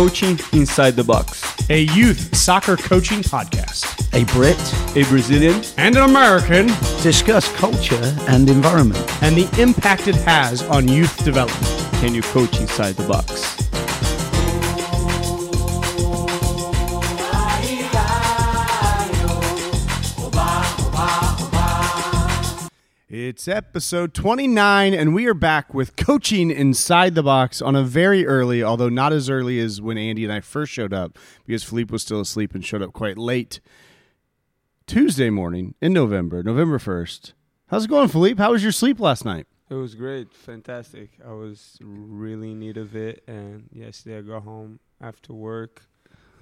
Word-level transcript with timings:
Coaching 0.00 0.40
Inside 0.54 0.92
the 0.92 1.04
Box, 1.04 1.68
a 1.68 1.82
youth 1.82 2.34
soccer 2.34 2.74
coaching 2.74 3.18
podcast. 3.18 3.84
A 4.14 4.24
Brit 4.32 4.56
a 4.96 5.06
Brazilian, 5.10 5.62
and 5.76 5.94
an 5.94 6.08
American 6.08 6.68
discuss 7.02 7.54
culture 7.56 8.16
and 8.26 8.48
environment 8.48 9.04
and 9.22 9.36
the 9.36 9.60
impact 9.60 10.08
it 10.08 10.14
has 10.14 10.62
on 10.62 10.88
youth 10.88 11.22
development. 11.22 11.66
Can 12.00 12.14
you 12.14 12.22
coach 12.22 12.58
inside 12.58 12.94
the 12.94 13.06
box? 13.06 13.59
It's 23.30 23.46
episode 23.46 24.12
29, 24.12 24.92
and 24.92 25.14
we 25.14 25.24
are 25.26 25.34
back 25.34 25.72
with 25.72 25.94
coaching 25.94 26.50
inside 26.50 27.14
the 27.14 27.22
box 27.22 27.62
on 27.62 27.76
a 27.76 27.84
very 27.84 28.26
early, 28.26 28.60
although 28.60 28.88
not 28.88 29.12
as 29.12 29.30
early 29.30 29.60
as 29.60 29.80
when 29.80 29.96
Andy 29.96 30.24
and 30.24 30.32
I 30.32 30.40
first 30.40 30.72
showed 30.72 30.92
up, 30.92 31.16
because 31.46 31.62
Philippe 31.62 31.92
was 31.92 32.02
still 32.02 32.20
asleep 32.20 32.56
and 32.56 32.64
showed 32.64 32.82
up 32.82 32.92
quite 32.92 33.16
late. 33.16 33.60
Tuesday 34.88 35.30
morning 35.30 35.76
in 35.80 35.92
November, 35.92 36.42
November 36.42 36.80
1st. 36.80 37.34
How's 37.68 37.84
it 37.84 37.88
going, 37.88 38.08
Philippe? 38.08 38.42
How 38.42 38.50
was 38.50 38.64
your 38.64 38.72
sleep 38.72 38.98
last 38.98 39.24
night? 39.24 39.46
It 39.68 39.74
was 39.74 39.94
great, 39.94 40.34
fantastic. 40.34 41.10
I 41.24 41.30
was 41.30 41.78
really 41.80 42.50
in 42.50 42.58
need 42.58 42.78
of 42.78 42.96
it, 42.96 43.22
and 43.28 43.68
yesterday 43.72 44.18
I 44.18 44.22
got 44.22 44.42
home 44.42 44.80
after 45.00 45.32
work. 45.32 45.82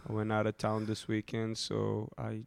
I 0.08 0.14
went 0.14 0.32
out 0.32 0.46
of 0.46 0.56
town 0.56 0.86
this 0.86 1.06
weekend, 1.06 1.58
so 1.58 2.08
I 2.16 2.44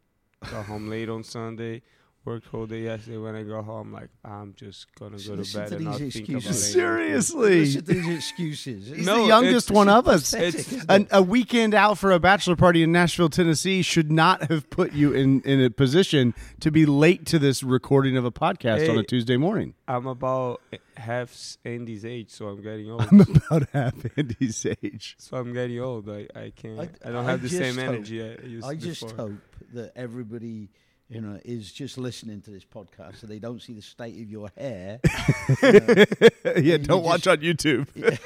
got 0.50 0.66
home 0.66 0.88
late 0.88 1.08
on 1.08 1.22
Sunday 1.22 1.82
worked 2.24 2.46
whole 2.46 2.66
day 2.66 2.82
yesterday. 2.82 3.18
When 3.18 3.34
I 3.34 3.42
go 3.42 3.62
home, 3.62 3.92
like 3.92 4.08
I'm 4.24 4.54
just 4.54 4.86
gonna 4.94 5.18
go 5.18 5.36
to 5.36 5.56
bed 5.56 5.68
to 5.68 5.76
and 5.76 5.84
not 5.84 5.98
think 5.98 6.28
about 6.28 6.44
it. 6.44 6.54
Seriously, 6.54 7.60
listen 7.60 7.84
to 7.84 7.94
these 7.94 8.08
excuses. 8.08 8.88
He's 8.88 9.06
no, 9.06 9.22
the 9.22 9.28
youngest 9.28 9.70
one 9.70 9.88
of 9.88 10.08
us. 10.08 10.34
A, 10.88 11.06
a, 11.10 11.22
weekend 11.22 11.74
out 11.74 11.98
for 11.98 12.12
a 12.12 12.18
bachelor 12.18 12.56
party 12.56 12.82
in 12.82 12.92
Nashville, 12.92 13.28
Tennessee, 13.28 13.82
should 13.82 14.10
not 14.10 14.50
have 14.50 14.68
put 14.70 14.92
you 14.92 15.12
in 15.12 15.40
in 15.42 15.60
a 15.62 15.70
position 15.70 16.34
to 16.60 16.70
be 16.70 16.86
late 16.86 17.26
to 17.26 17.38
this 17.38 17.62
recording 17.62 18.16
of 18.16 18.24
a 18.24 18.32
podcast 18.32 18.78
hey, 18.78 18.88
on 18.88 18.98
a 18.98 19.02
Tuesday 19.02 19.36
morning. 19.36 19.74
I'm 19.86 20.06
about 20.06 20.60
half 20.96 21.58
Andy's 21.64 22.04
age, 22.04 22.30
so 22.30 22.48
I'm 22.48 22.62
getting 22.62 22.90
old. 22.90 23.02
I'm 23.10 23.20
about 23.48 23.68
half 23.72 23.94
Andy's 24.16 24.66
age, 24.82 25.16
so 25.18 25.36
I'm 25.36 25.52
getting 25.52 25.80
old. 25.80 26.08
I, 26.08 26.28
I 26.34 26.52
can't. 26.54 26.80
I, 26.80 26.88
I 27.04 27.12
don't 27.12 27.24
I 27.26 27.30
have 27.30 27.42
the 27.42 27.48
same 27.48 27.76
hope, 27.76 27.84
energy 27.84 28.22
I 28.22 28.46
used. 28.46 28.66
I 28.66 28.74
just 28.74 29.02
before. 29.02 29.16
hope 29.16 29.56
that 29.74 29.92
everybody 29.96 30.70
you 31.12 31.20
know, 31.20 31.38
is 31.44 31.70
just 31.70 31.98
listening 31.98 32.40
to 32.40 32.50
this 32.50 32.64
podcast 32.64 33.16
so 33.20 33.26
they 33.26 33.38
don't 33.38 33.60
see 33.60 33.74
the 33.74 33.82
state 33.82 34.20
of 34.20 34.30
your 34.30 34.50
hair. 34.56 34.98
you 35.62 35.72
know, 35.72 36.52
yeah, 36.56 36.76
don't 36.78 37.04
watch 37.04 37.22
just, 37.22 37.38
on 37.38 37.44
YouTube. 37.44 37.86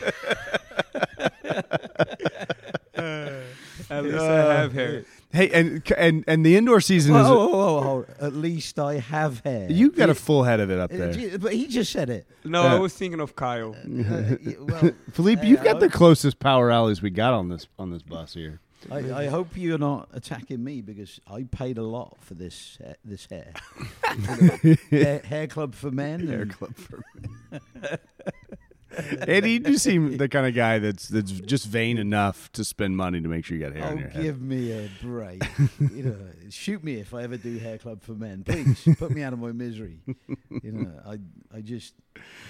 At 3.90 4.04
least 4.04 4.16
uh, 4.18 4.24
I 4.24 4.54
have 4.54 4.72
hair. 4.72 5.04
Hey, 5.32 5.50
and 5.50 5.82
and 5.96 6.24
and 6.26 6.46
the 6.46 6.56
indoor 6.56 6.80
season 6.80 7.14
whoa, 7.14 7.20
is. 7.20 7.28
Whoa, 7.28 7.48
whoa, 7.48 7.80
whoa, 7.80 8.06
At 8.20 8.34
least 8.34 8.78
I 8.78 8.94
have 8.94 9.40
hair. 9.40 9.70
You 9.70 9.90
got 9.90 10.08
a 10.08 10.14
full 10.14 10.44
head 10.44 10.60
of 10.60 10.70
it 10.70 10.78
up 10.78 10.92
uh, 10.92 10.96
there. 10.96 11.38
But 11.38 11.54
he 11.54 11.66
just 11.66 11.92
said 11.92 12.08
it. 12.08 12.26
No, 12.44 12.62
uh, 12.62 12.76
I 12.76 12.78
was 12.78 12.94
thinking 12.94 13.20
of 13.20 13.36
Kyle. 13.36 13.74
Uh, 13.74 14.36
well, 14.60 14.90
Philippe, 15.12 15.46
you've 15.46 15.64
got 15.64 15.80
the 15.80 15.88
closest 15.88 16.38
power 16.38 16.70
alleys 16.70 17.02
we 17.02 17.10
got 17.10 17.34
on 17.34 17.48
this 17.48 17.66
on 17.78 17.90
this 17.90 18.02
bus 18.02 18.34
here. 18.34 18.60
I, 18.90 19.24
I, 19.24 19.26
hope 19.26 19.48
you're 19.56 19.78
not 19.78 20.08
attacking 20.12 20.62
me 20.62 20.80
because 20.80 21.20
I 21.26 21.44
paid 21.44 21.78
a 21.78 21.82
lot 21.82 22.18
for 22.20 22.34
this 22.34 22.78
uh, 22.84 22.94
this 23.04 23.26
hair. 23.26 23.52
hair. 24.90 25.20
hair. 25.20 25.46
club 25.46 25.74
for 25.74 25.90
men. 25.90 26.26
Hair 26.26 26.46
club 26.46 26.76
for 26.76 27.02
men. 27.50 27.60
Eddie, 28.98 29.52
you 29.52 29.60
do 29.60 29.76
seem 29.76 30.16
the 30.16 30.28
kind 30.28 30.46
of 30.46 30.54
guy 30.54 30.78
that's 30.78 31.08
that's 31.08 31.30
just 31.32 31.66
vain 31.66 31.98
enough 31.98 32.50
to 32.52 32.64
spend 32.64 32.96
money 32.96 33.20
to 33.20 33.28
make 33.28 33.44
sure 33.44 33.56
you 33.56 33.64
got 33.64 33.74
hair 33.74 33.84
oh, 33.84 33.90
on 33.90 33.98
your 33.98 34.08
head. 34.08 34.22
give 34.22 34.40
me 34.40 34.72
a 34.72 34.88
break. 35.02 35.42
you 35.78 36.02
know, 36.02 36.16
shoot 36.50 36.82
me 36.82 36.94
if 36.94 37.12
I 37.12 37.22
ever 37.24 37.36
do 37.36 37.58
hair 37.58 37.78
club 37.78 38.02
for 38.02 38.12
men. 38.12 38.44
Please 38.44 38.88
put 38.98 39.10
me 39.10 39.22
out 39.22 39.32
of 39.32 39.38
my 39.38 39.52
misery. 39.52 40.00
You 40.62 40.72
know, 40.72 40.92
I 41.06 41.19
I 41.54 41.60
just 41.60 41.94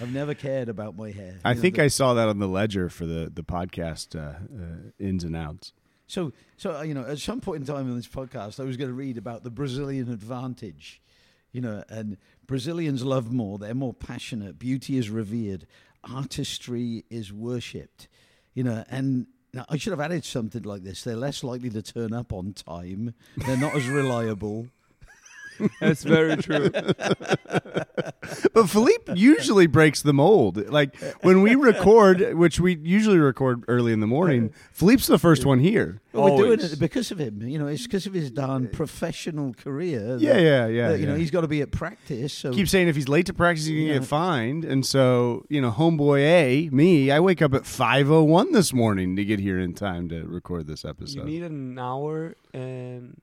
I've 0.01 0.13
never 0.13 0.33
cared 0.33 0.69
about 0.69 0.95
my 0.95 1.11
hair. 1.11 1.39
I 1.43 1.53
you 1.53 1.61
think 1.61 1.79
I 1.79 1.87
saw 1.87 2.13
that 2.13 2.29
on 2.29 2.39
the 2.39 2.47
ledger 2.47 2.89
for 2.89 3.05
the 3.05 3.31
the 3.33 3.43
podcast 3.43 4.15
uh, 4.15 4.37
uh, 4.39 4.91
ins 4.99 5.23
and 5.23 5.35
outs. 5.35 5.73
So, 6.07 6.31
so 6.55 6.77
uh, 6.77 6.81
you 6.81 6.93
know, 6.93 7.05
at 7.05 7.19
some 7.19 7.41
point 7.41 7.61
in 7.61 7.67
time 7.67 7.87
in 7.89 7.95
this 7.95 8.07
podcast, 8.07 8.59
I 8.59 8.63
was 8.63 8.77
going 8.77 8.89
to 8.89 8.95
read 8.95 9.17
about 9.17 9.43
the 9.43 9.49
Brazilian 9.49 10.11
advantage. 10.11 11.01
You 11.51 11.61
know, 11.61 11.83
and 11.89 12.17
Brazilians 12.45 13.03
love 13.03 13.31
more; 13.31 13.57
they're 13.57 13.73
more 13.73 13.93
passionate. 13.93 14.57
Beauty 14.57 14.97
is 14.97 15.09
revered, 15.09 15.67
artistry 16.03 17.05
is 17.09 17.31
worshipped. 17.33 18.07
You 18.53 18.63
know, 18.63 18.83
and 18.89 19.27
now, 19.53 19.65
I 19.69 19.77
should 19.77 19.91
have 19.91 19.99
added 19.99 20.23
something 20.23 20.63
like 20.63 20.83
this: 20.83 21.03
they're 21.03 21.15
less 21.15 21.43
likely 21.43 21.69
to 21.71 21.81
turn 21.81 22.13
up 22.13 22.31
on 22.31 22.53
time. 22.53 23.13
They're 23.37 23.57
not 23.57 23.75
as 23.75 23.87
reliable. 23.87 24.67
That's 25.81 26.03
very 26.03 26.37
true. 26.37 26.69
but 28.53 28.67
Philippe 28.67 29.13
usually 29.15 29.67
breaks 29.67 30.01
the 30.01 30.13
mold. 30.13 30.69
Like 30.69 30.95
when 31.21 31.41
we 31.41 31.55
record, 31.55 32.33
which 32.35 32.59
we 32.59 32.77
usually 32.77 33.17
record 33.17 33.63
early 33.67 33.93
in 33.93 33.99
the 33.99 34.07
morning, 34.07 34.53
Philippe's 34.71 35.07
the 35.07 35.17
first 35.17 35.45
one 35.45 35.59
here. 35.59 36.01
Well, 36.13 36.35
we're 36.35 36.55
doing 36.55 36.71
it 36.71 36.79
because 36.79 37.11
of 37.11 37.19
him. 37.19 37.41
You 37.47 37.59
know, 37.59 37.67
it's 37.67 37.83
because 37.83 38.07
of 38.07 38.13
his 38.13 38.31
darn 38.31 38.69
professional 38.69 39.53
career. 39.53 40.17
Yeah, 40.19 40.37
yeah, 40.37 40.67
yeah. 40.67 40.89
That, 40.89 40.99
you 40.99 41.05
yeah. 41.05 41.11
know, 41.11 41.17
he's 41.17 41.31
got 41.31 41.41
to 41.41 41.47
be 41.47 41.61
at 41.61 41.71
practice. 41.71 42.33
So 42.33 42.51
keep 42.51 42.67
saying 42.67 42.87
if 42.87 42.95
he's 42.95 43.07
late 43.07 43.27
to 43.27 43.33
practice, 43.33 43.65
he's 43.65 43.75
gonna 43.75 43.93
yeah. 43.93 43.99
get 43.99 44.07
fined. 44.07 44.65
And 44.65 44.85
so, 44.85 45.45
you 45.49 45.61
know, 45.61 45.71
homeboy 45.71 46.19
A, 46.19 46.69
me, 46.69 47.11
I 47.11 47.19
wake 47.19 47.41
up 47.41 47.53
at 47.53 47.65
five 47.65 48.09
oh 48.09 48.23
one 48.23 48.51
this 48.51 48.73
morning 48.73 49.15
to 49.15 49.25
get 49.25 49.39
here 49.39 49.59
in 49.59 49.73
time 49.73 50.09
to 50.09 50.23
record 50.23 50.67
this 50.67 50.83
episode. 50.85 51.19
You 51.19 51.23
need 51.25 51.43
an 51.43 51.77
hour 51.77 52.35
and 52.53 53.21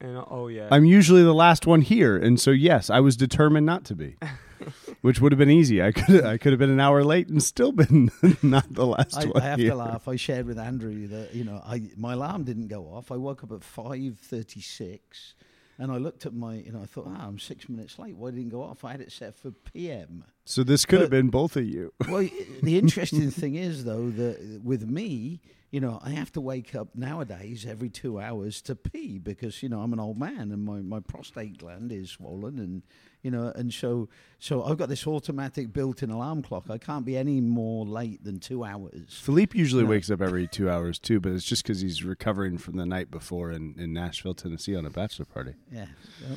and 0.00 0.22
oh 0.30 0.48
yeah, 0.48 0.68
I'm 0.70 0.84
usually 0.84 1.22
the 1.22 1.34
last 1.34 1.66
one 1.66 1.80
here, 1.80 2.16
and 2.16 2.40
so 2.40 2.50
yes, 2.50 2.90
I 2.90 3.00
was 3.00 3.16
determined 3.16 3.66
not 3.66 3.84
to 3.86 3.94
be, 3.94 4.16
which 5.00 5.20
would 5.20 5.32
have 5.32 5.38
been 5.38 5.50
easy. 5.50 5.82
I 5.82 5.92
could 5.92 6.24
I 6.24 6.38
could 6.38 6.52
have 6.52 6.58
been 6.58 6.70
an 6.70 6.80
hour 6.80 7.02
late 7.04 7.28
and 7.28 7.42
still 7.42 7.72
been 7.72 8.10
not 8.42 8.72
the 8.72 8.86
last 8.86 9.16
I, 9.16 9.24
one. 9.26 9.42
I 9.42 9.44
have 9.46 9.58
here. 9.58 9.70
to 9.70 9.76
laugh. 9.76 10.08
I 10.08 10.16
shared 10.16 10.46
with 10.46 10.58
Andrew 10.58 11.06
that 11.08 11.34
you 11.34 11.44
know 11.44 11.62
I 11.64 11.90
my 11.96 12.12
alarm 12.12 12.44
didn't 12.44 12.68
go 12.68 12.84
off. 12.84 13.10
I 13.10 13.16
woke 13.16 13.42
up 13.42 13.52
at 13.52 13.64
five 13.64 14.18
thirty 14.18 14.60
six. 14.60 15.34
And 15.78 15.92
I 15.92 15.98
looked 15.98 16.24
at 16.24 16.32
my, 16.32 16.54
you 16.54 16.72
know, 16.72 16.80
I 16.80 16.86
thought, 16.86 17.06
ah, 17.06 17.26
I'm 17.26 17.38
six 17.38 17.68
minutes 17.68 17.98
late. 17.98 18.16
Why 18.16 18.30
didn't 18.30 18.46
it 18.46 18.50
go 18.50 18.62
off? 18.62 18.82
I 18.82 18.92
had 18.92 19.02
it 19.02 19.12
set 19.12 19.36
for 19.36 19.50
PM. 19.50 20.24
So 20.46 20.64
this 20.64 20.86
could 20.86 20.96
but, 20.96 21.02
have 21.02 21.10
been 21.10 21.28
both 21.28 21.54
of 21.54 21.66
you. 21.66 21.92
well, 22.08 22.26
the 22.62 22.78
interesting 22.78 23.30
thing 23.30 23.56
is, 23.56 23.84
though, 23.84 24.08
that 24.08 24.62
with 24.64 24.88
me, 24.88 25.42
you 25.76 25.80
know, 25.80 25.98
I 26.02 26.12
have 26.12 26.32
to 26.32 26.40
wake 26.40 26.74
up 26.74 26.88
nowadays 26.94 27.66
every 27.68 27.90
two 27.90 28.18
hours 28.18 28.62
to 28.62 28.74
pee 28.74 29.18
because, 29.18 29.62
you 29.62 29.68
know, 29.68 29.80
I'm 29.80 29.92
an 29.92 30.00
old 30.00 30.18
man 30.18 30.50
and 30.50 30.64
my, 30.64 30.80
my 30.80 31.00
prostate 31.00 31.58
gland 31.58 31.92
is 31.92 32.12
swollen 32.12 32.58
and, 32.58 32.82
you 33.20 33.30
know, 33.30 33.52
and 33.54 33.74
so 33.74 34.08
so 34.38 34.64
I've 34.64 34.78
got 34.78 34.88
this 34.88 35.06
automatic 35.06 35.74
built-in 35.74 36.08
alarm 36.08 36.40
clock. 36.40 36.70
I 36.70 36.78
can't 36.78 37.04
be 37.04 37.14
any 37.14 37.42
more 37.42 37.84
late 37.84 38.24
than 38.24 38.40
two 38.40 38.64
hours. 38.64 39.20
Philippe 39.22 39.58
usually 39.58 39.82
you 39.82 39.86
know? 39.86 39.90
wakes 39.90 40.10
up 40.10 40.22
every 40.22 40.48
two 40.48 40.70
hours 40.70 40.98
too, 40.98 41.20
but 41.20 41.32
it's 41.32 41.44
just 41.44 41.62
because 41.62 41.82
he's 41.82 42.02
recovering 42.02 42.56
from 42.56 42.78
the 42.78 42.86
night 42.86 43.10
before 43.10 43.50
in, 43.50 43.74
in 43.76 43.92
Nashville, 43.92 44.32
Tennessee, 44.32 44.74
on 44.74 44.86
a 44.86 44.90
bachelor 44.90 45.26
party. 45.26 45.56
Yeah, 45.70 45.88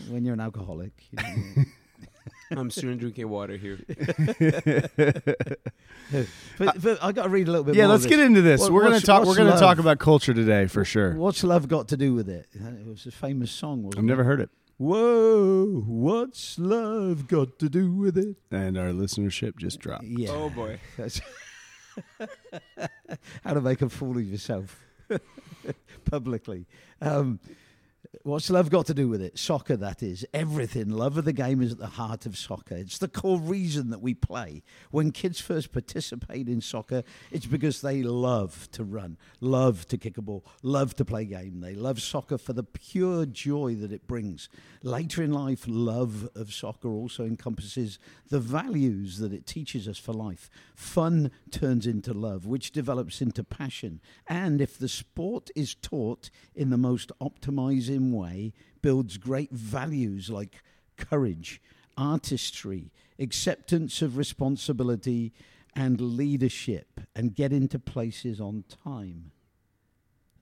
when 0.09 0.25
you're 0.25 0.33
an 0.33 0.41
alcoholic. 0.41 0.91
You 1.11 1.23
know, 1.55 1.63
I'm 2.51 2.71
soon 2.71 2.97
drinking 2.97 3.29
water 3.29 3.57
here. 3.57 3.79
but, 6.57 6.81
but 6.81 7.03
I 7.03 7.11
got 7.11 7.23
to 7.23 7.29
read 7.29 7.47
a 7.47 7.51
little 7.51 7.63
bit. 7.63 7.75
Yeah, 7.75 7.87
let's 7.87 8.05
get 8.05 8.19
into 8.19 8.41
this. 8.41 8.61
What, 8.61 8.71
we're 8.71 8.83
gonna 8.83 8.99
talk. 8.99 9.25
We're 9.25 9.35
gonna 9.35 9.59
talk 9.59 9.79
about 9.79 9.99
culture 9.99 10.33
today 10.33 10.67
for 10.67 10.83
sure. 10.83 11.13
What's 11.13 11.43
love 11.43 11.67
got 11.67 11.87
to 11.89 11.97
do 11.97 12.13
with 12.13 12.29
it? 12.29 12.47
It 12.53 12.87
was 12.87 13.05
a 13.05 13.11
famous 13.11 13.51
song. 13.51 13.83
Wasn't 13.83 13.99
I've 13.99 14.05
never 14.05 14.23
heard 14.23 14.39
it. 14.41 14.49
Whoa, 14.77 15.83
what's 15.85 16.57
love 16.57 17.27
got 17.27 17.59
to 17.59 17.69
do 17.69 17.91
with 17.91 18.17
it? 18.17 18.37
And 18.49 18.77
our 18.77 18.91
listenership 18.91 19.57
just 19.57 19.79
dropped. 19.79 20.05
Yeah. 20.05 20.29
Oh 20.31 20.49
boy. 20.49 20.79
How 23.43 23.53
to 23.53 23.61
make 23.61 23.81
a 23.81 23.89
fool 23.89 24.17
of 24.17 24.23
yourself 24.23 24.79
publicly. 26.05 26.65
Um, 27.01 27.39
What's 28.23 28.49
love 28.49 28.71
got 28.71 28.87
to 28.87 28.95
do 28.95 29.07
with 29.07 29.21
it? 29.21 29.37
Soccer, 29.37 29.77
that 29.77 30.01
is. 30.01 30.25
Everything. 30.33 30.89
Love 30.89 31.19
of 31.19 31.25
the 31.25 31.33
game 31.33 31.61
is 31.61 31.73
at 31.73 31.77
the 31.77 31.85
heart 31.85 32.25
of 32.25 32.35
soccer. 32.35 32.75
It's 32.75 32.97
the 32.97 33.07
core 33.07 33.39
reason 33.39 33.91
that 33.91 34.01
we 34.01 34.15
play. 34.15 34.63
When 34.89 35.11
kids 35.11 35.39
first 35.39 35.71
participate 35.71 36.47
in 36.47 36.59
soccer, 36.59 37.03
it's 37.29 37.45
because 37.45 37.81
they 37.81 38.01
love 38.01 38.67
to 38.71 38.83
run, 38.83 39.19
love 39.41 39.87
to 39.89 39.97
kick 39.97 40.17
a 40.17 40.23
ball, 40.23 40.43
love 40.63 40.95
to 40.95 41.05
play 41.05 41.25
game. 41.25 41.61
They 41.61 41.75
love 41.75 42.01
soccer 42.01 42.39
for 42.39 42.51
the 42.51 42.63
pure 42.63 43.27
joy 43.27 43.75
that 43.75 43.91
it 43.91 44.07
brings. 44.07 44.49
Later 44.81 45.21
in 45.21 45.31
life, 45.31 45.65
love 45.67 46.29
of 46.35 46.51
soccer 46.51 46.89
also 46.89 47.25
encompasses 47.25 47.99
the 48.29 48.39
values 48.39 49.19
that 49.19 49.33
it 49.33 49.45
teaches 49.45 49.87
us 49.87 49.99
for 49.99 50.13
life. 50.13 50.49
Fun 50.75 51.29
turns 51.51 51.85
into 51.85 52.13
love, 52.13 52.47
which 52.47 52.71
develops 52.71 53.21
into 53.21 53.43
passion. 53.43 54.01
And 54.25 54.61
if 54.61 54.79
the 54.79 54.89
sport 54.89 55.51
is 55.55 55.75
taught 55.75 56.31
in 56.55 56.71
the 56.71 56.77
most 56.77 57.11
optimizing 57.21 57.98
way 57.99 58.53
builds 58.81 59.17
great 59.17 59.51
values 59.51 60.29
like 60.29 60.61
courage, 60.97 61.61
artistry, 61.97 62.91
acceptance 63.19 64.01
of 64.01 64.17
responsibility, 64.17 65.33
and 65.75 65.99
leadership, 66.01 67.01
and 67.15 67.35
get 67.35 67.53
into 67.53 67.79
places 67.79 68.39
on 68.41 68.63
time. 68.83 69.31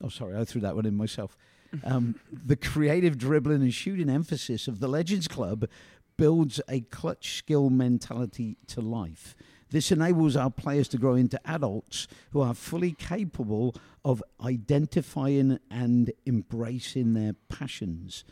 Oh, 0.02 0.08
sorry, 0.08 0.36
I 0.36 0.44
threw 0.44 0.60
that 0.62 0.76
one 0.76 0.86
in 0.86 0.96
myself. 0.96 1.36
Um, 1.84 2.14
the 2.32 2.56
creative 2.56 3.18
dribbling 3.18 3.60
and 3.60 3.74
shooting 3.74 4.08
emphasis 4.08 4.68
of 4.68 4.80
the 4.80 4.88
Legends 4.88 5.28
Club 5.28 5.68
builds 6.16 6.62
a 6.66 6.80
clutch 6.80 7.34
skill 7.36 7.68
mentality 7.68 8.56
to 8.68 8.80
life. 8.80 9.36
This 9.70 9.92
enables 9.92 10.34
our 10.34 10.50
players 10.50 10.88
to 10.88 10.98
grow 10.98 11.14
into 11.14 11.40
adults 11.48 12.08
who 12.30 12.40
are 12.40 12.54
fully 12.54 12.92
capable 12.92 13.74
of 14.04 14.22
identifying 14.42 15.58
and 15.70 16.12
embracing 16.26 17.12
their 17.12 17.34
passions. 17.48 18.24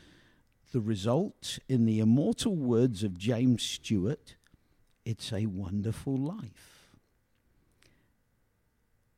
The 0.72 0.80
result, 0.80 1.58
in 1.68 1.84
the 1.84 2.00
immortal 2.00 2.56
words 2.56 3.02
of 3.02 3.18
James 3.18 3.62
Stewart, 3.62 4.36
it's 5.04 5.32
a 5.32 5.46
wonderful 5.46 6.16
life. 6.16 6.96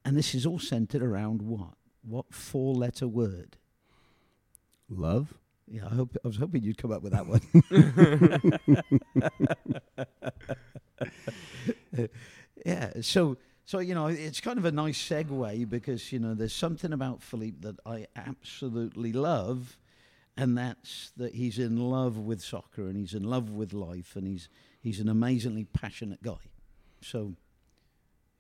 And 0.04 0.16
this 0.16 0.34
is 0.34 0.44
all 0.44 0.58
centered 0.58 1.02
around 1.02 1.42
what? 1.42 1.74
What 2.02 2.32
four 2.32 2.74
letter 2.74 3.06
word? 3.06 3.56
Love. 4.88 5.34
Yeah, 5.66 5.86
I 5.86 5.94
hope 5.94 6.16
I 6.24 6.28
was 6.28 6.38
hoping 6.38 6.62
you'd 6.62 6.78
come 6.78 6.92
up 6.92 7.02
with 7.02 7.12
that 7.12 7.26
one. 7.26 7.42
yeah, 12.66 12.92
so 13.00 13.36
so 13.64 13.78
you 13.78 13.94
know 13.94 14.06
it's 14.06 14.40
kind 14.40 14.58
of 14.58 14.64
a 14.64 14.72
nice 14.72 14.98
segue 14.98 15.68
because 15.68 16.12
you 16.12 16.18
know 16.18 16.34
there's 16.34 16.54
something 16.54 16.92
about 16.92 17.22
Philippe 17.22 17.58
that 17.60 17.76
I 17.86 18.06
absolutely 18.16 19.12
love, 19.12 19.78
and 20.36 20.56
that's 20.56 21.12
that 21.16 21.34
he's 21.34 21.58
in 21.58 21.76
love 21.76 22.18
with 22.18 22.40
soccer 22.40 22.88
and 22.88 22.96
he's 22.96 23.14
in 23.14 23.24
love 23.24 23.50
with 23.50 23.72
life 23.72 24.16
and 24.16 24.26
he's 24.26 24.48
he's 24.80 25.00
an 25.00 25.08
amazingly 25.08 25.64
passionate 25.64 26.22
guy. 26.22 26.50
So 27.00 27.34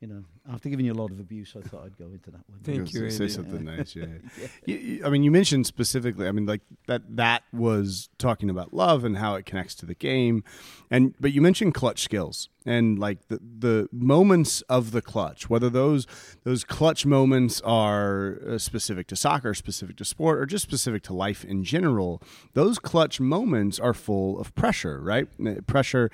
you 0.00 0.06
know, 0.06 0.22
after 0.48 0.68
giving 0.68 0.86
you 0.86 0.92
a 0.92 0.94
lot 0.94 1.10
of 1.10 1.18
abuse, 1.18 1.56
I 1.58 1.66
thought 1.66 1.82
I'd 1.84 1.98
go 1.98 2.06
into 2.06 2.30
that 2.30 2.48
one. 2.48 2.60
Thank 2.62 2.92
you, 2.94 3.10
Say 3.10 3.24
Andy. 3.24 3.28
something 3.34 3.64
nice. 3.64 3.96
Yeah. 3.96 4.06
Yeah. 4.40 4.46
You- 4.64 4.76
you- 4.76 5.04
I 5.04 5.08
mean, 5.10 5.24
you 5.24 5.30
mentioned 5.32 5.66
specifically. 5.66 6.28
I 6.28 6.32
mean, 6.32 6.46
like 6.46 6.60
that. 6.86 7.02
That 7.16 7.42
was 7.52 8.08
talking 8.18 8.48
about 8.48 8.72
love 8.72 9.04
and 9.04 9.16
how 9.18 9.34
it 9.34 9.44
connects 9.44 9.74
to 9.76 9.86
the 9.86 9.94
game, 9.96 10.44
and 10.90 11.14
but 11.20 11.32
you 11.32 11.40
mentioned 11.42 11.74
clutch 11.74 12.00
skills 12.02 12.48
and 12.64 12.98
like 12.98 13.26
the 13.28 13.40
the 13.58 13.88
moments 13.90 14.60
of 14.68 14.92
the 14.92 15.02
clutch. 15.02 15.50
Whether 15.50 15.68
those 15.68 16.06
those 16.44 16.62
clutch 16.62 17.04
moments 17.04 17.60
are 17.62 18.38
uh, 18.48 18.58
specific 18.58 19.08
to 19.08 19.16
soccer, 19.16 19.52
specific 19.54 19.96
to 19.96 20.04
sport, 20.04 20.38
or 20.38 20.46
just 20.46 20.62
specific 20.62 21.02
to 21.04 21.12
life 21.14 21.44
in 21.44 21.64
general, 21.64 22.22
those 22.54 22.78
clutch 22.78 23.18
moments 23.18 23.80
are 23.80 23.94
full 23.94 24.38
of 24.38 24.54
pressure. 24.54 25.00
Right, 25.00 25.26
pressure 25.66 26.10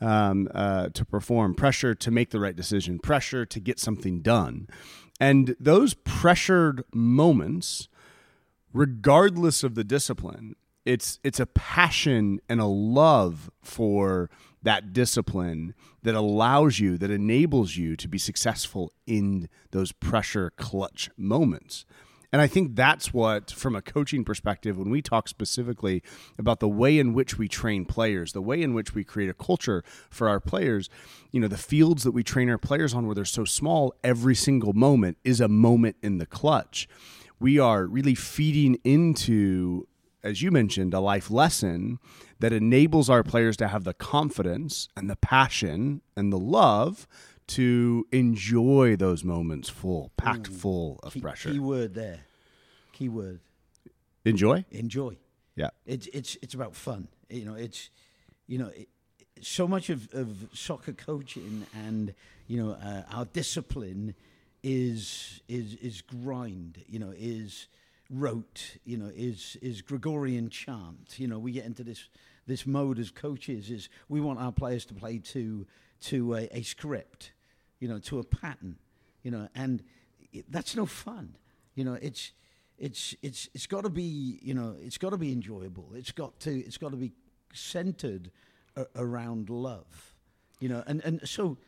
um, 0.00 0.48
uh, 0.54 0.88
to 0.90 1.04
perform, 1.04 1.54
pressure 1.54 1.94
to 1.94 2.10
make 2.10 2.30
the 2.30 2.40
right 2.40 2.56
decision, 2.56 2.98
pressure 2.98 3.44
to 3.46 3.60
get 3.60 3.78
something 3.78 4.20
done. 4.20 4.68
And 5.20 5.54
those 5.60 5.94
pressured 5.94 6.82
moments, 6.94 7.88
regardless 8.72 9.62
of 9.62 9.74
the 9.74 9.84
discipline, 9.84 10.56
it's 10.86 11.18
it's 11.22 11.38
a 11.38 11.46
passion 11.46 12.40
and 12.48 12.60
a 12.60 12.66
love 12.66 13.50
for 13.62 14.30
that 14.62 14.92
discipline 14.92 15.74
that 16.02 16.14
allows 16.14 16.78
you, 16.80 16.96
that 16.98 17.10
enables 17.10 17.76
you 17.76 17.96
to 17.96 18.08
be 18.08 18.18
successful 18.18 18.92
in 19.06 19.48
those 19.70 19.92
pressure 19.92 20.50
clutch 20.56 21.10
moments. 21.16 21.84
And 22.32 22.40
I 22.40 22.46
think 22.46 22.76
that's 22.76 23.12
what, 23.12 23.50
from 23.50 23.74
a 23.74 23.82
coaching 23.82 24.24
perspective, 24.24 24.78
when 24.78 24.90
we 24.90 25.02
talk 25.02 25.26
specifically 25.26 26.02
about 26.38 26.60
the 26.60 26.68
way 26.68 26.98
in 26.98 27.12
which 27.12 27.38
we 27.38 27.48
train 27.48 27.84
players, 27.84 28.32
the 28.32 28.40
way 28.40 28.62
in 28.62 28.72
which 28.72 28.94
we 28.94 29.02
create 29.02 29.28
a 29.28 29.34
culture 29.34 29.82
for 30.10 30.28
our 30.28 30.38
players, 30.38 30.88
you 31.32 31.40
know, 31.40 31.48
the 31.48 31.56
fields 31.58 32.04
that 32.04 32.12
we 32.12 32.22
train 32.22 32.48
our 32.48 32.58
players 32.58 32.94
on 32.94 33.06
where 33.06 33.14
they're 33.16 33.24
so 33.24 33.44
small, 33.44 33.94
every 34.04 34.36
single 34.36 34.72
moment 34.72 35.18
is 35.24 35.40
a 35.40 35.48
moment 35.48 35.96
in 36.02 36.18
the 36.18 36.26
clutch. 36.26 36.88
We 37.40 37.58
are 37.58 37.86
really 37.86 38.14
feeding 38.14 38.78
into, 38.84 39.88
as 40.22 40.40
you 40.40 40.52
mentioned, 40.52 40.94
a 40.94 41.00
life 41.00 41.30
lesson 41.32 41.98
that 42.38 42.52
enables 42.52 43.10
our 43.10 43.24
players 43.24 43.56
to 43.56 43.68
have 43.68 43.82
the 43.82 43.94
confidence 43.94 44.88
and 44.96 45.10
the 45.10 45.16
passion 45.16 46.00
and 46.16 46.32
the 46.32 46.38
love 46.38 47.08
to 47.50 48.06
enjoy 48.12 48.96
those 48.96 49.24
moments 49.24 49.68
full, 49.68 50.12
packed 50.16 50.46
full 50.46 51.00
of 51.02 51.14
Key, 51.14 51.20
pressure. 51.20 51.50
key 51.50 51.58
word 51.58 51.94
there. 51.94 52.20
Key 52.92 53.08
word. 53.08 53.40
Enjoy? 54.24 54.64
Enjoy. 54.70 55.16
Yeah. 55.56 55.70
It's 55.86 56.06
it's 56.08 56.36
it's 56.42 56.54
about 56.54 56.74
fun. 56.76 57.08
You 57.28 57.44
know, 57.44 57.54
it's 57.54 57.90
you 58.46 58.58
know, 58.58 58.68
it, 58.68 58.88
so 59.40 59.66
much 59.66 59.90
of, 59.90 60.08
of 60.12 60.28
soccer 60.52 60.92
coaching 60.92 61.66
and 61.74 62.14
you 62.46 62.62
know 62.62 62.72
uh, 62.72 63.02
our 63.10 63.24
discipline 63.24 64.14
is 64.62 65.40
is 65.48 65.74
is 65.76 66.02
grind. 66.02 66.78
You 66.86 66.98
know, 66.98 67.12
is 67.16 67.66
rote. 68.10 68.76
You 68.84 68.96
know, 68.98 69.10
is 69.14 69.56
is 69.62 69.82
Gregorian 69.82 70.50
chant. 70.50 71.18
You 71.18 71.26
know, 71.28 71.38
we 71.38 71.52
get 71.52 71.64
into 71.64 71.82
this 71.82 72.08
this 72.46 72.66
mode 72.66 72.98
as 72.98 73.10
coaches 73.10 73.70
is 73.70 73.88
we 74.08 74.20
want 74.20 74.38
our 74.38 74.52
players 74.52 74.84
to 74.86 74.94
play 74.94 75.18
to 75.18 75.66
to 76.02 76.34
a, 76.34 76.48
a 76.58 76.62
script. 76.62 77.32
You 77.80 77.88
know, 77.88 77.98
to 77.98 78.20
a 78.20 78.24
pattern. 78.24 78.76
You 79.22 79.32
know, 79.32 79.48
and 79.54 79.82
it, 80.32 80.50
that's 80.50 80.76
no 80.76 80.86
fun. 80.86 81.36
You 81.74 81.84
know, 81.84 81.94
it's 81.94 82.32
it's 82.78 83.14
it's 83.22 83.48
it's 83.54 83.66
got 83.66 83.84
to 83.84 83.90
be 83.90 84.38
you 84.42 84.54
know 84.54 84.74
it's 84.80 84.98
got 84.98 85.10
to 85.10 85.18
be 85.18 85.32
enjoyable. 85.32 85.88
It's 85.94 86.12
got 86.12 86.38
to 86.40 86.58
it's 86.58 86.78
got 86.78 86.90
to 86.90 86.96
be 86.96 87.12
centered 87.52 88.30
a, 88.76 88.86
around 88.96 89.50
love. 89.50 90.14
You 90.60 90.70
know, 90.70 90.82
and 90.86 91.04
and 91.04 91.20
so 91.28 91.58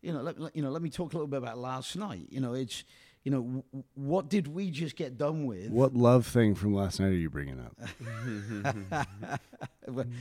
you 0.00 0.12
know 0.12 0.22
let, 0.22 0.56
you 0.56 0.62
know 0.62 0.70
let 0.70 0.82
me 0.82 0.90
talk 0.90 1.12
a 1.12 1.16
little 1.16 1.28
bit 1.28 1.38
about 1.38 1.58
last 1.58 1.96
night. 1.96 2.26
You 2.30 2.40
know, 2.40 2.54
it's 2.54 2.84
you 3.24 3.30
know 3.30 3.42
w- 3.42 3.84
what 3.94 4.28
did 4.28 4.48
we 4.48 4.70
just 4.70 4.96
get 4.96 5.16
done 5.16 5.46
with? 5.46 5.70
What 5.70 5.94
love 5.94 6.26
thing 6.26 6.54
from 6.54 6.74
last 6.74 6.98
night 7.00 7.08
are 7.08 7.12
you 7.14 7.30
bringing 7.30 7.60
up? 7.60 7.76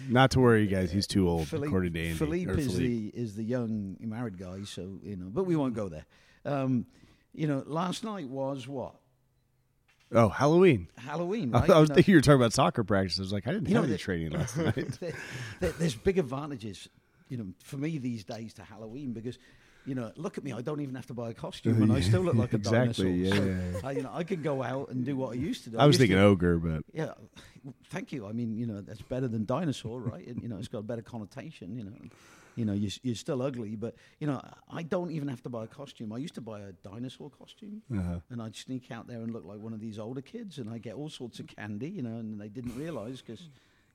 Not 0.09 0.31
to 0.31 0.39
worry, 0.39 0.67
guys. 0.67 0.91
He's 0.91 1.07
too 1.07 1.29
old, 1.29 1.47
Philippe, 1.47 1.67
according 1.67 1.93
to 1.93 1.99
Andy. 2.01 2.13
Philippe 2.15 2.51
is 2.51 2.67
Philippe. 2.73 2.87
the 2.87 3.07
is 3.15 3.35
the 3.35 3.43
young 3.43 3.97
married 3.99 4.37
guy, 4.37 4.63
so 4.63 4.99
you 5.03 5.15
know, 5.15 5.27
but 5.29 5.43
we 5.45 5.55
won't 5.55 5.73
go 5.73 5.89
there. 5.89 6.05
Um, 6.45 6.85
you 7.33 7.47
know, 7.47 7.63
last 7.65 8.03
night 8.03 8.27
was 8.27 8.67
what 8.67 8.95
Oh, 10.13 10.27
Halloween. 10.27 10.89
Halloween, 10.97 11.55
I, 11.55 11.59
right? 11.61 11.69
I 11.69 11.79
was 11.79 11.89
thinking 11.89 12.11
you 12.11 12.17
were 12.17 12.21
talking 12.21 12.41
about 12.41 12.51
soccer 12.53 12.83
practice. 12.83 13.17
I 13.17 13.21
was 13.21 13.31
like, 13.31 13.47
I 13.47 13.51
didn't 13.53 13.69
You 13.69 13.75
have 13.75 13.85
know, 13.85 13.89
any 13.91 13.97
training 13.97 14.31
last 14.31 14.57
night. 14.57 14.99
there- 14.99 15.71
there's 15.79 15.95
big 15.95 16.17
advantages, 16.17 16.89
you 17.29 17.37
know, 17.37 17.45
for 17.63 17.77
me 17.77 17.97
these 17.97 18.25
days 18.25 18.53
to 18.55 18.63
Halloween 18.63 19.13
because, 19.13 19.37
you 19.85 19.95
know, 19.95 20.11
look 20.15 20.37
at 20.37 20.43
me, 20.43 20.53
I 20.53 20.61
don't 20.61 20.79
even 20.81 20.95
have 20.95 21.07
to 21.07 21.13
buy 21.13 21.29
a 21.31 21.33
costume 21.33 21.81
and 21.83 21.91
I 21.91 22.01
still 22.01 22.21
look 22.21 22.35
like 22.35 22.53
a 22.53 22.55
Exactly, 22.63 23.05
dinosaur. 23.05 23.07
yeah, 23.07 23.35
So, 23.35 23.43
yeah, 23.45 23.71
yeah. 23.73 23.87
I, 23.87 23.91
you 23.93 24.03
know, 24.03 24.11
I 24.13 24.23
can 24.23 24.41
go 24.41 24.61
out 24.61 24.89
and 24.89 25.03
do 25.05 25.15
what 25.15 25.31
I 25.31 25.35
used 25.35 25.63
to 25.65 25.69
do. 25.71 25.77
I 25.79 25.85
was 25.85 25.97
thinking 25.97 26.17
to- 26.17 26.23
ogre, 26.23 26.57
but 26.59 26.83
Yeah, 26.93 27.13
thank 27.89 28.11
you. 28.11 28.27
I 28.27 28.31
mean, 28.31 28.57
you 28.57 28.65
know, 28.67 28.81
that's 28.81 29.01
better 29.01 29.27
than 29.27 29.45
dinosaur, 29.45 29.99
right? 29.99 30.25
And, 30.27 30.41
you 30.41 30.49
know, 30.49 30.57
it's 30.57 30.67
got 30.67 30.79
a 30.79 30.83
better 30.83 31.01
connotation. 31.01 31.75
You 31.75 31.85
know, 31.85 31.93
you 32.55 32.65
know, 32.65 32.73
you're, 32.73 32.91
you're 33.01 33.15
still 33.15 33.41
ugly, 33.41 33.75
but 33.75 33.95
you 34.19 34.27
know, 34.27 34.41
I 34.69 34.83
don't 34.83 35.11
even 35.11 35.29
have 35.29 35.41
to 35.43 35.49
buy 35.49 35.63
a 35.63 35.67
costume. 35.67 36.11
I 36.13 36.17
used 36.17 36.35
to 36.35 36.41
buy 36.41 36.59
a 36.59 36.73
dinosaur 36.73 37.29
costume, 37.29 37.81
Uh-huh. 37.91 38.19
and 38.29 38.41
I'd 38.41 38.55
sneak 38.55 38.91
out 38.91 39.07
there 39.07 39.21
and 39.21 39.31
look 39.33 39.45
like 39.45 39.59
one 39.59 39.73
of 39.73 39.79
these 39.79 39.97
older 39.97 40.21
kids, 40.21 40.57
and 40.59 40.69
I 40.69 40.77
get 40.77 40.95
all 40.95 41.09
sorts 41.09 41.39
of 41.39 41.47
candy, 41.47 41.89
you 41.89 42.01
know, 42.01 42.17
and 42.17 42.39
they 42.39 42.49
didn't 42.49 42.75
realize 42.77 43.21
because. 43.21 43.49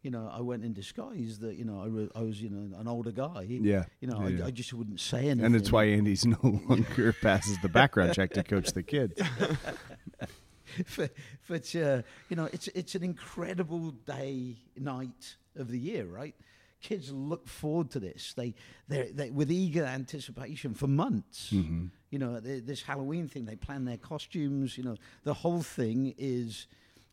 You 0.07 0.13
know, 0.13 0.31
I 0.33 0.41
went 0.41 0.63
in 0.65 0.73
disguise 0.73 1.41
that 1.41 1.57
you 1.57 1.65
know 1.65 1.79
I, 1.83 1.87
re- 1.87 2.11
I 2.15 2.23
was 2.23 2.41
you 2.41 2.49
know 2.49 2.79
an 2.79 2.87
older 2.87 3.11
guy. 3.11 3.45
Yeah, 3.49 3.87
You 4.01 4.07
know, 4.07 4.21
yeah, 4.21 4.27
I, 4.27 4.29
yeah. 4.29 4.47
I 4.47 4.51
just 4.53 4.73
wouldn't 4.73 5.01
say 5.01 5.23
anything. 5.31 5.47
and 5.47 5.57
it's 5.57 5.73
why 5.73 5.85
Andy's 5.87 6.25
no 6.37 6.39
longer 6.69 7.13
passes 7.13 7.59
the 7.61 7.69
background 7.69 8.15
check 8.15 8.31
to 8.35 8.45
coach 8.45 8.71
the 8.73 8.85
kids. 8.85 9.21
but, 10.97 11.11
but 11.49 11.77
uh, 11.77 12.03
you 12.29 12.37
know, 12.37 12.49
it's 12.53 12.69
it's 12.69 12.95
an 12.95 13.03
incredible 13.03 13.91
day 13.91 14.57
night 14.77 15.37
of 15.57 15.69
the 15.71 15.79
year, 15.79 16.05
right? 16.07 16.35
Kids 16.81 17.11
look 17.11 17.49
forward 17.49 17.91
to 17.91 17.99
this. 18.01 18.33
They 18.35 18.55
they 18.89 19.11
they 19.13 19.31
with 19.31 19.51
eager 19.51 19.85
anticipation 19.85 20.75
for 20.75 20.87
months. 20.87 21.51
Mm-hmm. 21.53 21.87
You 22.11 22.19
know, 22.19 22.39
th- 22.41 22.65
this 22.65 22.83
Halloween 22.83 23.29
thing. 23.29 23.47
They 23.47 23.57
plan 23.57 23.85
their 23.87 23.97
costumes. 23.97 24.77
You 24.79 24.85
know, 24.85 24.97
the 25.25 25.35
whole 25.35 25.63
thing 25.63 26.15
is 26.17 26.69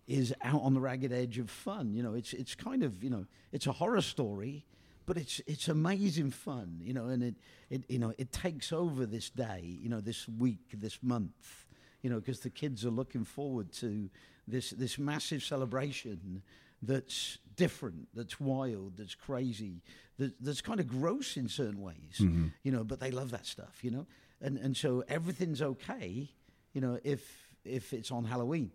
is 0.08 0.34
out 0.42 0.62
on 0.62 0.74
the 0.74 0.82
ragged 0.82 1.12
edge 1.12 1.38
of 1.38 1.50
fun. 1.50 1.94
You 1.94 2.04
know, 2.04 2.14
it's 2.14 2.34
it's 2.34 2.56
kind 2.56 2.84
of 2.84 3.04
you 3.04 3.10
know 3.10 3.26
it's 3.52 3.68
a 3.68 3.72
horror 3.72 4.02
story, 4.02 4.66
but 5.06 5.18
it's 5.18 5.42
it's 5.48 5.68
amazing 5.68 6.32
fun. 6.32 6.80
You 6.82 6.94
know, 6.94 7.08
and 7.08 7.24
it 7.24 7.36
it 7.70 7.84
you 7.90 8.00
know 8.00 8.14
it 8.18 8.32
takes 8.32 8.72
over 8.72 9.06
this 9.06 9.30
day. 9.30 9.62
You 9.64 9.90
know, 9.90 10.02
this 10.02 10.28
week, 10.28 10.74
this 10.74 11.02
month. 11.02 11.66
You 12.02 12.10
know, 12.10 12.20
because 12.20 12.42
the 12.42 12.50
kids 12.50 12.86
are 12.86 12.90
looking 12.92 13.24
forward 13.24 13.72
to 13.74 14.10
this 14.48 14.72
this 14.72 14.98
massive 14.98 15.44
celebration 15.44 16.44
that's 16.82 17.38
different, 17.56 18.10
that's 18.14 18.42
wild, 18.42 18.98
that's 18.98 19.16
crazy, 19.16 19.82
that, 20.18 20.34
that's 20.42 20.60
kind 20.60 20.82
of 20.82 20.88
gross 20.90 21.38
in 21.38 21.48
certain 21.48 21.82
ways. 21.82 22.18
Mm-hmm. 22.20 22.48
You 22.64 22.72
know, 22.74 22.84
but 22.84 23.00
they 23.00 23.10
love 23.10 23.32
that 23.32 23.46
stuff. 23.46 23.80
You 23.82 23.92
know, 23.92 24.08
and 24.42 24.58
and 24.58 24.76
so 24.76 25.04
everything's 25.08 25.62
okay. 25.62 26.30
You 26.74 26.82
know, 26.82 27.00
if 27.04 27.22
if 27.64 27.94
it's 27.94 28.12
on 28.12 28.26
Halloween. 28.26 28.72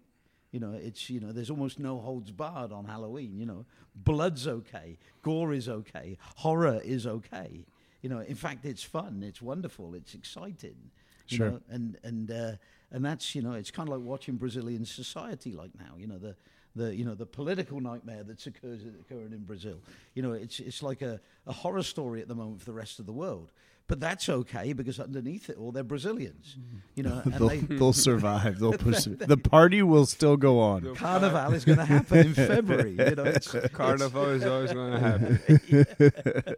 You 0.50 0.60
know, 0.60 0.72
it's 0.72 1.10
you 1.10 1.20
know, 1.20 1.32
there's 1.32 1.50
almost 1.50 1.78
no 1.78 1.98
holds 1.98 2.30
barred 2.30 2.72
on 2.72 2.84
Halloween. 2.86 3.36
You 3.38 3.46
know, 3.46 3.66
blood's 3.94 4.46
okay, 4.48 4.98
gore 5.22 5.52
is 5.52 5.68
okay, 5.68 6.16
horror 6.36 6.80
is 6.82 7.06
okay. 7.06 7.66
You 8.02 8.08
know, 8.08 8.20
in 8.20 8.34
fact, 8.36 8.64
it's 8.64 8.82
fun, 8.82 9.22
it's 9.22 9.42
wonderful, 9.42 9.94
it's 9.94 10.14
exciting. 10.14 10.90
you 11.28 11.36
Sure. 11.36 11.50
know, 11.50 11.60
and 11.68 11.98
and 12.02 12.30
uh, 12.30 12.52
and 12.90 13.04
that's 13.04 13.34
you 13.34 13.42
know 13.42 13.52
it's 13.52 13.70
kind 13.70 13.88
of 13.88 13.94
like 13.98 14.04
watching 14.06 14.36
Brazilian 14.36 14.84
society 14.86 15.52
like 15.52 15.70
now. 15.78 15.94
You 15.98 16.06
know 16.06 16.18
the. 16.18 16.36
The 16.76 16.94
you 16.94 17.04
know 17.04 17.14
the 17.16 17.26
political 17.26 17.80
nightmare 17.80 18.22
that's 18.22 18.46
occurs 18.46 18.82
occurring 18.84 19.32
in 19.32 19.42
Brazil, 19.44 19.78
you 20.14 20.22
know 20.22 20.32
it's 20.32 20.60
it's 20.60 20.80
like 20.80 21.02
a, 21.02 21.18
a 21.46 21.52
horror 21.52 21.82
story 21.82 22.20
at 22.20 22.28
the 22.28 22.36
moment 22.36 22.60
for 22.60 22.66
the 22.66 22.74
rest 22.74 23.00
of 23.00 23.06
the 23.06 23.12
world, 23.12 23.50
but 23.88 24.00
that's 24.00 24.28
okay 24.28 24.74
because 24.74 25.00
underneath 25.00 25.48
it 25.48 25.56
all 25.56 25.72
they're 25.72 25.82
Brazilians, 25.82 26.56
mm-hmm. 26.60 26.76
you 26.94 27.02
know, 27.02 27.22
and 27.24 27.34
They'll, 27.34 27.48
they, 27.48 27.58
they'll 27.58 27.92
survive. 27.92 28.58
They'll 28.58 28.72
push. 28.78 29.04
the 29.04 29.36
party 29.36 29.82
will 29.82 30.06
still 30.06 30.36
go 30.36 30.60
on. 30.60 30.84
The 30.84 30.92
Carnival 30.92 31.54
is 31.54 31.64
going 31.64 31.78
to 31.78 31.84
happen 31.84 32.18
in 32.18 32.34
February. 32.34 32.92
You 32.92 33.14
know, 33.14 33.24
it's, 33.24 33.48
Carnival 33.72 34.26
is 34.26 34.44
always 34.44 34.72
going 34.72 34.92
to 34.92 35.00
happen. 35.00 36.56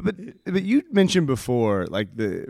but 0.00 0.14
but 0.44 0.62
you 0.62 0.84
mentioned 0.92 1.26
before 1.26 1.86
like 1.86 2.14
the 2.16 2.46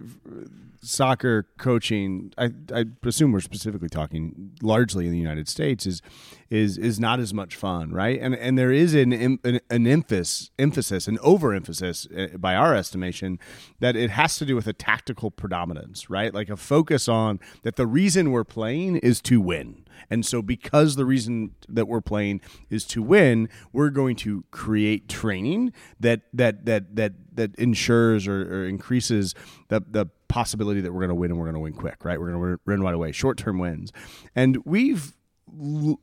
soccer 0.80 1.47
coaching 1.58 2.32
I, 2.38 2.50
I 2.73 2.85
assume 3.04 3.32
we're 3.32 3.40
specifically 3.40 3.88
talking 3.88 4.52
largely 4.62 5.06
in 5.06 5.12
the 5.12 5.18
United 5.18 5.49
States 5.49 5.87
is 5.87 6.02
is 6.50 6.78
is 6.78 6.99
not 7.00 7.20
as 7.20 7.35
much 7.35 7.56
fun 7.56 7.90
right? 7.92 8.18
And 8.20 8.35
and 8.35 8.58
there 8.58 8.73
is 8.73 8.94
an 8.94 9.12
an, 9.12 9.61
an 9.70 9.87
emphasis 9.87 10.50
emphasis 10.58 11.08
an 11.08 11.18
overemphasis 11.18 12.06
uh, 12.16 12.37
by 12.37 12.54
our 12.54 12.75
estimation 12.75 13.38
that 13.80 13.97
it 13.97 14.11
has 14.11 14.37
to 14.38 14.44
do 14.44 14.54
with 14.54 14.66
a 14.66 14.73
tactical 14.73 15.30
predominance 15.30 16.08
right? 16.11 16.32
Like 16.32 16.49
a 16.49 16.56
focus 16.56 17.08
on 17.08 17.40
that 17.62 17.76
the 17.76 17.87
reason 17.87 18.30
we're 18.30 18.44
playing 18.44 18.97
is 18.99 19.20
to 19.23 19.40
win. 19.40 19.85
And 20.11 20.25
so, 20.25 20.42
because 20.42 20.97
the 20.97 21.04
reason 21.04 21.54
that 21.68 21.88
we're 21.88 22.00
playing 22.00 22.40
is 22.70 22.85
to 22.87 23.02
win, 23.02 23.49
we're 23.73 23.90
going 23.90 24.16
to 24.16 24.44
create 24.50 25.08
training 25.08 25.73
that 26.00 26.23
that 26.32 26.64
that 26.66 26.97
that 26.97 27.12
that 27.35 27.54
ensures 27.56 28.26
or, 28.26 28.42
or 28.42 28.66
increases 28.66 29.35
the 29.68 29.80
the 29.80 30.06
possibility 30.38 30.80
that 30.80 30.92
we're 30.92 31.00
going 31.00 31.09
to 31.09 31.14
win 31.14 31.30
and 31.30 31.38
we're 31.40 31.47
going 31.47 31.54
to 31.54 31.61
win 31.61 31.73
quick. 31.73 32.04
Right? 32.04 32.18
We're 32.21 32.30
going 32.30 32.57
to 32.57 32.61
win 32.64 32.83
right 32.83 32.95
away, 32.95 33.12
short 33.12 33.38
term 33.38 33.59
wins, 33.59 33.92
and 34.35 34.59
we've 34.64 35.14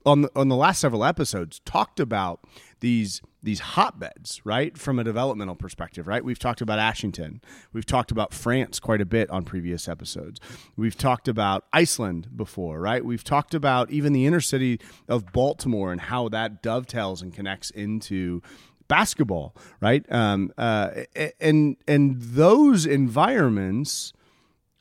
on 0.06 0.22
the, 0.24 0.30
on 0.36 0.50
the 0.50 0.56
last 0.56 0.80
several 0.80 1.06
episodes 1.06 1.62
talked 1.65 2.00
about 2.00 2.44
these 2.80 3.22
these 3.42 3.60
hotbeds, 3.60 4.42
right? 4.44 4.75
From 4.75 4.98
a 4.98 5.04
developmental 5.04 5.56
perspective, 5.56 6.08
right? 6.08 6.25
We've 6.25 6.39
talked 6.39 6.62
about 6.62 6.80
Ashington. 6.80 7.42
We've 7.74 7.86
talked 7.86 8.10
about 8.10 8.34
France 8.34 8.80
quite 8.80 9.01
a 9.01 9.06
bit 9.06 9.30
on 9.30 9.46
previous 9.46 9.88
episodes. 9.88 10.39
We've 10.75 10.98
talked 10.98 11.27
about 11.27 11.65
Iceland 11.72 12.36
before, 12.36 12.80
right? 12.80 13.06
We've 13.06 13.24
talked 13.24 13.54
about 13.54 13.92
even 13.92 14.13
the 14.13 14.25
inner 14.25 14.42
city 14.42 14.80
of 15.08 15.32
Baltimore 15.32 15.92
and 15.92 16.01
how 16.01 16.27
that 16.30 16.63
dovetails 16.63 17.22
and 17.22 17.34
connects 17.34 17.70
into 17.70 18.42
basketball, 18.88 19.56
right? 19.80 20.04
Um, 20.12 20.51
uh, 20.58 21.04
and 21.39 21.77
and 21.88 22.20
those 22.20 22.88
environments 22.88 24.13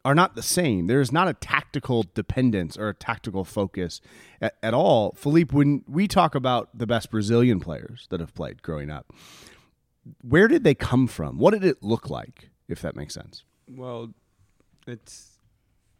are 0.04 0.14
not 0.14 0.34
the 0.34 0.42
same. 0.42 0.86
There 0.86 1.00
is 1.00 1.12
not 1.12 1.28
a 1.28 1.34
tactical 1.34 2.04
dependence 2.14 2.76
or 2.76 2.88
a 2.88 2.94
tactical 2.94 3.44
focus 3.44 4.00
at, 4.40 4.56
at, 4.62 4.74
all. 4.74 5.12
Philippe, 5.16 5.54
when 5.54 5.82
we 5.88 6.06
talk 6.06 6.34
about 6.34 6.68
the 6.76 6.86
best 6.86 7.10
Brazilian 7.10 7.58
players 7.58 8.06
that 8.10 8.20
have 8.20 8.34
played 8.34 8.62
growing 8.62 8.90
up, 8.90 9.12
where 10.22 10.48
did 10.48 10.64
they 10.64 10.74
come 10.74 11.06
from? 11.06 11.38
What 11.38 11.52
did 11.52 11.64
it 11.64 11.82
look 11.82 12.10
like, 12.10 12.50
if 12.68 12.82
that 12.82 12.94
makes 12.94 13.14
sense? 13.14 13.44
Well, 13.68 14.10
it's 14.86 15.30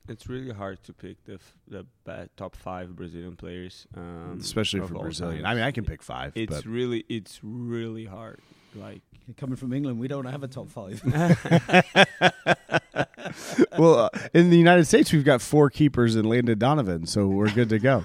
it's 0.07 0.29
really 0.29 0.53
hard 0.53 0.83
to 0.85 0.93
pick 0.93 1.25
the 1.25 1.35
f- 1.35 1.57
the 1.67 1.87
ba- 2.05 2.29
top 2.37 2.55
five 2.55 2.95
Brazilian 2.95 3.37
players, 3.37 3.87
um, 3.97 4.37
especially 4.39 4.81
for 4.81 4.99
Brazilian. 4.99 5.45
times. 5.45 5.53
I 5.53 5.55
mean, 5.55 5.65
I 5.65 5.71
can 5.71 5.87
pick 5.87 6.03
five. 6.03 6.33
It's 6.35 6.55
but. 6.55 6.67
really 6.67 7.07
it's 7.09 7.41
really 7.43 8.05
hard. 8.05 8.41
Like 8.75 9.01
coming 9.39 9.57
from 9.57 9.73
England, 9.73 9.99
we 9.99 10.09
don't 10.09 10.27
have 10.27 10.43
a 10.43 10.49
top 10.49 10.69
five. 10.69 11.01
well, 13.79 13.99
uh, 13.99 14.09
in 14.33 14.51
the 14.51 14.57
United 14.57 14.85
States, 14.87 15.13
we've 15.13 15.25
got 15.25 15.41
four 15.43 15.71
keepers 15.71 16.15
and 16.17 16.29
Landon 16.29 16.59
Donovan, 16.59 17.07
so 17.07 17.27
we're 17.27 17.51
good 17.51 17.69
to 17.71 17.79
go. 17.79 18.05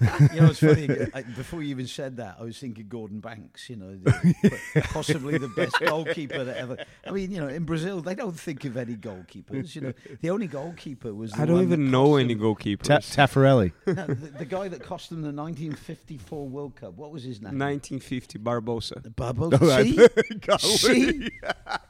you 0.32 0.40
know, 0.40 0.48
it's 0.48 0.60
funny. 0.60 0.88
I, 1.14 1.22
before 1.22 1.62
you 1.62 1.70
even 1.70 1.86
said 1.86 2.18
that, 2.18 2.36
I 2.38 2.42
was 2.42 2.58
thinking 2.58 2.86
Gordon 2.88 3.20
Banks. 3.20 3.70
You 3.70 3.76
know, 3.76 3.96
the, 3.96 4.82
possibly 4.84 5.38
the 5.38 5.48
best 5.48 5.78
goalkeeper 5.80 6.44
that 6.44 6.56
ever. 6.56 6.76
I 7.06 7.10
mean, 7.10 7.30
you 7.30 7.40
know, 7.40 7.48
in 7.48 7.64
Brazil, 7.64 8.00
they 8.00 8.14
don't 8.14 8.38
think 8.38 8.64
of 8.64 8.76
any 8.76 8.94
goalkeepers. 8.96 9.74
You 9.74 9.80
know, 9.82 9.92
the 10.20 10.30
only 10.30 10.46
goalkeeper 10.46 11.14
was. 11.14 11.32
The 11.32 11.42
I 11.42 11.46
don't 11.46 11.62
even 11.62 11.90
know 11.90 12.16
any 12.16 12.36
goalkeepers. 12.36 12.82
Ta- 12.82 12.98
Taffarelli. 12.98 13.72
No, 13.86 14.06
the, 14.06 14.14
the 14.14 14.44
guy 14.44 14.68
that 14.68 14.82
cost 14.82 15.10
them 15.10 15.22
the 15.22 15.32
1954 15.32 16.48
World 16.48 16.76
Cup. 16.76 16.94
What 16.94 17.12
was 17.12 17.22
his 17.22 17.40
name? 17.40 17.58
1950 17.58 18.38
Barbosa. 18.38 19.02
Barbosa. 19.14 19.58
Oh, 19.60 19.70
I- 19.70 19.86
See, 19.86 20.34
Golly. 20.40 20.58
see. 20.60 21.30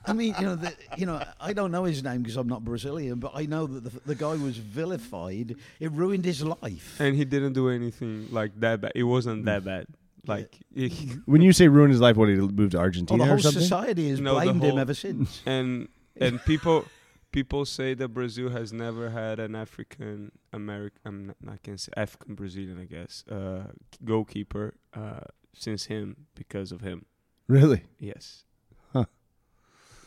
I 0.06 0.12
mean, 0.12 0.34
you 0.38 0.46
know, 0.46 0.56
the, 0.56 0.74
you 0.96 1.06
know, 1.06 1.22
I 1.40 1.52
don't 1.52 1.70
know 1.72 1.84
his 1.84 2.02
name 2.02 2.22
because 2.22 2.35
I'm 2.36 2.48
not 2.48 2.64
Brazilian, 2.64 3.18
but 3.18 3.32
I 3.34 3.46
know 3.46 3.66
that 3.66 3.84
the, 3.84 4.00
the 4.06 4.14
guy 4.14 4.34
was 4.36 4.56
vilified. 4.58 5.56
It 5.80 5.92
ruined 5.92 6.24
his 6.24 6.42
life. 6.42 7.00
And 7.00 7.16
he 7.16 7.24
didn't 7.24 7.52
do 7.54 7.68
anything 7.68 8.28
like 8.30 8.58
that 8.60 8.80
bad. 8.80 8.92
It 8.94 9.04
wasn't 9.04 9.44
that 9.46 9.64
bad. 9.64 9.86
Like 10.26 10.56
he- 10.74 11.12
When 11.26 11.40
you 11.40 11.52
say 11.52 11.68
ruined 11.68 11.92
his 11.92 12.00
life, 12.00 12.16
what 12.16 12.28
he 12.28 12.34
moved 12.36 12.72
to 12.72 12.78
Oh, 12.78 12.80
Argentina 12.80 13.18
the 13.18 13.24
or 13.24 13.28
whole 13.34 13.38
something? 13.38 13.62
society 13.62 14.10
has 14.10 14.20
No, 14.20 14.34
the 14.34 14.40
blamed 14.44 14.62
him 14.62 14.78
ever 14.78 14.94
since. 14.94 15.42
and 15.46 15.88
and 16.20 16.42
people 16.44 16.84
people 17.30 17.64
say 17.64 17.94
that 17.94 18.08
Brazil 18.08 18.48
has 18.50 18.72
never 18.72 19.10
had 19.10 19.38
an 19.38 19.54
African 19.54 20.32
American 20.52 20.98
I'm 21.04 21.26
not, 21.26 21.36
I 21.48 21.58
can 21.62 21.78
say 21.78 21.92
African 21.96 22.34
Brazilian 22.34 22.78
I 22.80 22.86
guess 22.86 23.24
uh, 23.30 23.70
goalkeeper 24.04 24.74
uh, 24.94 25.20
since 25.54 25.84
him 25.84 26.26
because 26.34 26.72
of 26.72 26.80
him. 26.80 27.04
Really? 27.48 27.82
Yes. 28.00 28.42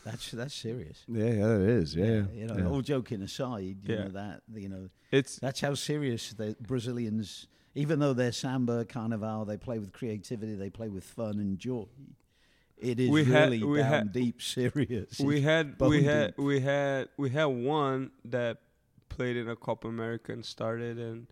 That's 0.04 0.30
that's 0.30 0.54
serious. 0.54 1.04
Yeah, 1.08 1.24
yeah, 1.26 1.54
it 1.56 1.68
is. 1.68 1.94
Yeah, 1.94 2.22
you 2.32 2.46
know, 2.46 2.56
yeah. 2.56 2.66
all 2.68 2.80
joking 2.80 3.22
aside, 3.22 3.62
you 3.64 3.76
Yeah. 3.84 4.04
know 4.04 4.08
that 4.10 4.42
you 4.54 4.68
know 4.68 4.88
It's 5.10 5.36
that's 5.38 5.60
how 5.60 5.74
serious 5.74 6.32
the 6.32 6.56
Brazilians. 6.60 7.46
Even 7.74 8.00
though 8.00 8.12
they're 8.14 8.32
samba, 8.32 8.84
carnival, 8.84 9.44
they 9.44 9.56
play 9.56 9.78
with 9.78 9.92
creativity, 9.92 10.54
they 10.56 10.70
play 10.70 10.88
with 10.88 11.04
fun 11.04 11.38
and 11.38 11.56
joy. 11.58 11.86
It 12.78 12.98
is 12.98 13.10
We 13.10 13.24
had- 13.24 13.50
really 13.50 13.62
we 13.62 13.78
down 13.78 13.88
had- 13.92 14.12
deep 14.12 14.40
serious. 14.42 15.20
we 15.20 15.36
It's 15.36 15.44
had 15.44 15.78
bone 15.78 15.90
we 15.90 16.02
had 16.02 16.26
deep. 16.34 16.38
we 16.44 16.60
had 16.60 17.08
we 17.16 17.30
had 17.30 17.44
one 17.44 18.10
that 18.24 18.62
played 19.10 19.36
in 19.36 19.48
a 19.48 19.54
Copa 19.56 19.86
America 19.86 20.32
and 20.32 20.44
started 20.44 20.98
and 20.98 21.26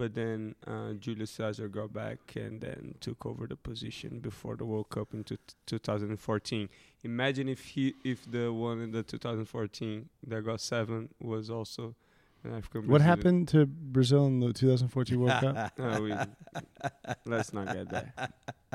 but 0.00 0.14
then 0.14 0.54
uh, 0.66 0.94
Júlio 0.98 1.26
César 1.26 1.70
got 1.70 1.92
back 1.92 2.34
and 2.34 2.58
then 2.58 2.94
took 3.00 3.26
over 3.26 3.46
the 3.46 3.54
position 3.54 4.18
before 4.18 4.56
the 4.56 4.64
World 4.64 4.88
Cup 4.88 5.12
in 5.12 5.24
two 5.24 5.36
2014. 5.66 6.70
Imagine 7.04 7.50
if 7.50 7.62
he 7.66 7.92
if 8.02 8.18
the 8.30 8.50
one 8.50 8.80
in 8.80 8.92
the 8.92 9.02
2014 9.02 10.08
that 10.26 10.42
got 10.42 10.62
seven 10.62 11.10
was 11.20 11.50
also 11.50 11.94
an 12.44 12.54
African. 12.54 12.88
What 12.88 13.02
happened 13.02 13.48
to 13.48 13.66
Brazil 13.66 14.24
in 14.26 14.40
the 14.40 14.54
2014 14.54 15.20
World 15.20 15.38
Cup? 15.38 15.72
We, 16.00 16.14
let's 17.26 17.52
not 17.52 17.66
get 17.66 17.90
there. 17.90 18.14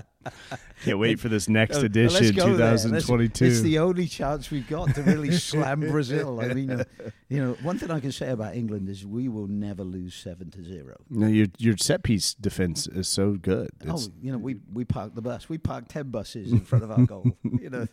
Can't 0.83 0.97
wait 0.99 1.19
for 1.19 1.29
this 1.29 1.47
next 1.49 1.75
let's 1.75 1.85
edition, 1.85 2.35
go 2.35 2.55
there. 2.55 2.71
2022. 2.71 3.45
It's 3.45 3.61
the 3.61 3.79
only 3.79 4.07
chance 4.07 4.49
we've 4.51 4.67
got 4.67 4.93
to 4.95 5.03
really 5.03 5.31
slam 5.31 5.79
Brazil. 5.91 6.41
I 6.41 6.53
mean, 6.53 6.71
uh, 6.71 6.83
you 7.29 7.43
know, 7.43 7.53
one 7.61 7.77
thing 7.77 7.91
I 7.91 7.99
can 7.99 8.11
say 8.11 8.29
about 8.31 8.55
England 8.55 8.89
is 8.89 9.05
we 9.05 9.27
will 9.29 9.47
never 9.47 9.83
lose 9.83 10.15
seven 10.15 10.49
to 10.51 10.63
zero. 10.63 10.95
no, 11.09 11.27
your 11.27 11.47
your 11.57 11.77
set 11.77 12.03
piece 12.03 12.33
defense 12.33 12.87
is 12.87 13.07
so 13.07 13.33
good. 13.33 13.69
Oh, 13.87 13.99
you 14.21 14.31
know, 14.31 14.37
we 14.37 14.55
we 14.73 14.83
parked 14.83 15.15
the 15.15 15.21
bus. 15.21 15.47
We 15.47 15.57
parked 15.59 15.89
ten 15.89 16.09
buses 16.09 16.51
in 16.51 16.61
front 16.61 16.83
of 16.83 16.91
our 16.91 17.05
goal. 17.05 17.25
You 17.43 17.69
know, 17.69 17.87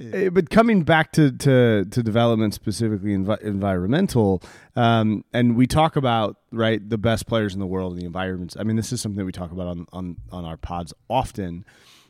Eh, 0.00 0.28
but 0.30 0.50
coming 0.50 0.82
back 0.82 1.12
to 1.12 1.30
to, 1.32 1.84
to 1.84 2.02
development 2.02 2.54
specifically 2.54 3.10
envi- 3.16 3.40
environmental, 3.42 4.42
um, 4.76 5.24
and 5.32 5.56
we 5.56 5.66
talk 5.66 5.96
about 5.96 6.36
right 6.52 6.86
the 6.88 6.98
best 6.98 7.26
players 7.26 7.54
in 7.54 7.60
the 7.60 7.66
world 7.66 7.92
and 7.92 8.00
the 8.00 8.06
environments. 8.06 8.56
I 8.58 8.62
mean, 8.64 8.76
this 8.76 8.92
is 8.92 9.00
something 9.00 9.18
that 9.18 9.24
we 9.24 9.32
talk 9.32 9.52
about 9.52 9.68
on 9.68 9.86
on 9.92 10.09
on 10.30 10.44
our 10.44 10.56
pods 10.56 10.92
often. 11.08 11.64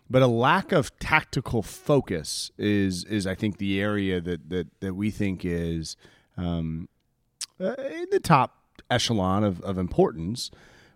But 0.09 0.23
a 0.23 0.27
lack 0.27 0.73
of 0.73 0.97
tactical 0.99 1.63
focus 1.63 2.51
is 2.59 3.05
is 3.05 3.27
I 3.27 3.35
think 3.35 3.59
the 3.59 3.81
area 3.81 4.21
that 4.21 4.51
that 4.51 4.67
that 4.81 4.95
we 4.95 5.11
think 5.11 5.45
is 5.45 5.97
um, 6.37 6.89
uh, 7.61 7.75
in 7.79 8.07
the 8.11 8.21
top 8.21 8.57
echelon 8.91 9.45
of, 9.45 9.61
of 9.61 9.79
importance. 9.79 10.51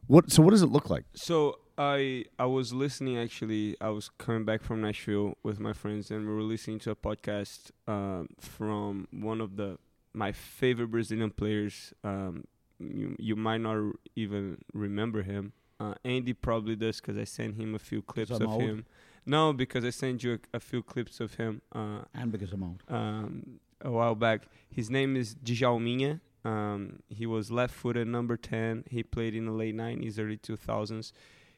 What 0.07 0.33
so 0.33 0.43
what 0.43 0.51
does 0.51 0.63
it 0.63 0.67
look 0.67 0.91
like? 0.91 1.05
So 1.15 1.59
I 1.79 2.25
I 2.39 2.47
was 2.47 2.73
listening 2.73 3.19
actually. 3.19 3.77
I 3.81 3.89
was 3.91 4.11
coming 4.19 4.45
back 4.45 4.63
from 4.63 4.81
Nashville 4.81 5.37
with 5.43 5.61
my 5.61 5.73
friends, 5.73 6.11
and 6.11 6.27
we 6.27 6.35
were 6.35 6.43
listening 6.43 6.79
to 6.81 6.91
a 6.91 6.97
podcast 6.97 7.71
um, 7.87 8.29
from 8.41 9.09
one 9.11 9.41
of 9.41 9.57
the 9.57 9.79
my 10.13 10.33
favorite 10.33 10.89
Brazilian 10.89 11.31
players. 11.31 11.93
Um, 12.03 12.45
you 12.79 13.17
you 13.19 13.37
might 13.37 13.61
not 13.61 13.79
even 14.15 14.59
remember 14.73 15.23
him. 15.23 15.53
Uh, 15.81 15.95
Andy 16.05 16.33
probably 16.33 16.77
does 16.77 17.01
because 17.01 17.19
I 17.19 17.25
sent 17.25 17.57
him 17.57 17.75
a 17.75 17.79
few 17.79 18.03
clips 18.03 18.31
of 18.31 18.43
old? 18.47 18.63
him. 18.63 18.87
No, 19.27 19.53
because 19.53 19.85
I 19.85 19.91
sent 19.91 20.23
you 20.23 20.35
a, 20.35 20.57
a 20.57 20.61
few 20.61 20.83
clips 20.83 21.21
of 21.21 21.35
him. 21.35 21.63
Uh, 21.73 22.01
and 22.15 22.31
because 22.31 22.53
I'm 22.53 22.63
old. 22.63 22.83
um, 22.89 23.61
a 23.81 23.91
while 23.91 24.15
back. 24.15 24.43
His 24.71 24.91
name 24.91 25.17
is 25.17 25.35
Djalminha. 25.35 26.21
Um, 26.45 27.01
he 27.09 27.25
was 27.27 27.51
left-footed, 27.51 28.07
number 28.07 28.37
ten. 28.37 28.85
He 28.91 29.03
played 29.03 29.35
in 29.35 29.47
the 29.47 29.53
late 29.53 29.75
'90s, 29.75 30.19
early 30.19 30.37
2000s. 30.37 31.13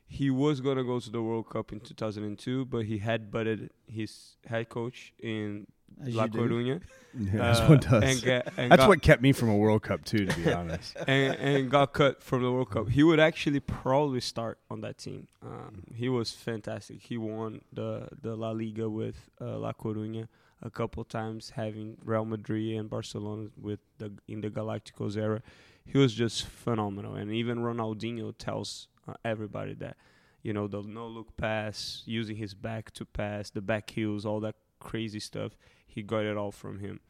He 0.09 0.31
was 0.31 0.61
gonna 0.61 0.85
go 0.85 1.01
to 1.01 1.11
the 1.11 1.21
World 1.23 1.51
Cup 1.51 1.73
in 1.73 1.81
2002, 1.81 2.67
but 2.67 2.85
he 2.85 2.99
had 2.99 3.31
butted 3.33 3.71
his 3.89 4.37
head 4.47 4.69
coach 4.69 5.13
in 5.19 5.67
As 6.03 6.15
La. 6.15 6.27
Coruña. 6.29 6.81
Yeah, 7.19 7.49
this 7.49 7.61
uh, 7.61 7.67
one 7.67 7.79
does. 7.79 8.03
And 8.03 8.23
get, 8.23 8.53
and 8.59 8.71
That's 8.71 8.81
got, 8.81 8.89
what 8.91 9.01
kept 9.01 9.23
me 9.23 9.33
from 9.33 9.49
a 9.49 9.57
World 9.57 9.83
Cup 9.83 10.05
too, 10.05 10.27
to 10.27 10.37
be 10.37 10.53
honest. 10.61 10.95
and, 11.07 11.35
and 11.37 11.71
got 11.71 11.95
cut 11.95 12.23
from 12.23 12.43
the 12.43 12.53
World 12.53 12.71
Cup. 12.71 12.91
He 12.91 13.03
would 13.03 13.19
actually 13.19 13.61
probably 13.61 14.21
start 14.21 14.59
on 14.71 14.83
that 14.83 14.99
team. 14.99 15.27
Um, 15.43 15.85
he 15.95 16.11
was 16.11 16.33
fantastic. 16.33 17.01
He 17.01 17.17
won 17.17 17.63
the 17.73 18.09
the 18.21 18.37
La 18.37 18.51
Liga 18.51 18.91
with 18.91 19.31
uh, 19.41 19.57
La 19.57 19.73
Coruña 19.73 20.29
a 20.63 20.69
couple 20.69 21.05
times, 21.05 21.51
having 21.57 21.97
Real 22.05 22.25
Madrid 22.25 22.77
and 22.77 22.91
Barcelona 22.91 23.49
with 23.59 23.81
the 23.97 24.13
in 24.29 24.43
the 24.43 24.51
Galacticos 24.51 25.17
era. 25.17 25.43
He 25.87 25.97
was 25.97 26.13
just 26.13 26.47
phenomenal, 26.47 27.15
and 27.15 27.33
even 27.33 27.61
Ronaldinho 27.61 28.35
tells 28.37 28.89
uh, 29.09 29.15
everybody 29.25 29.75
that 29.75 29.97
you 30.43 30.53
know 30.53 30.67
the 30.67 30.83
no 30.83 31.07
look 31.07 31.37
pass, 31.37 32.03
using 32.05 32.37
his 32.37 32.55
back 32.55 32.91
to 32.93 33.05
pass, 33.05 33.51
the 33.51 33.63
back 33.63 33.89
heels, 33.91 34.27
all 34.27 34.41
that 34.41 34.57
crazy 34.81 35.21
stuff. 35.21 35.53
He 35.97 36.03
got 36.03 36.27
it 36.27 36.37
all 36.37 36.53
from 36.53 36.81
him, 36.81 37.01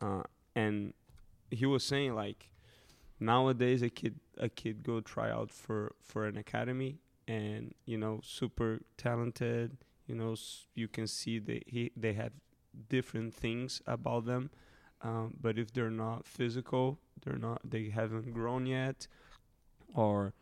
uh, 0.00 0.22
and 0.56 0.94
he 1.50 1.66
was 1.66 1.84
saying 1.84 2.14
like 2.14 2.48
nowadays 3.20 3.82
a 3.82 3.90
kid 3.90 4.18
a 4.38 4.48
kid 4.48 4.82
go 4.82 5.02
try 5.02 5.30
out 5.30 5.50
for 5.50 5.92
for 6.00 6.26
an 6.26 6.38
academy 6.38 6.96
and 7.28 7.74
you 7.84 7.98
know 7.98 8.18
super 8.24 8.80
talented 8.96 9.76
you 10.06 10.14
know 10.14 10.34
you 10.74 10.88
can 10.88 11.06
see 11.06 11.38
they 11.38 11.60
he, 11.66 11.92
they 11.94 12.14
have 12.14 12.32
different 12.88 13.34
things 13.34 13.82
about 13.86 14.24
them. 14.24 14.48
Um, 15.02 15.34
but 15.38 15.58
if 15.58 15.70
they're 15.74 15.90
not 15.90 16.26
physical 16.26 16.98
they're 17.22 17.42
not 17.48 17.60
they 17.62 17.90
haven't 17.90 18.32
grown 18.32 18.64
yet 18.64 19.06
or 19.94 20.32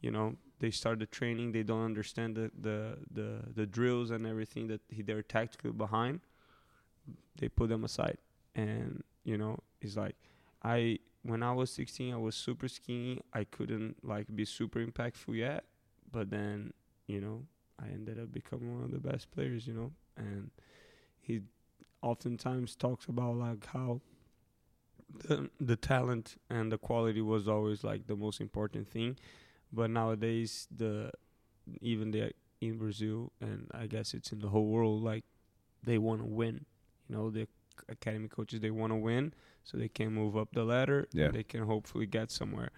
you 0.00 0.10
know 0.10 0.34
they 0.58 0.72
start 0.72 0.98
the 0.98 1.06
training 1.06 1.52
they 1.52 1.62
don't 1.62 1.84
understand 1.84 2.34
the 2.34 2.50
the 2.60 2.98
the, 3.12 3.28
the 3.54 3.66
drills 3.66 4.10
and 4.10 4.26
everything 4.26 4.66
that 4.66 4.80
he, 4.88 5.02
they're 5.02 5.22
tactically 5.22 5.70
behind 5.70 6.20
they 7.36 7.48
put 7.48 7.68
them 7.68 7.84
aside 7.84 8.18
and 8.54 9.02
you 9.24 9.36
know 9.36 9.58
it's 9.80 9.96
like 9.96 10.16
i 10.62 10.98
when 11.24 11.42
I 11.42 11.52
was 11.52 11.70
16, 11.70 12.12
I 12.12 12.16
was 12.18 12.36
super 12.36 12.68
skinny. 12.68 13.20
I 13.32 13.44
couldn't 13.44 13.96
like 14.04 14.26
be 14.34 14.44
super 14.44 14.84
impactful 14.84 15.34
yet, 15.34 15.64
but 16.12 16.30
then 16.30 16.72
you 17.06 17.20
know 17.20 17.46
I 17.82 17.88
ended 17.88 18.20
up 18.20 18.30
becoming 18.30 18.74
one 18.74 18.84
of 18.84 18.92
the 18.92 18.98
best 18.98 19.30
players. 19.30 19.66
You 19.66 19.74
know, 19.74 19.92
and 20.16 20.50
he 21.20 21.40
oftentimes 22.02 22.76
talks 22.76 23.06
about 23.06 23.36
like 23.36 23.66
how 23.66 24.02
the 25.26 25.50
the 25.58 25.76
talent 25.76 26.36
and 26.50 26.70
the 26.70 26.78
quality 26.78 27.22
was 27.22 27.48
always 27.48 27.82
like 27.82 28.06
the 28.06 28.16
most 28.16 28.40
important 28.40 28.88
thing, 28.88 29.16
but 29.72 29.90
nowadays 29.90 30.68
the 30.74 31.10
even 31.80 32.10
the 32.10 32.32
in 32.60 32.76
Brazil 32.76 33.32
and 33.40 33.70
I 33.72 33.86
guess 33.86 34.12
it's 34.14 34.30
in 34.30 34.40
the 34.40 34.48
whole 34.48 34.66
world 34.66 35.02
like 35.02 35.24
they 35.82 35.96
want 35.96 36.20
to 36.20 36.26
win. 36.26 36.66
You 37.08 37.16
know, 37.16 37.30
the 37.30 37.46
academy 37.88 38.28
coaches 38.28 38.60
they 38.60 38.70
want 38.70 38.92
to 38.92 38.96
win 38.96 39.32
so 39.62 39.76
they 39.76 39.88
can 39.88 40.12
move 40.12 40.36
up 40.36 40.48
the 40.52 40.64
ladder. 40.64 41.08
Yeah. 41.12 41.28
They 41.28 41.42
can 41.42 41.62
hopefully 41.62 42.06
get 42.06 42.30
somewhere. 42.30 42.70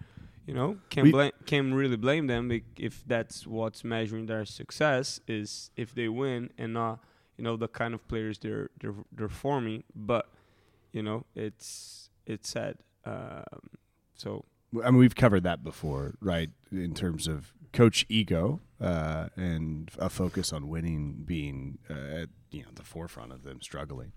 You 0.45 0.53
know, 0.53 0.77
can 0.89 1.11
blame 1.11 1.31
can 1.45 1.73
really 1.73 1.97
blame 1.97 2.27
them 2.27 2.49
if 2.77 3.03
that's 3.05 3.45
what's 3.45 3.83
measuring 3.83 4.27
their 4.27 4.45
success 4.45 5.19
is 5.27 5.71
if 5.75 5.93
they 5.93 6.07
win 6.07 6.51
and 6.57 6.73
not 6.73 7.03
you 7.37 7.43
know 7.43 7.57
the 7.57 7.67
kind 7.67 7.93
of 7.93 8.07
players 8.07 8.39
they're 8.39 8.69
they're 8.79 8.95
they're 9.11 9.27
forming. 9.27 9.83
But 9.93 10.29
you 10.93 11.03
know, 11.03 11.25
it's 11.35 12.09
it's 12.25 12.49
sad. 12.49 12.77
Um, 13.05 13.77
so 14.15 14.45
I 14.83 14.91
mean, 14.91 14.97
we've 14.97 15.15
covered 15.15 15.43
that 15.43 15.63
before, 15.63 16.15
right? 16.21 16.49
In 16.71 16.93
terms 16.93 17.27
of 17.27 17.53
coach 17.73 18.05
ego 18.09 18.59
uh, 18.81 19.27
and 19.35 19.91
a 19.99 20.09
focus 20.09 20.51
on 20.53 20.67
winning 20.67 21.23
being 21.25 21.77
uh, 21.89 22.21
at 22.21 22.29
you 22.51 22.63
know 22.63 22.69
the 22.75 22.83
forefront 22.83 23.31
of 23.31 23.43
them 23.43 23.61
struggling. 23.61 24.13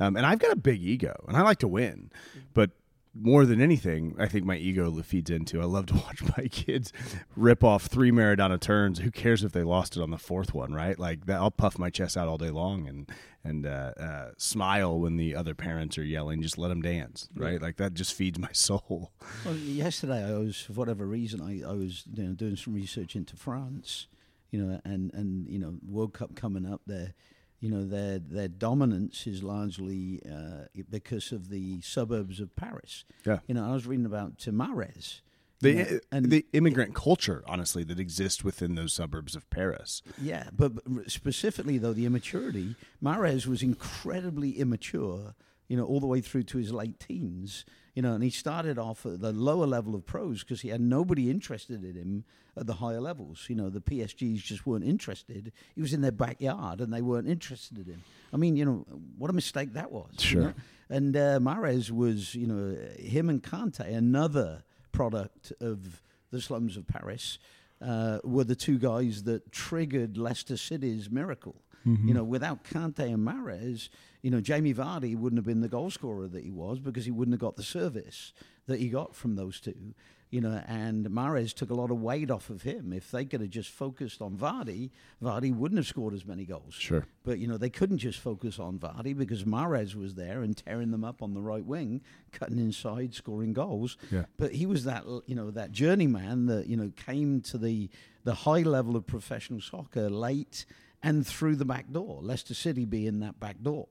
Um, 0.00 0.16
and 0.16 0.26
I've 0.26 0.38
got 0.38 0.52
a 0.52 0.56
big 0.56 0.82
ego, 0.82 1.24
and 1.28 1.36
I 1.36 1.42
like 1.42 1.58
to 1.58 1.68
win, 1.68 2.10
but 2.54 2.70
more 3.14 3.44
than 3.46 3.60
anything, 3.60 4.14
I 4.18 4.26
think 4.26 4.44
my 4.44 4.56
ego 4.56 4.90
feeds 5.02 5.30
into. 5.30 5.60
I 5.60 5.64
love 5.64 5.86
to 5.86 5.94
watch 6.06 6.22
my 6.36 6.46
kids 6.48 6.92
rip 7.36 7.64
off 7.64 7.86
three 7.86 8.10
Maradona 8.10 8.60
turns. 8.60 8.98
Who 9.00 9.10
cares 9.10 9.44
if 9.44 9.52
they 9.52 9.62
lost 9.62 9.96
it 9.96 10.02
on 10.02 10.10
the 10.10 10.18
fourth 10.18 10.54
one, 10.54 10.72
right? 10.72 10.98
Like 10.98 11.26
that, 11.26 11.36
I'll 11.36 11.50
puff 11.50 11.78
my 11.78 11.90
chest 11.90 12.16
out 12.16 12.28
all 12.28 12.38
day 12.38 12.50
long 12.50 12.86
and 12.86 13.10
and 13.44 13.66
uh, 13.66 13.92
uh, 13.98 14.30
smile 14.36 14.98
when 14.98 15.16
the 15.16 15.34
other 15.34 15.54
parents 15.54 15.96
are 15.96 16.04
yelling. 16.04 16.42
Just 16.42 16.58
let 16.58 16.68
them 16.68 16.82
dance, 16.82 17.28
right? 17.34 17.60
Like 17.62 17.76
that 17.76 17.94
just 17.94 18.14
feeds 18.14 18.38
my 18.38 18.50
soul. 18.52 19.12
Well, 19.44 19.56
yesterday 19.56 20.24
I 20.24 20.36
was, 20.38 20.60
for 20.60 20.72
whatever 20.72 21.06
reason, 21.06 21.40
I, 21.40 21.68
I 21.68 21.72
was 21.72 22.04
you 22.12 22.24
know, 22.24 22.34
doing 22.34 22.56
some 22.56 22.74
research 22.74 23.16
into 23.16 23.36
France, 23.36 24.06
you 24.50 24.62
know, 24.62 24.80
and, 24.84 25.12
and 25.14 25.48
you 25.48 25.58
know, 25.58 25.76
World 25.86 26.12
Cup 26.12 26.34
coming 26.34 26.66
up 26.66 26.82
there. 26.86 27.14
You 27.60 27.70
know, 27.70 27.84
their 27.84 28.18
their 28.18 28.48
dominance 28.48 29.26
is 29.26 29.42
largely 29.42 30.22
uh, 30.24 30.66
because 30.88 31.32
of 31.32 31.48
the 31.48 31.80
suburbs 31.80 32.38
of 32.40 32.54
Paris. 32.54 33.04
Yeah. 33.26 33.40
You 33.48 33.54
know, 33.54 33.68
I 33.68 33.72
was 33.72 33.86
reading 33.86 34.06
about 34.06 34.38
Tamares. 34.38 35.20
the 35.60 35.70
you 35.70 35.84
know, 35.84 35.98
and 36.12 36.30
the 36.30 36.46
immigrant 36.52 36.94
culture, 36.94 37.42
honestly, 37.48 37.82
that 37.84 37.98
exists 37.98 38.44
within 38.44 38.76
those 38.76 38.92
suburbs 38.92 39.34
of 39.34 39.48
Paris. 39.50 40.02
Yeah, 40.22 40.50
but 40.52 40.72
but 40.86 41.10
specifically 41.10 41.78
though 41.78 41.92
the 41.92 42.06
immaturity, 42.06 42.76
Mahrez 43.02 43.46
was 43.46 43.62
incredibly 43.62 44.50
immature. 44.58 45.34
You 45.68 45.76
know, 45.76 45.84
all 45.84 46.00
the 46.00 46.06
way 46.06 46.20
through 46.20 46.44
to 46.44 46.58
his 46.58 46.72
late 46.72 46.98
teens. 47.00 47.64
You 47.98 48.02
know, 48.02 48.14
and 48.14 48.22
he 48.22 48.30
started 48.30 48.78
off 48.78 49.04
at 49.06 49.18
the 49.20 49.32
lower 49.32 49.66
level 49.66 49.96
of 49.96 50.06
pros 50.06 50.44
because 50.44 50.60
he 50.60 50.68
had 50.68 50.80
nobody 50.80 51.28
interested 51.28 51.82
in 51.82 51.96
him 51.96 52.24
at 52.56 52.64
the 52.68 52.74
higher 52.74 53.00
levels. 53.00 53.46
You 53.48 53.56
know, 53.56 53.70
the 53.70 53.80
PSGs 53.80 54.36
just 54.36 54.64
weren't 54.68 54.84
interested. 54.84 55.50
He 55.74 55.80
was 55.82 55.92
in 55.92 56.00
their 56.00 56.12
backyard 56.12 56.80
and 56.80 56.92
they 56.92 57.02
weren't 57.02 57.26
interested 57.28 57.76
in 57.88 57.94
him. 57.94 58.02
I 58.32 58.36
mean, 58.36 58.54
you 58.54 58.64
know, 58.64 58.86
what 59.18 59.30
a 59.30 59.32
mistake 59.32 59.72
that 59.72 59.90
was. 59.90 60.12
you 60.12 60.20
Sure. 60.20 60.42
know? 60.42 60.54
And 60.88 61.16
uh, 61.16 61.40
Mahrez 61.40 61.90
was, 61.90 62.36
you 62.36 62.46
know, 62.46 62.76
him 63.00 63.28
and 63.28 63.42
Kante, 63.42 63.80
another 63.92 64.62
product 64.92 65.52
of 65.60 66.00
the 66.30 66.40
slums 66.40 66.76
of 66.76 66.86
Paris, 66.86 67.40
uh, 67.82 68.20
were 68.22 68.44
the 68.44 68.54
two 68.54 68.78
guys 68.78 69.24
that 69.24 69.50
triggered 69.50 70.16
Leicester 70.16 70.56
City's 70.56 71.10
miracle. 71.10 71.56
You 71.84 72.12
know, 72.12 72.22
without 72.22 72.64
Kante 72.64 73.00
and 73.14 73.26
Mahrez, 73.26 73.88
you 74.22 74.30
know, 74.30 74.40
Jamie 74.40 74.74
Vardy 74.74 75.16
wouldn't 75.16 75.38
have 75.38 75.46
been 75.46 75.60
the 75.60 75.68
goal 75.68 75.90
scorer 75.90 76.26
that 76.28 76.44
he 76.44 76.50
was 76.50 76.80
because 76.80 77.04
he 77.04 77.10
wouldn't 77.10 77.34
have 77.34 77.40
got 77.40 77.56
the 77.56 77.62
service 77.62 78.32
that 78.66 78.80
he 78.80 78.88
got 78.88 79.14
from 79.14 79.36
those 79.36 79.60
two. 79.60 79.94
You 80.30 80.42
know, 80.42 80.62
and 80.66 81.06
Mahrez 81.06 81.54
took 81.54 81.70
a 81.70 81.74
lot 81.74 81.90
of 81.90 82.02
weight 82.02 82.30
off 82.30 82.50
of 82.50 82.60
him. 82.60 82.92
If 82.92 83.10
they 83.10 83.24
could 83.24 83.40
have 83.40 83.48
just 83.48 83.70
focused 83.70 84.20
on 84.20 84.36
Vardy, 84.36 84.90
Vardy 85.22 85.54
wouldn't 85.54 85.78
have 85.78 85.86
scored 85.86 86.12
as 86.12 86.26
many 86.26 86.44
goals. 86.44 86.74
Sure. 86.74 87.06
But 87.24 87.38
you 87.38 87.46
know 87.46 87.56
they 87.56 87.70
couldn't 87.70 87.96
just 87.96 88.18
focus 88.18 88.58
on 88.58 88.78
Vardy 88.78 89.16
because 89.16 89.44
Mahrez 89.44 89.94
was 89.94 90.16
there 90.16 90.42
and 90.42 90.54
tearing 90.54 90.90
them 90.90 91.02
up 91.02 91.22
on 91.22 91.32
the 91.32 91.40
right 91.40 91.64
wing, 91.64 92.02
cutting 92.30 92.58
inside, 92.58 93.14
scoring 93.14 93.54
goals. 93.54 93.96
Yeah. 94.10 94.24
But 94.36 94.52
he 94.52 94.66
was 94.66 94.84
that 94.84 95.04
you 95.24 95.34
know 95.34 95.50
that 95.50 95.72
journeyman 95.72 96.44
that 96.46 96.66
you 96.66 96.76
know 96.76 96.92
came 96.94 97.40
to 97.42 97.56
the 97.56 97.88
the 98.24 98.34
high 98.34 98.62
level 98.62 98.96
of 98.96 99.06
professional 99.06 99.62
soccer 99.62 100.10
late 100.10 100.66
and 101.02 101.26
through 101.26 101.56
the 101.56 101.64
back 101.64 101.90
door. 101.90 102.20
Leicester 102.20 102.52
City 102.52 102.84
being 102.84 103.20
that 103.20 103.40
back 103.40 103.62
door 103.62 103.86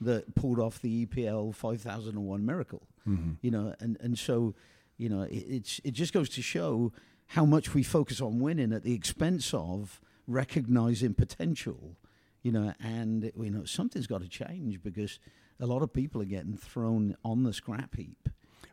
that 0.00 0.34
pulled 0.34 0.58
off 0.58 0.80
the 0.80 1.06
EPL 1.06 1.54
5001 1.54 2.44
miracle. 2.44 2.82
Mm-hmm. 3.08 3.32
You 3.42 3.50
know, 3.50 3.74
and 3.80 3.96
and 4.00 4.18
so 4.18 4.54
you 4.96 5.08
know 5.08 5.22
it, 5.22 5.44
it's 5.48 5.80
it 5.84 5.92
just 5.92 6.12
goes 6.12 6.28
to 6.30 6.42
show 6.42 6.92
how 7.28 7.44
much 7.44 7.74
we 7.74 7.82
focus 7.82 8.20
on 8.20 8.40
winning 8.40 8.72
at 8.72 8.82
the 8.82 8.94
expense 8.94 9.54
of 9.54 10.00
recognizing 10.26 11.14
potential 11.14 11.96
you 12.42 12.52
know, 12.52 12.72
and 12.80 13.30
you 13.38 13.50
know 13.50 13.64
something's 13.64 14.06
got 14.06 14.22
to 14.22 14.28
change 14.28 14.82
because 14.82 15.18
a 15.58 15.66
lot 15.66 15.82
of 15.82 15.92
people 15.92 16.22
are 16.22 16.26
getting 16.26 16.56
thrown 16.56 17.16
on 17.24 17.42
the 17.42 17.52
scrap 17.52 17.96
heap. 17.96 18.28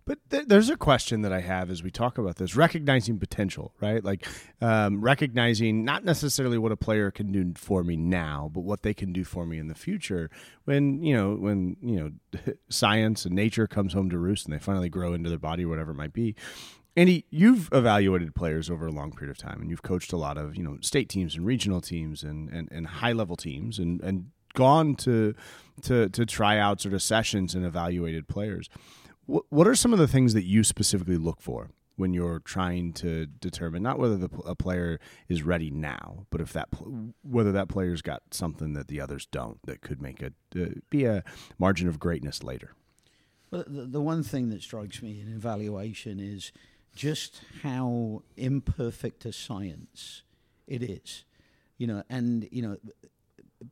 But 0.08 0.20
th- 0.30 0.46
there's 0.48 0.70
a 0.70 0.78
question 0.78 1.22
that 1.24 1.34
I 1.34 1.42
have 1.42 1.70
as 1.70 1.84
we 1.84 1.92
talk 1.92 2.18
about 2.18 2.38
this: 2.38 2.56
recognizing 2.56 3.20
potential, 3.20 3.74
right? 3.82 4.02
Like 4.04 4.26
um, 4.62 5.02
recognizing 5.02 5.84
not 5.84 6.06
necessarily 6.06 6.58
what 6.58 6.72
a 6.72 6.78
player 6.78 7.12
can 7.12 7.34
do 7.34 7.54
for 7.56 7.84
me 7.84 7.98
now, 7.98 8.50
but 8.52 8.62
what 8.62 8.84
they 8.84 8.94
can 8.94 9.12
do 9.12 9.26
for 9.26 9.46
me 9.46 9.60
in 9.60 9.68
the 9.68 9.76
future. 9.76 10.32
When 10.64 11.04
you 11.04 11.14
know, 11.14 11.36
when 11.36 11.76
you 11.82 12.00
know, 12.00 12.52
science 12.70 13.26
and 13.26 13.36
nature 13.36 13.68
comes 13.68 13.92
home 13.94 14.10
to 14.10 14.18
roost, 14.18 14.46
and 14.46 14.56
they 14.56 14.60
finally 14.60 14.90
grow 14.90 15.14
into 15.14 15.30
their 15.30 15.38
body, 15.38 15.66
whatever 15.66 15.92
it 15.92 15.96
might 15.96 16.14
be. 16.14 16.36
Andy, 16.96 17.26
you've 17.30 17.70
evaluated 17.74 18.34
players 18.34 18.72
over 18.72 18.88
a 18.88 18.92
long 18.92 19.12
period 19.12 19.30
of 19.30 19.38
time, 19.38 19.62
and 19.62 19.70
you've 19.70 19.84
coached 19.84 20.14
a 20.14 20.18
lot 20.18 20.38
of 20.38 20.56
you 20.56 20.64
know 20.64 20.78
state 20.82 21.10
teams 21.10 21.36
and 21.36 21.46
regional 21.46 21.82
teams 21.82 22.24
and 22.24 22.50
and, 22.50 22.70
and 22.72 22.88
high 22.88 23.12
level 23.12 23.36
teams, 23.36 23.78
and 23.78 24.00
and 24.02 24.32
gone 24.54 24.96
to 24.96 25.36
to 25.82 26.08
to 26.08 26.26
tryouts 26.26 26.86
or 26.86 26.92
to 26.92 27.00
sessions 27.00 27.54
and 27.54 27.66
evaluated 27.66 28.30
players. 28.30 28.70
What 29.28 29.46
what 29.50 29.68
are 29.68 29.76
some 29.76 29.94
of 29.94 30.00
the 30.00 30.08
things 30.08 30.34
that 30.34 30.46
you 30.46 30.64
specifically 30.64 31.18
look 31.18 31.42
for 31.42 31.70
when 31.98 32.14
you're 32.14 32.40
trying 32.40 32.94
to 32.94 33.26
determine 33.26 33.84
not 33.84 34.00
whether 34.00 34.16
the, 34.16 34.30
a 34.46 34.56
player 34.56 35.00
is 35.28 35.44
ready 35.44 35.72
now, 35.72 36.26
but 36.30 36.40
if 36.40 36.54
that 36.54 36.70
whether 37.24 37.52
that 37.52 37.68
player's 37.68 38.02
got 38.02 38.22
something 38.32 38.74
that 38.74 38.88
the 38.88 39.02
others 39.02 39.28
don't 39.32 39.60
that 39.64 39.82
could 39.82 40.02
make 40.02 40.22
it 40.22 40.34
uh, 40.60 40.80
be 40.90 41.06
a 41.06 41.24
margin 41.60 41.88
of 41.88 42.00
greatness 42.00 42.44
later? 42.44 42.74
Well, 43.52 43.64
the, 43.68 43.86
the 43.86 44.02
one 44.02 44.24
thing 44.24 44.50
that 44.50 44.62
strikes 44.62 45.02
me 45.02 45.22
in 45.22 45.34
evaluation 45.34 46.20
is 46.20 46.52
just 46.96 47.42
how 47.64 48.24
imperfect 48.36 49.26
a 49.26 49.34
science 49.34 50.24
it 50.68 50.84
is. 50.84 51.26
You 51.78 51.88
know, 51.88 52.04
and 52.10 52.48
you 52.52 52.62
know, 52.62 52.78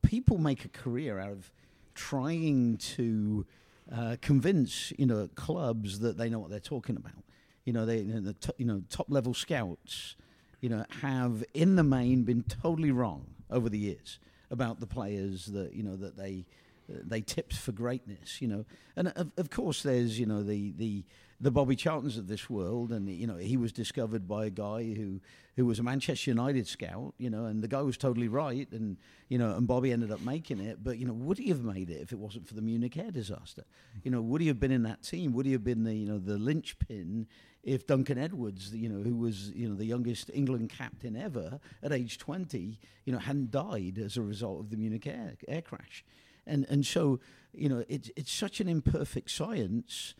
people 0.01 0.37
make 0.37 0.65
a 0.65 0.69
career 0.69 1.19
out 1.19 1.31
of 1.31 1.51
trying 1.93 2.77
to 2.77 3.45
uh, 3.93 4.15
convince 4.21 4.91
you 4.97 5.05
know 5.05 5.29
clubs 5.35 5.99
that 5.99 6.17
they 6.17 6.29
know 6.29 6.39
what 6.39 6.49
they're 6.49 6.59
talking 6.59 6.95
about. 6.95 7.23
You 7.65 7.73
know, 7.73 7.85
they 7.85 7.99
you 7.99 8.13
know, 8.13 8.31
the 8.31 8.53
you 8.57 8.65
know 8.65 8.83
top 8.89 9.07
level 9.09 9.33
scouts, 9.33 10.15
you 10.61 10.69
know, 10.69 10.85
have 11.01 11.43
in 11.53 11.75
the 11.75 11.83
main 11.83 12.23
been 12.23 12.43
totally 12.43 12.91
wrong 12.91 13.25
over 13.49 13.69
the 13.69 13.77
years 13.77 14.19
about 14.51 14.79
the 14.79 14.87
players 14.87 15.47
that 15.47 15.73
you 15.73 15.83
know 15.83 15.95
that 15.95 16.17
they 16.17 16.45
they 16.87 17.21
tipped 17.21 17.55
for 17.55 17.71
greatness. 17.71 18.41
You 18.41 18.47
know, 18.47 18.65
and 18.95 19.09
of, 19.09 19.31
of 19.37 19.49
course 19.49 19.83
there's 19.83 20.19
you 20.19 20.25
know 20.25 20.43
the 20.43 20.73
the 20.77 21.03
the 21.39 21.51
Bobby 21.51 21.75
Charltons 21.75 22.17
of 22.17 22.27
this 22.27 22.49
world, 22.49 22.91
and 22.91 23.09
you 23.09 23.27
know 23.27 23.35
he 23.35 23.57
was 23.57 23.71
discovered 23.71 24.27
by 24.27 24.45
a 24.45 24.49
guy 24.49 24.93
who 24.93 25.19
who 25.55 25.65
was 25.65 25.79
a 25.79 25.83
Manchester 25.83 26.31
United 26.31 26.67
scout, 26.67 27.13
you 27.17 27.29
know, 27.29 27.45
and 27.45 27.63
the 27.63 27.67
guy 27.67 27.81
was 27.81 27.97
totally 27.97 28.27
right, 28.27 28.67
and 28.71 28.97
you 29.29 29.37
know, 29.37 29.55
and 29.55 29.67
Bobby 29.67 29.91
ended 29.91 30.11
up 30.11 30.21
making 30.21 30.59
it. 30.59 30.83
But 30.83 30.97
you 30.97 31.05
know, 31.05 31.13
would 31.13 31.37
he 31.37 31.49
have 31.49 31.63
made 31.63 31.89
it 31.89 32.01
if 32.01 32.11
it 32.11 32.19
wasn't 32.19 32.47
for 32.47 32.53
the 32.53 32.61
Munich 32.61 32.95
air 32.97 33.11
disaster? 33.11 33.63
You 34.03 34.11
know, 34.11 34.21
would 34.21 34.41
he 34.41 34.47
have 34.47 34.59
been 34.59 34.71
in 34.71 34.83
that 34.83 35.03
team? 35.03 35.33
Would 35.33 35.45
he 35.45 35.51
have 35.51 35.63
been 35.63 35.83
the 35.83 35.93
you 35.93 36.07
know 36.07 36.19
the 36.19 36.37
linchpin 36.37 37.27
if 37.63 37.85
Duncan 37.85 38.17
Edwards, 38.17 38.73
you 38.73 38.87
know, 38.87 39.03
who 39.03 39.15
was 39.15 39.49
you 39.51 39.67
know 39.67 39.75
the 39.75 39.85
youngest 39.85 40.31
England 40.33 40.69
captain 40.69 41.17
ever 41.17 41.59
at 41.83 41.91
age 41.91 42.17
twenty, 42.17 42.79
you 43.03 43.11
know, 43.11 43.19
hadn't 43.19 43.51
died 43.51 43.97
as 43.97 44.15
a 44.15 44.21
result 44.21 44.61
of 44.61 44.69
the 44.69 44.77
Munich 44.77 45.05
air, 45.05 45.33
air 45.47 45.61
crash? 45.61 46.05
And 46.47 46.65
and 46.69 46.85
so 46.85 47.19
you 47.53 47.67
know, 47.67 47.83
it's 47.89 48.09
it's 48.15 48.31
such 48.31 48.61
an 48.61 48.69
imperfect 48.69 49.29
science 49.31 50.15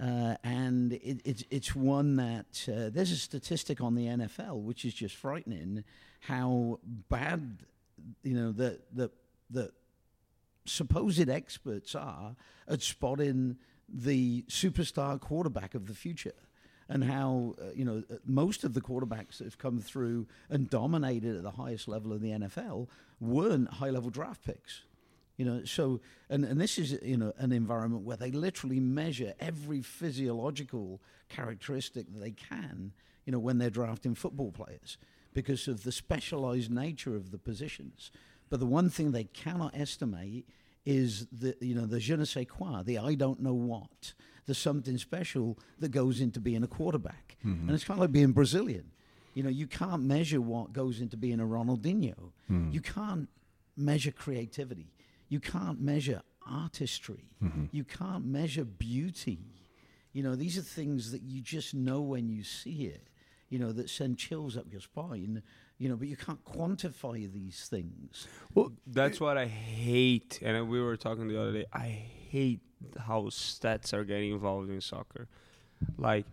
uh, 0.00 0.36
and 0.42 0.94
it, 0.94 1.20
it's 1.24 1.44
it's 1.50 1.74
one 1.74 2.16
that 2.16 2.68
uh, 2.68 2.90
there's 2.90 3.12
a 3.12 3.16
statistic 3.16 3.80
on 3.80 3.94
the 3.94 4.06
NFL 4.06 4.62
which 4.62 4.84
is 4.84 4.94
just 4.94 5.14
frightening 5.14 5.84
how 6.20 6.78
bad 7.08 7.58
you 8.22 8.34
know 8.34 8.52
the 8.52 8.80
the 8.92 9.10
the 9.50 9.70
supposed 10.64 11.28
experts 11.28 11.94
are 11.94 12.36
at 12.68 12.80
spotting 12.80 13.56
the 13.88 14.42
superstar 14.48 15.20
quarterback 15.20 15.74
of 15.74 15.86
the 15.86 15.94
future 15.94 16.34
and 16.88 17.04
how 17.04 17.54
uh, 17.60 17.66
you 17.74 17.84
know 17.84 18.02
uh, 18.10 18.14
most 18.24 18.64
of 18.64 18.74
the 18.74 18.80
quarterbacks 18.80 19.38
that 19.38 19.44
have 19.44 19.58
come 19.58 19.78
through 19.78 20.26
and 20.48 20.70
dominated 20.70 21.36
at 21.36 21.42
the 21.42 21.50
highest 21.50 21.88
level 21.88 22.12
of 22.12 22.20
the 22.20 22.30
NFL 22.30 22.88
weren't 23.20 23.68
high 23.74 23.90
level 23.90 24.10
draft 24.10 24.44
picks 24.44 24.82
you 25.42 25.50
know, 25.50 25.64
so 25.64 26.00
and, 26.30 26.44
and 26.44 26.60
this 26.60 26.78
is 26.78 26.96
you 27.02 27.16
know 27.16 27.32
an 27.36 27.50
environment 27.50 28.04
where 28.04 28.16
they 28.16 28.30
literally 28.30 28.78
measure 28.78 29.34
every 29.40 29.82
physiological 29.82 31.02
characteristic 31.28 32.06
that 32.12 32.20
they 32.20 32.30
can, 32.30 32.92
you 33.24 33.32
know, 33.32 33.40
when 33.40 33.58
they're 33.58 33.68
drafting 33.68 34.14
football 34.14 34.52
players 34.52 34.98
because 35.34 35.66
of 35.66 35.82
the 35.82 35.90
specialized 35.90 36.70
nature 36.70 37.16
of 37.16 37.32
the 37.32 37.38
positions. 37.38 38.12
But 38.50 38.60
the 38.60 38.66
one 38.66 38.88
thing 38.88 39.10
they 39.10 39.24
cannot 39.24 39.76
estimate 39.76 40.48
is 40.86 41.26
the 41.32 41.56
you 41.60 41.74
know 41.74 41.86
the 41.86 41.98
je 41.98 42.14
ne 42.14 42.24
sais 42.24 42.46
quoi, 42.46 42.84
the 42.84 42.98
I 42.98 43.16
don't 43.16 43.40
know 43.40 43.54
what. 43.54 44.14
There's 44.46 44.58
something 44.58 44.96
special 44.96 45.58
that 45.80 45.88
goes 45.88 46.20
into 46.20 46.38
being 46.38 46.62
a 46.62 46.68
quarterback, 46.68 47.36
mm-hmm. 47.44 47.66
and 47.66 47.70
it's 47.74 47.82
kind 47.82 47.98
of 47.98 48.02
like 48.02 48.12
being 48.12 48.30
Brazilian. 48.30 48.92
You 49.34 49.42
know, 49.42 49.50
you 49.50 49.66
can't 49.66 50.04
measure 50.04 50.40
what 50.40 50.72
goes 50.72 51.00
into 51.00 51.16
being 51.16 51.40
a 51.40 51.44
Ronaldinho. 51.44 52.30
Mm. 52.48 52.72
You 52.72 52.80
can't 52.80 53.28
measure 53.76 54.12
creativity. 54.12 54.92
You 55.32 55.40
can't 55.40 55.80
measure 55.80 56.20
artistry. 56.46 57.30
Mm-hmm. 57.42 57.64
You 57.72 57.84
can't 57.84 58.26
measure 58.26 58.66
beauty. 58.66 59.38
You 60.12 60.22
know, 60.22 60.34
these 60.34 60.58
are 60.58 60.62
things 60.62 61.10
that 61.12 61.22
you 61.22 61.40
just 61.40 61.72
know 61.72 62.02
when 62.02 62.28
you 62.28 62.44
see 62.44 62.84
it, 62.84 63.08
you 63.48 63.58
know, 63.58 63.72
that 63.72 63.88
send 63.88 64.18
chills 64.18 64.58
up 64.58 64.66
your 64.70 64.82
spine, 64.82 65.42
you 65.78 65.88
know, 65.88 65.96
but 65.96 66.08
you 66.08 66.18
can't 66.18 66.44
quantify 66.44 67.32
these 67.32 67.66
things. 67.70 68.28
Well, 68.52 68.72
that's 68.86 69.20
what 69.20 69.38
I 69.38 69.46
hate. 69.46 70.38
And 70.42 70.68
we 70.68 70.82
were 70.82 70.98
talking 70.98 71.28
the 71.28 71.40
other 71.40 71.52
day. 71.52 71.64
I 71.72 71.86
hate 71.86 72.60
how 72.98 73.22
stats 73.22 73.94
are 73.94 74.04
getting 74.04 74.32
involved 74.32 74.68
in 74.68 74.82
soccer. 74.82 75.28
Like, 75.96 76.26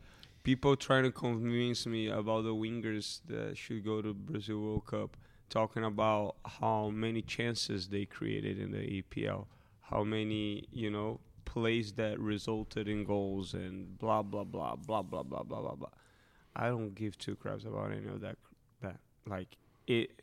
people 0.44 0.76
trying 0.76 1.04
to 1.04 1.12
convince 1.12 1.86
me 1.86 2.10
about 2.10 2.44
the 2.44 2.54
wingers 2.54 3.22
that 3.30 3.58
should 3.58 3.86
go 3.86 4.02
to 4.02 4.14
Brazil 4.14 4.60
World 4.60 4.88
Cup 4.88 5.16
talking 5.50 5.84
about 5.84 6.36
how 6.46 6.90
many 6.90 7.22
chances 7.22 7.90
they 7.90 8.06
created 8.06 8.60
in 8.60 8.72
the 8.72 9.04
EPL, 9.04 9.46
how 9.82 10.04
many 10.04 10.68
you 10.72 10.90
know 10.90 11.20
plays 11.46 11.94
that 11.94 12.20
resulted 12.20 12.88
in 12.88 13.04
goals 13.04 13.54
and 13.54 13.98
blah 13.98 14.22
blah 14.22 14.44
blah 14.44 14.76
blah 14.76 15.02
blah 15.02 15.24
blah 15.24 15.44
blah 15.44 15.62
blah 15.62 15.76
blah. 15.76 15.90
I 16.56 16.68
don't 16.68 16.94
give 16.94 17.18
two 17.18 17.36
craps 17.36 17.64
about 17.64 17.92
any 17.92 18.08
of 18.08 18.22
that. 18.22 18.38
That 18.82 18.98
like 19.28 19.58
it, 19.88 20.22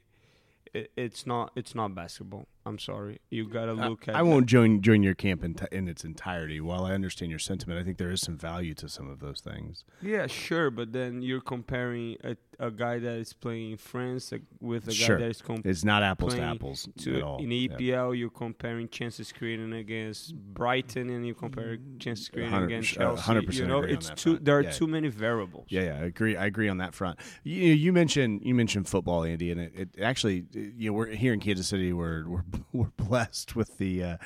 it 0.72 0.92
it's 0.96 1.26
not 1.26 1.52
it's 1.56 1.74
not 1.74 1.94
basketball. 1.94 2.46
I'm 2.64 2.78
sorry. 2.78 3.20
You 3.30 3.48
got 3.48 3.66
to 3.66 3.72
look 3.72 4.08
at. 4.08 4.16
I 4.16 4.22
won't 4.22 4.46
join 4.46 4.82
join 4.82 5.02
your 5.02 5.14
camp 5.14 5.44
in, 5.44 5.54
t- 5.54 5.66
in 5.70 5.88
its 5.88 6.04
entirety. 6.04 6.60
While 6.60 6.84
I 6.84 6.92
understand 6.92 7.30
your 7.30 7.38
sentiment, 7.38 7.80
I 7.80 7.84
think 7.84 7.96
there 7.98 8.10
is 8.10 8.20
some 8.20 8.36
value 8.36 8.74
to 8.74 8.88
some 8.88 9.08
of 9.08 9.20
those 9.20 9.40
things. 9.40 9.84
Yeah, 10.02 10.26
sure, 10.26 10.70
but 10.70 10.92
then 10.92 11.22
you're 11.22 11.40
comparing 11.40 12.16
a, 12.24 12.36
a 12.58 12.70
guy 12.70 12.98
that 12.98 13.16
is 13.16 13.32
playing 13.32 13.72
in 13.72 13.76
France 13.76 14.32
with 14.60 14.88
a 14.88 14.92
sure. 14.92 15.16
guy 15.16 15.24
that 15.24 15.30
is 15.30 15.42
comp- 15.42 15.66
It's 15.66 15.84
not 15.84 16.02
apples 16.02 16.34
to 16.34 16.40
apples 16.40 16.88
to 16.98 17.16
at 17.16 17.22
all. 17.22 17.38
In 17.38 17.50
EPL, 17.50 17.80
yeah. 17.80 18.12
you're 18.12 18.30
comparing 18.30 18.88
chances 18.88 19.32
created 19.32 19.72
against 19.72 20.34
Brighton, 20.34 21.10
and 21.10 21.26
you 21.26 21.34
compare 21.34 21.78
chances 21.98 22.28
created 22.28 22.62
against 22.62 22.90
Chelsea. 22.90 23.22
Hundred 23.22 23.46
percent. 23.46 23.68
You 23.68 23.72
know, 23.74 23.82
it's 23.82 24.10
too. 24.10 24.32
Front. 24.32 24.44
There 24.44 24.58
are 24.58 24.62
yeah. 24.62 24.70
too 24.70 24.86
many 24.86 25.08
variables. 25.08 25.66
Yeah, 25.68 25.82
yeah, 25.82 25.98
I 26.00 26.04
agree. 26.04 26.36
I 26.36 26.46
agree 26.46 26.68
on 26.68 26.78
that 26.78 26.94
front. 26.94 27.18
You, 27.44 27.72
you 27.72 27.92
mentioned 27.92 28.42
you 28.44 28.54
mentioned 28.54 28.88
football, 28.88 29.24
Andy, 29.24 29.50
and 29.50 29.60
it, 29.60 29.72
it 29.74 29.88
actually, 30.00 30.46
you 30.52 30.90
know, 30.90 30.92
we're 30.92 31.08
here 31.08 31.32
in 31.32 31.40
Kansas 31.40 31.66
City. 31.66 31.92
We're 31.92 32.28
we're, 32.28 32.44
we're 32.72 32.90
blessed 32.96 33.26
blessed 33.26 33.56
with 33.56 33.78
the 33.78 34.02
uh, 34.02 34.16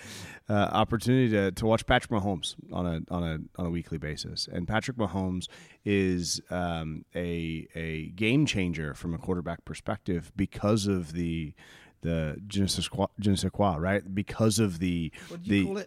uh, 0.49 0.53
opportunity 0.53 1.31
to, 1.31 1.53
to 1.53 1.67
watch 1.67 1.87
Patrick 1.87 2.11
Mahomes 2.11 2.57
on 2.73 2.87
a 2.87 3.01
on 3.15 3.23
a 3.23 3.61
on 3.61 3.67
a 3.67 3.71
weekly 3.71 3.99
basis, 3.99 4.49
and 4.53 4.67
Patrick 4.67 4.97
Mahomes 4.97 5.49
is 5.85 6.41
um, 6.51 7.05
a 7.15 7.67
a 7.75 8.07
game 8.17 8.47
changer 8.47 8.95
from 8.95 9.15
a 9.15 9.19
quarterback 9.19 9.65
perspective 9.65 10.33
because 10.37 10.87
of 10.87 11.13
the 11.13 11.55
the 12.03 12.41
Genesis 12.47 12.89
Genesis 13.19 13.51
right? 13.55 14.15
Because 14.15 14.59
of 14.59 14.79
the 14.79 15.13
the 15.47 15.87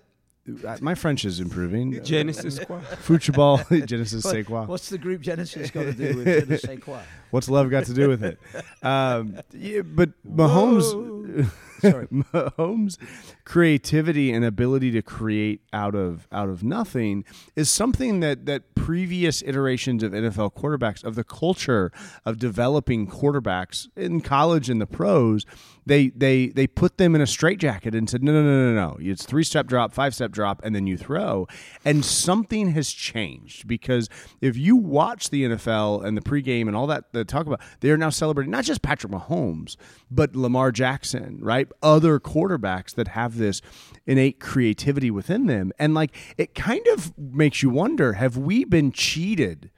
uh, 0.68 0.78
my 0.82 0.94
French 0.94 1.24
is 1.24 1.40
improving. 1.40 2.04
Genesis 2.04 2.60
quoi? 2.60 2.80
Football, 2.80 3.58
Genesis 3.86 4.24
say 4.30 4.44
quoi? 4.44 4.66
What's 4.66 4.90
the 4.90 4.98
group 4.98 5.22
Genesis 5.22 5.72
got 5.72 5.84
to 5.84 5.94
do 5.94 6.18
with 6.18 6.26
Genesis 6.26 6.80
quoi? 6.84 7.00
What's 7.32 7.50
love 7.50 7.70
got 7.70 7.86
to 7.86 7.94
do 7.94 8.10
with 8.10 8.24
it? 8.24 8.40
Um, 8.82 9.40
yeah, 9.54 9.82
but 9.82 10.10
Mahomes, 10.28 11.50
Mahomes' 12.12 12.98
creativity 13.46 14.32
and 14.32 14.46
ability 14.46 14.92
to 14.92 15.02
create 15.02 15.62
out 15.72 15.96
of 15.96 16.28
out 16.32 16.50
of 16.50 16.64
nothing 16.64 17.26
is 17.56 17.70
something 17.70 18.20
that 18.22 18.46
that 18.46 18.76
previous 18.76 19.42
iterations 19.44 20.04
of 20.04 20.12
NFL 20.12 20.54
quarterbacks 20.54 21.04
of 21.04 21.16
the 21.16 21.24
culture 21.24 21.92
of 22.26 22.40
developing 22.40 23.08
quarterbacks 23.08 23.88
in 23.96 24.22
college 24.22 24.70
and 24.70 24.82
the 24.82 24.88
pros 24.88 25.46
they 25.86 26.10
they 26.10 26.48
they 26.48 26.68
put 26.68 26.98
them 26.98 27.16
in 27.16 27.22
a 27.22 27.28
straitjacket 27.28 27.94
and 27.96 28.10
said 28.10 28.24
no 28.24 28.32
no 28.32 28.44
no 28.44 28.74
no 28.74 28.74
no. 28.74 28.98
It's 29.00 29.26
three 29.26 29.44
step 29.44 29.68
drop 29.68 29.94
five 29.94 30.16
step 30.16 30.32
drop 30.32 30.62
and 30.64 30.76
then 30.76 30.88
you 30.88 30.98
throw. 30.98 31.48
And 31.84 32.06
something 32.06 32.72
has 32.72 32.92
changed 32.92 33.68
because 33.68 34.10
if 34.42 34.58
you 34.58 34.76
watch 34.76 35.30
the 35.30 35.44
NFL 35.44 36.06
and 36.06 36.18
the 36.18 36.22
pregame 36.22 36.68
and 36.68 36.76
all 36.76 36.88
that 36.88 37.14
they 37.14 37.24
talk 37.24 37.48
about 37.48 37.62
they 37.82 37.90
are 37.90 37.98
now 37.98 38.10
celebrating 38.10 38.52
not 38.52 38.64
just 38.64 38.82
Patrick 38.82 39.12
Mahomes 39.12 39.76
but 40.10 40.36
Lamar 40.36 40.72
Jackson 40.72 41.40
right? 41.42 41.68
Other 41.82 42.20
quarterbacks 42.20 42.96
that 42.96 43.10
have 43.10 43.38
this 43.38 43.62
innate 44.06 44.40
creativity 44.40 45.12
within 45.12 45.48
them. 45.48 45.72
And 45.80 45.94
like 45.94 46.16
it 46.38 46.56
kind 46.56 46.86
of 46.94 47.18
makes 47.18 47.62
you 47.62 47.70
wonder 47.70 48.14
have 48.14 48.38
we 48.38 48.64
been 48.66 48.92
cheated 48.92 49.70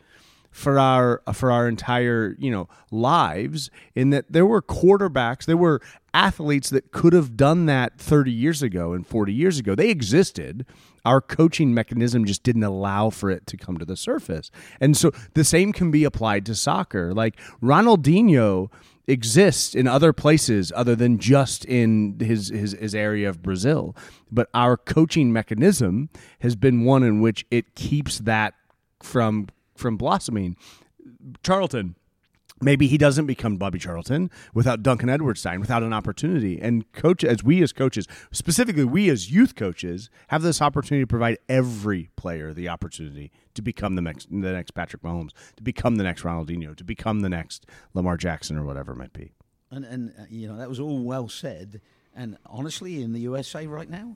for 0.56 0.80
our 0.80 1.22
for 1.34 1.52
our 1.52 1.68
entire 1.68 2.34
you 2.39 2.50
know 2.50 2.70
lives 2.89 3.70
in 3.94 4.12
that 4.12 4.32
there 4.32 4.46
were 4.46 4.62
quarterbacks 4.62 5.44
there 5.44 5.58
were 5.58 5.82
athletes 6.15 6.70
that 6.70 6.94
could 6.94 7.12
have 7.12 7.36
done 7.36 7.65
that 7.65 8.00
30 8.00 8.32
years 8.32 8.63
ago 8.63 8.94
and 8.94 9.06
40 9.06 9.34
years 9.34 9.60
ago. 9.60 9.76
They 9.76 9.89
existed. 9.89 10.65
Our 11.04 11.20
coaching 11.20 11.74
mechanism 11.74 12.24
just 12.24 12.41
didn't 12.41 12.63
allow 12.63 13.10
for 13.10 13.30
it 13.30 13.46
to 13.48 13.58
come 13.58 13.78
to 13.78 13.86
the 13.86 13.98
surface. 13.98 14.50
And 14.80 14.96
so 14.96 15.12
the 15.34 15.44
same 15.44 15.74
can 15.74 15.91
be 15.91 16.06
applied 16.06 16.46
to 16.46 16.56
soccer. 16.56 17.13
Like 17.13 17.38
Ronaldinho 17.62 18.72
exists 19.08 19.76
in 19.76 19.88
other 19.88 20.13
places 20.13 20.72
other 20.74 20.96
than 20.96 21.20
just 21.20 21.65
in 21.65 22.18
his, 22.20 22.48
his 22.48 22.72
his 22.72 22.96
area 22.96 23.28
of 23.28 23.44
Brazil. 23.44 23.94
But 24.32 24.48
our 24.54 24.78
coaching 24.78 25.34
mechanism 25.34 26.10
has 26.39 26.56
been 26.56 26.86
one 26.86 27.04
in 27.04 27.20
which 27.20 27.46
it 27.52 27.76
keeps 27.76 28.20
that 28.20 28.54
from 29.04 29.50
from 29.76 29.98
blossoming. 29.98 30.56
Charlton, 31.44 31.96
maybe 32.62 32.88
he 32.88 32.98
doesn't 32.98 33.26
become 33.26 33.58
Bobby 33.58 33.80
Charlton 33.80 34.30
without 34.54 34.82
Duncan 34.82 35.10
Edwards 35.10 35.46
without 35.46 35.84
an 35.84 35.94
opportunity. 35.94 36.60
And 36.62 36.90
coach, 36.94 37.24
as 37.24 37.44
we 37.44 37.62
as 37.62 37.74
coaches, 37.74 38.08
specifically 38.32 38.86
we 38.86 39.10
as 39.10 39.32
youth 39.32 39.56
coaches, 39.56 40.10
have 40.30 40.42
this 40.42 40.62
opportunity 40.62 41.04
to 41.04 41.08
provide 41.08 41.38
every 41.50 42.10
player 42.16 42.54
the 42.54 42.70
opportunity 42.70 43.32
to 43.54 43.62
become 43.62 43.96
the 43.96 44.02
next 44.02 44.30
the 44.30 44.52
next 44.52 44.72
Patrick 44.72 45.04
Mahomes, 45.04 45.32
to 45.58 45.64
become 45.64 45.96
the 45.96 46.04
next 46.04 46.24
Ronaldinho, 46.24 46.76
to 46.76 46.84
become 46.84 47.22
the 47.22 47.30
next 47.30 47.66
Lamar 47.94 48.18
Jackson 48.18 48.58
or 48.58 48.64
whatever 48.64 48.94
it 48.94 48.98
might 48.98 49.14
be. 49.14 49.34
And 49.72 49.86
and 49.86 50.14
uh, 50.20 50.24
you 50.30 50.48
know 50.48 50.58
that 50.58 50.70
was 50.70 50.80
all 50.80 51.04
well 51.04 51.28
said. 51.28 51.82
And 52.18 52.38
honestly, 52.46 53.02
in 53.02 53.12
the 53.12 53.20
USA 53.22 53.68
right 53.68 53.90
now, 53.90 54.16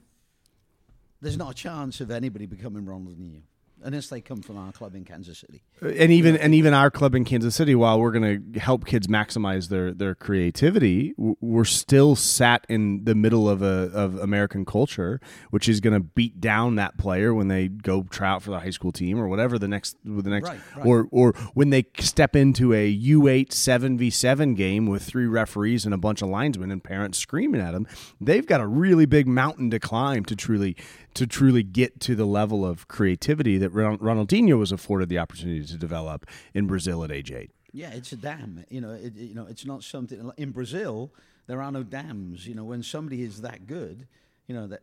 there's 1.20 1.36
not 1.36 1.50
a 1.50 1.54
chance 1.54 2.00
of 2.00 2.10
anybody 2.10 2.46
becoming 2.46 2.86
Ronaldinho 2.86 3.42
unless 3.82 4.08
they 4.08 4.20
come 4.20 4.42
from 4.42 4.56
our 4.56 4.72
club 4.72 4.94
in 4.94 5.04
Kansas 5.04 5.38
City. 5.38 5.62
Uh, 5.82 5.88
and 5.88 6.12
even 6.12 6.36
and 6.36 6.54
even 6.54 6.74
our 6.74 6.90
club 6.90 7.14
in 7.14 7.24
Kansas 7.24 7.54
City, 7.54 7.74
while 7.74 8.00
we're 8.00 8.12
going 8.12 8.52
to 8.52 8.60
help 8.60 8.86
kids 8.86 9.06
maximize 9.06 9.68
their 9.68 9.92
their 9.92 10.14
creativity, 10.14 11.14
we're 11.16 11.64
still 11.64 12.16
sat 12.16 12.64
in 12.68 13.04
the 13.04 13.14
middle 13.14 13.48
of 13.48 13.62
a 13.62 13.90
of 13.92 14.16
American 14.18 14.64
culture, 14.64 15.20
which 15.50 15.68
is 15.68 15.80
going 15.80 15.94
to 15.94 16.00
beat 16.00 16.40
down 16.40 16.74
that 16.76 16.98
player 16.98 17.34
when 17.34 17.48
they 17.48 17.68
go 17.68 18.02
try 18.10 18.28
out 18.28 18.42
for 18.42 18.50
the 18.50 18.60
high 18.60 18.70
school 18.70 18.92
team 18.92 19.18
or 19.18 19.28
whatever 19.28 19.58
the 19.58 19.68
next 19.68 19.96
the 20.04 20.30
next 20.30 20.48
Right, 20.48 20.60
right. 20.76 20.86
or 20.86 21.08
or 21.10 21.32
when 21.54 21.70
they 21.70 21.86
step 21.98 22.34
into 22.36 22.72
a 22.74 22.86
U 22.88 23.28
eight 23.28 23.52
seven 23.52 23.96
v 23.98 24.10
seven 24.10 24.54
game 24.54 24.86
with 24.86 25.02
three 25.02 25.26
referees 25.26 25.84
and 25.84 25.94
a 25.94 25.98
bunch 25.98 26.22
of 26.22 26.28
linesmen 26.28 26.70
and 26.70 26.82
parents 26.82 27.18
screaming 27.18 27.60
at 27.60 27.72
them. 27.72 27.86
They've 28.20 28.46
got 28.46 28.60
a 28.60 28.66
really 28.66 29.06
big 29.06 29.26
mountain 29.26 29.70
to 29.70 29.78
climb 29.78 30.24
to 30.26 30.36
truly 30.36 30.76
to 31.14 31.26
truly 31.26 31.62
get 31.62 32.00
to 32.00 32.14
the 32.14 32.24
level 32.24 32.64
of 32.64 32.88
creativity 32.88 33.58
that 33.58 33.72
Ronaldinho 33.72 34.58
was 34.58 34.72
afforded 34.72 35.08
the 35.08 35.18
opportunity 35.18 35.64
to 35.66 35.76
develop 35.76 36.26
in 36.54 36.66
Brazil 36.66 37.02
at 37.04 37.10
age 37.10 37.30
eight. 37.32 37.50
Yeah, 37.72 37.90
it's 37.90 38.12
a 38.12 38.16
dam. 38.16 38.64
You 38.68 38.80
know, 38.80 38.90
it, 38.92 39.14
you 39.14 39.34
know, 39.34 39.46
it's 39.48 39.64
not 39.64 39.84
something 39.84 40.30
in 40.36 40.50
Brazil. 40.50 41.12
There 41.46 41.62
are 41.62 41.70
no 41.72 41.82
dams. 41.82 42.46
You 42.46 42.54
know, 42.54 42.64
when 42.64 42.82
somebody 42.82 43.22
is 43.22 43.42
that 43.42 43.66
good, 43.66 44.06
you 44.48 44.54
know 44.56 44.66
that 44.66 44.82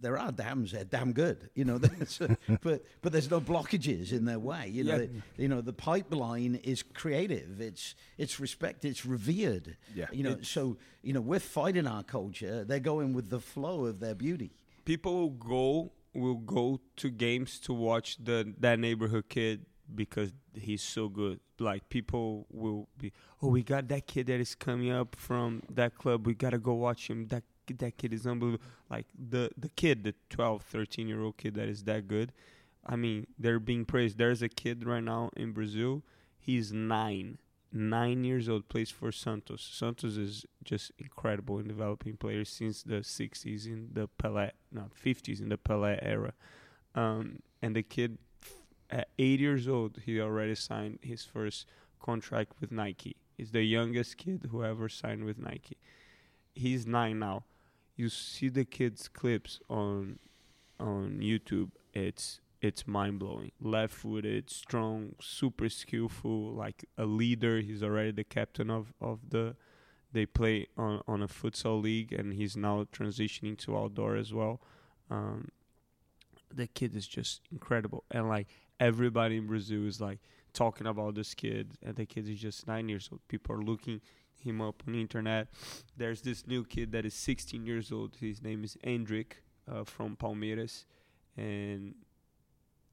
there 0.00 0.18
are 0.18 0.32
dams. 0.32 0.72
They're 0.72 0.82
damn 0.84 1.12
good. 1.12 1.48
You 1.54 1.64
know, 1.64 1.78
that's- 1.84 2.18
but 2.62 2.84
but 3.02 3.12
there's 3.12 3.30
no 3.30 3.40
blockages 3.40 4.12
in 4.12 4.24
their 4.24 4.40
way. 4.40 4.68
You 4.68 4.82
know, 4.84 4.92
Yeah. 4.96 5.06
the, 5.36 5.42
you 5.42 5.48
know 5.48 5.60
the 5.60 5.72
pipeline 5.72 6.56
is 6.64 6.82
creative. 6.82 7.60
It's 7.60 7.94
it's 8.18 8.40
respected. 8.40 8.88
It's 8.90 9.06
revered. 9.06 9.76
Yeah. 9.94 10.06
You 10.12 10.24
know, 10.24 10.36
so 10.42 10.76
you 11.02 11.12
know 11.12 11.20
we're 11.20 11.38
fighting 11.40 11.86
our 11.86 12.02
culture. 12.02 12.64
They're 12.64 12.80
going 12.80 13.12
with 13.12 13.30
the 13.30 13.40
flow 13.40 13.86
of 13.86 14.00
their 14.00 14.14
beauty. 14.16 14.50
People 14.84 15.30
go 15.30 15.92
will 16.12 16.36
go 16.36 16.80
to 16.96 17.10
games 17.10 17.58
to 17.60 17.72
watch 17.72 18.16
the 18.22 18.54
that 18.58 18.78
neighborhood 18.78 19.28
kid 19.28 19.66
because 19.94 20.32
he's 20.54 20.82
so 20.82 21.08
good. 21.08 21.40
Like 21.58 21.88
people 21.88 22.46
will 22.50 22.88
be, 22.98 23.12
oh, 23.42 23.48
we 23.48 23.62
got 23.62 23.88
that 23.88 24.06
kid 24.06 24.26
that 24.28 24.40
is 24.40 24.54
coming 24.54 24.90
up 24.90 25.16
from 25.16 25.62
that 25.70 25.96
club. 25.96 26.26
We 26.26 26.34
gotta 26.34 26.58
go 26.58 26.74
watch 26.74 27.08
him. 27.08 27.26
That 27.28 27.44
that 27.78 27.96
kid 27.96 28.12
is 28.12 28.26
unbelievable. 28.26 28.64
Like 28.90 29.06
the 29.18 29.50
the 29.56 29.68
kid, 29.70 30.04
the 30.04 30.14
12, 30.30 30.62
13 30.62 31.08
year 31.08 31.22
old 31.22 31.36
kid 31.36 31.54
that 31.54 31.68
is 31.68 31.84
that 31.84 32.08
good. 32.08 32.32
I 32.86 32.96
mean, 32.96 33.26
they're 33.38 33.60
being 33.60 33.84
praised. 33.84 34.18
There's 34.18 34.42
a 34.42 34.48
kid 34.48 34.84
right 34.86 35.02
now 35.02 35.30
in 35.36 35.52
Brazil. 35.52 36.02
He's 36.38 36.72
nine, 36.72 37.38
nine 37.74 38.24
years 38.24 38.48
old. 38.48 38.68
Plays 38.68 38.90
for 38.90 39.12
Santos. 39.12 39.68
Santos 39.72 40.16
is 40.16 40.46
just 40.62 40.92
incredible 40.98 41.58
in 41.58 41.68
developing 41.68 42.16
players 42.16 42.48
since 42.48 42.82
the 42.82 43.00
'60s 43.02 43.66
in 43.66 43.88
the 43.92 44.08
Pelé, 44.22 44.52
not 44.72 44.90
'50s 44.94 45.40
in 45.40 45.48
the 45.48 45.58
Pelé 45.58 45.98
era. 46.00 46.32
Um, 46.94 47.40
and 47.60 47.74
the 47.74 47.82
kid, 47.82 48.18
at 48.88 49.08
eight 49.18 49.40
years 49.40 49.66
old, 49.66 50.00
he 50.06 50.20
already 50.20 50.54
signed 50.54 51.00
his 51.02 51.24
first 51.24 51.66
contract 52.00 52.52
with 52.60 52.70
Nike. 52.70 53.16
He's 53.36 53.50
the 53.50 53.64
youngest 53.64 54.16
kid 54.16 54.48
who 54.50 54.64
ever 54.64 54.88
signed 54.88 55.24
with 55.24 55.38
Nike. 55.38 55.76
He's 56.54 56.86
nine 56.86 57.18
now. 57.18 57.44
You 57.96 58.08
see 58.08 58.48
the 58.48 58.64
kid's 58.64 59.08
clips 59.08 59.60
on 59.68 60.18
on 60.78 61.18
YouTube. 61.20 61.70
It's 61.92 62.40
it's 62.64 62.86
mind 62.86 63.18
blowing. 63.18 63.52
Left 63.60 63.92
footed, 63.92 64.48
strong, 64.48 65.16
super 65.20 65.68
skillful, 65.68 66.54
like 66.54 66.86
a 66.96 67.04
leader. 67.04 67.60
He's 67.60 67.82
already 67.82 68.12
the 68.12 68.24
captain 68.24 68.70
of, 68.70 68.94
of 69.02 69.28
the 69.28 69.54
they 70.12 70.24
play 70.24 70.68
on, 70.78 71.02
on 71.06 71.22
a 71.22 71.28
futsal 71.28 71.82
league 71.82 72.12
and 72.12 72.32
he's 72.32 72.56
now 72.56 72.86
transitioning 72.92 73.58
to 73.58 73.76
outdoor 73.76 74.16
as 74.16 74.32
well. 74.32 74.62
Um, 75.10 75.48
the 76.54 76.68
kid 76.68 76.96
is 76.96 77.06
just 77.06 77.42
incredible. 77.52 78.04
And 78.10 78.28
like 78.28 78.46
everybody 78.80 79.36
in 79.36 79.46
Brazil 79.46 79.86
is 79.86 80.00
like 80.00 80.20
talking 80.54 80.86
about 80.86 81.16
this 81.16 81.34
kid 81.34 81.72
and 81.82 81.96
the 81.96 82.06
kid 82.06 82.28
is 82.28 82.40
just 82.40 82.66
nine 82.66 82.88
years 82.88 83.10
old. 83.12 83.20
People 83.28 83.56
are 83.56 83.62
looking 83.62 84.00
him 84.40 84.62
up 84.62 84.82
on 84.86 84.94
the 84.94 85.00
internet. 85.00 85.48
There's 85.98 86.22
this 86.22 86.46
new 86.46 86.64
kid 86.64 86.92
that 86.92 87.04
is 87.04 87.14
16 87.14 87.66
years 87.66 87.92
old. 87.92 88.16
His 88.20 88.40
name 88.40 88.64
is 88.64 88.78
Endrick 88.86 89.32
uh, 89.70 89.84
from 89.84 90.16
Palmeiras, 90.16 90.84
and 91.36 91.94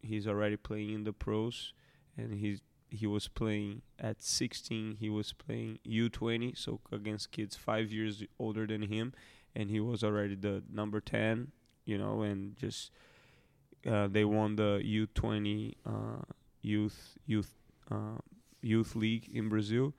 he's 0.01 0.27
already 0.27 0.57
playing 0.57 0.93
in 0.93 1.03
the 1.03 1.13
pros. 1.13 1.73
And 2.17 2.33
he's 2.33 2.61
he 2.89 3.07
was 3.07 3.29
playing 3.29 3.81
at 3.97 4.21
16. 4.21 4.97
He 4.99 5.09
was 5.09 5.31
playing 5.31 5.79
U20, 5.87 6.57
so 6.57 6.81
against 6.91 7.31
kids 7.31 7.55
five 7.55 7.89
years 7.89 8.23
older 8.37 8.67
than 8.67 8.81
him, 8.81 9.13
and 9.55 9.69
he 9.69 9.79
was 9.79 10.03
already 10.03 10.35
the 10.35 10.61
number 10.69 10.99
10. 10.99 11.51
You 11.85 11.97
know, 11.97 12.21
and 12.21 12.55
just 12.57 12.91
uh, 13.89 14.07
they 14.07 14.25
won 14.25 14.55
the 14.55 14.81
U20 14.83 15.73
uh, 15.85 16.21
youth 16.61 17.17
youth 17.25 17.53
uh, 17.89 18.19
youth 18.61 18.95
league 18.95 19.29
in 19.33 19.49
Brazil, 19.49 19.93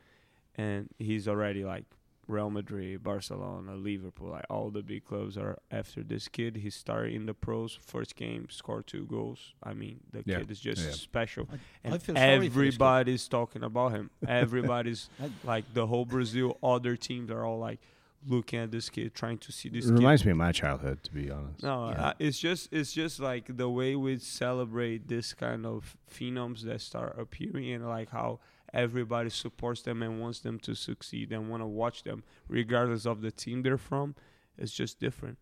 and 0.56 0.88
he's 0.98 1.26
already 1.26 1.64
like 1.64 1.86
Real 2.32 2.50
Madrid, 2.50 3.02
Barcelona, 3.02 3.74
Liverpool, 3.76 4.30
like 4.30 4.46
all 4.50 4.70
the 4.70 4.82
big 4.82 5.04
clubs 5.04 5.36
are 5.36 5.58
after 5.70 6.02
this 6.02 6.26
kid. 6.28 6.56
He 6.56 6.70
started 6.70 7.12
in 7.12 7.26
the 7.26 7.34
pros, 7.34 7.74
first 7.74 8.16
game, 8.16 8.48
scored 8.50 8.86
two 8.86 9.04
goals. 9.06 9.54
I 9.62 9.74
mean, 9.74 10.00
the 10.10 10.22
Yeah. 10.26 10.38
kid 10.38 10.50
is 10.50 10.60
just 10.60 10.82
Yeah. 10.84 10.90
special, 10.92 11.48
I- 11.52 11.58
and 11.84 11.94
I 11.94 11.98
feel 11.98 12.14
sorry 12.16 12.26
for 12.36 12.40
this 12.40 12.48
kid. 12.54 12.58
everybody's 12.58 13.28
talking 13.28 13.62
about 13.62 13.92
him. 13.92 14.10
Everybody's 14.26 15.08
like 15.44 15.64
the 15.74 15.86
whole 15.86 16.04
Brazil, 16.06 16.58
other 16.62 16.96
teams 16.96 17.30
are 17.30 17.44
all 17.44 17.58
like 17.58 17.80
looking 18.26 18.60
at 18.60 18.70
this 18.70 18.88
kid, 18.88 19.12
trying 19.14 19.36
to 19.36 19.50
see 19.50 19.68
this 19.68 19.84
It 19.84 19.88
kid 19.88 19.98
reminds 19.98 20.24
me 20.24 20.30
of 20.30 20.36
my 20.36 20.52
childhood, 20.52 21.02
to 21.02 21.12
be 21.12 21.28
honest. 21.30 21.62
no, 21.62 21.90
Yeah. 21.90 22.06
uh, 22.06 22.14
it's 22.18 22.38
just 22.38 22.72
it's 22.72 22.92
just 22.92 23.20
like 23.20 23.56
the 23.56 23.68
way 23.68 23.94
we 23.96 24.16
celebrate 24.18 25.08
this 25.08 25.34
kind 25.34 25.66
of 25.66 25.96
phenoms 26.10 26.62
that 26.62 26.80
start 26.80 27.18
appearing, 27.18 27.70
and 27.72 27.86
like 27.86 28.10
how 28.10 28.38
everybody 28.72 29.30
supports 29.30 29.82
them 29.82 30.02
and 30.02 30.20
wants 30.20 30.40
them 30.40 30.58
to 30.60 30.74
succeed 30.74 31.32
and 31.32 31.50
want 31.50 31.62
to 31.62 31.66
watch 31.66 32.02
them, 32.02 32.24
regardless 32.48 33.06
of 33.06 33.20
the 33.20 33.30
team 33.30 33.62
they're 33.62 33.78
from. 33.78 34.14
It's 34.58 34.72
just 34.72 34.98
different. 34.98 35.38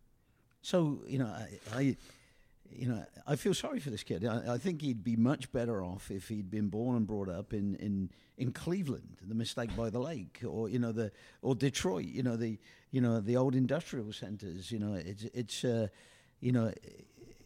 So 0.63 1.03
you 1.07 1.19
know, 1.19 1.27
I, 1.27 1.49
I 1.75 1.97
you 2.73 2.89
know, 2.89 3.05
I 3.27 3.37
feel 3.37 3.55
sorry 3.55 3.81
for 3.81 3.91
this 3.91 4.03
kid. 4.03 4.25
I, 4.25 4.55
I 4.55 4.59
think 4.59 4.83
he'd 4.83 5.03
be 5.03 5.17
much 5.17 5.51
better 5.53 5.83
off 5.83 6.11
if 6.11 6.29
he'd 6.29 6.51
been 6.51 6.69
born 6.69 6.97
and 6.97 7.07
brought 7.07 7.29
up 7.29 7.53
in, 7.53 7.75
in, 7.77 8.11
in 8.39 8.53
Cleveland, 8.53 9.19
the 9.27 9.35
mistake 9.35 9.75
by 9.77 9.91
the 9.91 9.99
lake, 9.99 10.41
or 10.47 10.69
you 10.69 10.79
know 10.79 10.93
the 10.93 11.11
or 11.43 11.55
Detroit, 11.55 12.07
you 12.07 12.23
know 12.23 12.37
the 12.37 12.59
you 12.91 13.01
know 13.01 13.21
the 13.21 13.37
old 13.37 13.55
industrial 13.55 14.13
centers. 14.13 14.71
You 14.71 14.79
know, 14.79 14.95
it's 14.95 15.25
it's 15.35 15.65
uh, 15.65 15.89
you 16.41 16.53
know. 16.53 16.73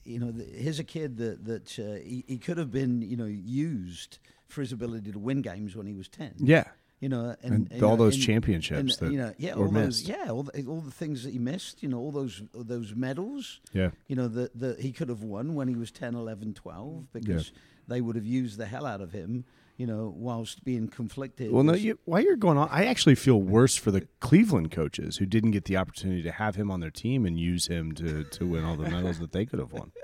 You 0.06 0.18
know, 0.18 0.32
th- 0.32 0.50
here's 0.54 0.78
a 0.78 0.84
kid 0.84 1.16
that 1.16 1.46
that 1.46 1.78
uh, 1.78 1.94
he, 1.94 2.24
he 2.28 2.36
could 2.36 2.58
have 2.58 2.70
been, 2.70 3.00
you 3.00 3.16
know, 3.16 3.24
used 3.24 4.18
for 4.54 4.60
his 4.62 4.72
ability 4.72 5.12
to 5.12 5.18
win 5.18 5.42
games 5.42 5.76
when 5.76 5.86
he 5.86 5.92
was 5.92 6.08
ten. 6.08 6.32
Yeah. 6.38 6.64
You 7.00 7.08
know, 7.10 7.36
And, 7.42 7.70
and, 7.70 7.82
all 7.82 7.96
know, 7.98 8.04
those 8.04 8.14
and- 8.14 8.22
championships 8.24 8.78
and, 8.98 9.08
that 9.08 9.12
you 9.12 9.18
know, 9.18 9.34
yeah, 9.36 9.54
were 9.56 9.66
all 9.66 9.70
those, 9.70 10.02
yeah, 10.08 10.30
all 10.30 10.44
the, 10.44 10.64
all 10.64 10.80
the 10.80 10.90
things 10.92 11.24
that 11.24 11.32
he 11.32 11.38
missed, 11.38 11.82
you 11.82 11.88
know, 11.88 11.98
all 11.98 12.12
those 12.12 12.40
those 12.54 12.94
medals, 12.94 13.60
Yeah. 13.74 13.90
you 14.06 14.16
know, 14.16 14.28
that 14.28 14.58
that 14.58 14.80
he 14.80 14.90
could 14.92 15.10
have 15.10 15.22
won 15.22 15.54
when 15.54 15.68
he 15.68 15.74
was 15.74 15.90
10, 15.90 16.14
11, 16.14 16.54
12 16.54 17.12
because 17.12 17.52
they 17.88 18.00
would 18.00 18.16
have 18.16 18.24
used 18.24 18.56
the 18.56 18.64
hell 18.64 18.86
out 18.86 19.02
of 19.02 19.12
him, 19.12 19.44
you 19.76 19.86
know, 19.86 20.14
whilst 20.16 20.64
being 20.64 20.88
conflicted. 20.88 21.50
Well, 21.52 21.64
no, 21.64 21.74
you, 21.74 21.98
while 22.06 22.22
you're 22.22 22.36
going 22.36 22.56
on, 22.56 22.68
I 22.70 22.86
actually 22.86 23.16
feel 23.16 23.42
worse 23.42 23.76
for 23.76 23.90
the 23.90 24.06
Cleveland 24.20 24.70
coaches 24.70 25.18
who 25.18 25.26
didn't 25.26 25.50
get 25.50 25.64
the 25.66 25.76
opportunity 25.76 26.22
to 26.22 26.32
have 26.32 26.54
him 26.54 26.70
on 26.70 26.80
their 26.80 26.92
team 26.92 27.26
and 27.26 27.38
use 27.38 27.66
him 27.66 27.92
to, 27.96 28.24
to 28.24 28.46
win 28.46 28.64
all 28.64 28.76
the 28.76 28.88
medals 28.88 29.18
that 29.18 29.32
they 29.32 29.44
could 29.44 29.58
have 29.58 29.72
won. 29.72 29.92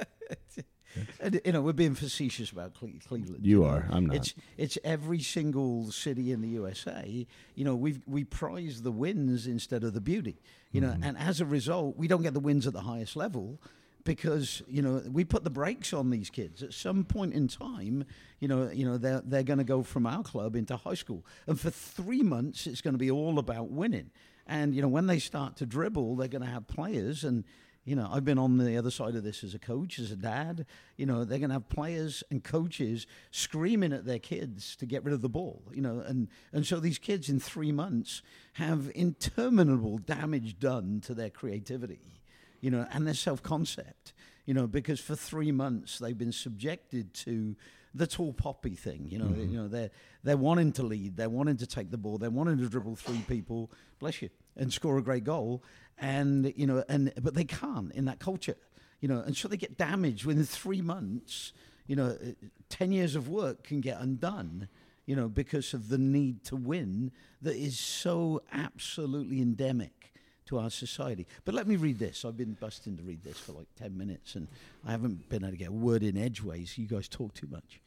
you 1.44 1.52
know, 1.52 1.60
we're 1.60 1.72
being 1.72 1.94
facetious 1.94 2.50
about 2.50 2.74
Cle- 2.74 2.90
Cleveland. 3.06 3.46
You 3.46 3.60
know. 3.60 3.66
are. 3.66 3.86
I'm 3.90 4.06
not. 4.06 4.16
It's 4.16 4.34
it's 4.56 4.78
every 4.84 5.20
single 5.20 5.90
city 5.90 6.32
in 6.32 6.40
the 6.40 6.48
USA. 6.48 7.26
You 7.54 7.64
know, 7.64 7.76
we 7.76 8.00
we 8.06 8.24
prize 8.24 8.82
the 8.82 8.92
wins 8.92 9.46
instead 9.46 9.84
of 9.84 9.94
the 9.94 10.00
beauty. 10.00 10.36
You 10.72 10.80
know, 10.80 10.88
Mm-hmm. 10.88 11.04
and 11.04 11.18
as 11.18 11.40
a 11.40 11.46
result, 11.46 11.96
we 11.96 12.06
don't 12.08 12.22
get 12.22 12.34
the 12.34 12.40
wins 12.40 12.66
at 12.66 12.72
the 12.72 12.82
highest 12.82 13.16
level 13.16 13.58
because 14.04 14.62
you 14.66 14.80
know 14.82 15.02
we 15.12 15.24
put 15.24 15.44
the 15.44 15.50
brakes 15.50 15.92
on 15.92 16.10
these 16.10 16.30
kids 16.30 16.62
at 16.62 16.72
some 16.72 17.04
point 17.04 17.34
in 17.34 17.48
time. 17.48 18.04
You 18.40 18.48
know, 18.48 18.70
you 18.70 18.84
know 18.84 18.96
they're 18.98 19.22
they're 19.24 19.42
going 19.42 19.58
to 19.58 19.64
go 19.64 19.82
from 19.82 20.06
our 20.06 20.22
club 20.22 20.56
into 20.56 20.76
high 20.76 20.94
school, 20.94 21.24
and 21.46 21.58
for 21.60 21.70
three 21.70 22.22
months 22.22 22.66
it's 22.66 22.80
going 22.80 22.94
to 22.94 22.98
be 22.98 23.10
all 23.10 23.38
about 23.38 23.70
winning. 23.70 24.10
And 24.46 24.74
you 24.74 24.82
know, 24.82 24.88
when 24.88 25.06
they 25.06 25.18
start 25.18 25.56
to 25.56 25.66
dribble, 25.66 26.16
they're 26.16 26.28
going 26.28 26.42
to 26.42 26.48
have 26.50 26.66
players 26.66 27.24
and. 27.24 27.44
You 27.84 27.96
know, 27.96 28.08
I've 28.12 28.24
been 28.24 28.38
on 28.38 28.58
the 28.58 28.76
other 28.76 28.90
side 28.90 29.14
of 29.14 29.24
this 29.24 29.42
as 29.42 29.54
a 29.54 29.58
coach, 29.58 29.98
as 29.98 30.10
a 30.10 30.16
dad. 30.16 30.66
You 30.96 31.06
know, 31.06 31.24
they're 31.24 31.38
going 31.38 31.48
to 31.48 31.54
have 31.54 31.68
players 31.68 32.22
and 32.30 32.44
coaches 32.44 33.06
screaming 33.30 33.92
at 33.92 34.04
their 34.04 34.18
kids 34.18 34.76
to 34.76 34.86
get 34.86 35.02
rid 35.02 35.14
of 35.14 35.22
the 35.22 35.30
ball. 35.30 35.62
You 35.72 35.80
know, 35.80 36.00
and 36.00 36.28
and 36.52 36.66
so 36.66 36.78
these 36.78 36.98
kids 36.98 37.28
in 37.28 37.40
three 37.40 37.72
months 37.72 38.22
have 38.54 38.90
interminable 38.94 39.98
damage 39.98 40.58
done 40.58 41.00
to 41.06 41.14
their 41.14 41.30
creativity. 41.30 42.20
You 42.60 42.70
know, 42.70 42.86
and 42.92 43.06
their 43.06 43.14
self 43.14 43.42
concept. 43.42 44.12
You 44.44 44.52
know, 44.54 44.66
because 44.66 45.00
for 45.00 45.16
three 45.16 45.52
months 45.52 45.98
they've 45.98 46.16
been 46.16 46.32
subjected 46.32 47.14
to 47.14 47.56
the 47.94 48.06
tall 48.06 48.32
poppy 48.32 48.74
thing. 48.74 49.06
You 49.08 49.18
know, 49.18 49.26
mm-hmm. 49.26 49.52
you 49.52 49.56
know 49.56 49.68
they're 49.68 49.90
they're 50.22 50.36
wanting 50.36 50.72
to 50.72 50.82
lead, 50.82 51.16
they're 51.16 51.30
wanting 51.30 51.56
to 51.58 51.66
take 51.66 51.90
the 51.90 51.98
ball, 51.98 52.18
they're 52.18 52.30
wanting 52.30 52.58
to 52.58 52.68
dribble 52.68 52.96
three 52.96 53.24
people, 53.26 53.70
bless 53.98 54.22
you, 54.22 54.30
and 54.56 54.72
score 54.72 54.98
a 54.98 55.02
great 55.02 55.24
goal, 55.24 55.62
and 56.00 56.52
you 56.56 56.66
know, 56.66 56.82
and 56.88 57.12
but 57.20 57.34
they 57.34 57.44
can't 57.44 57.92
in 57.92 58.06
that 58.06 58.18
culture. 58.18 58.56
you 59.00 59.08
know, 59.08 59.20
and 59.20 59.36
so 59.36 59.48
they 59.48 59.56
get 59.56 59.76
damaged 59.78 60.24
within 60.24 60.44
three 60.44 60.82
months. 60.82 61.52
You 61.86 61.96
know, 61.96 62.06
uh, 62.06 62.32
ten 62.68 62.92
years 62.92 63.14
of 63.16 63.28
work 63.28 63.64
can 63.64 63.80
get 63.80 64.00
undone. 64.00 64.68
You 65.06 65.16
know, 65.16 65.28
because 65.28 65.74
of 65.74 65.88
the 65.88 65.98
need 65.98 66.44
to 66.44 66.56
win 66.56 67.10
that 67.42 67.56
is 67.56 67.78
so 67.78 68.42
absolutely 68.52 69.40
endemic 69.40 70.12
to 70.46 70.58
our 70.58 70.70
society. 70.70 71.26
But 71.44 71.54
let 71.54 71.66
me 71.66 71.76
read 71.76 71.98
this. 71.98 72.24
I've 72.24 72.36
been 72.36 72.56
busting 72.60 72.96
to 72.96 73.02
read 73.02 73.24
this 73.24 73.38
for 73.38 73.52
like 73.52 73.66
ten 73.76 73.96
minutes, 73.96 74.34
and 74.36 74.46
I 74.86 74.92
haven't 74.92 75.28
been 75.28 75.42
able 75.42 75.52
to 75.52 75.56
get 75.56 75.68
a 75.68 75.72
word 75.72 76.02
in 76.02 76.16
edgeways. 76.16 76.78
You 76.78 76.86
guys 76.86 77.08
talk 77.08 77.34
too 77.34 77.48
much. 77.50 77.80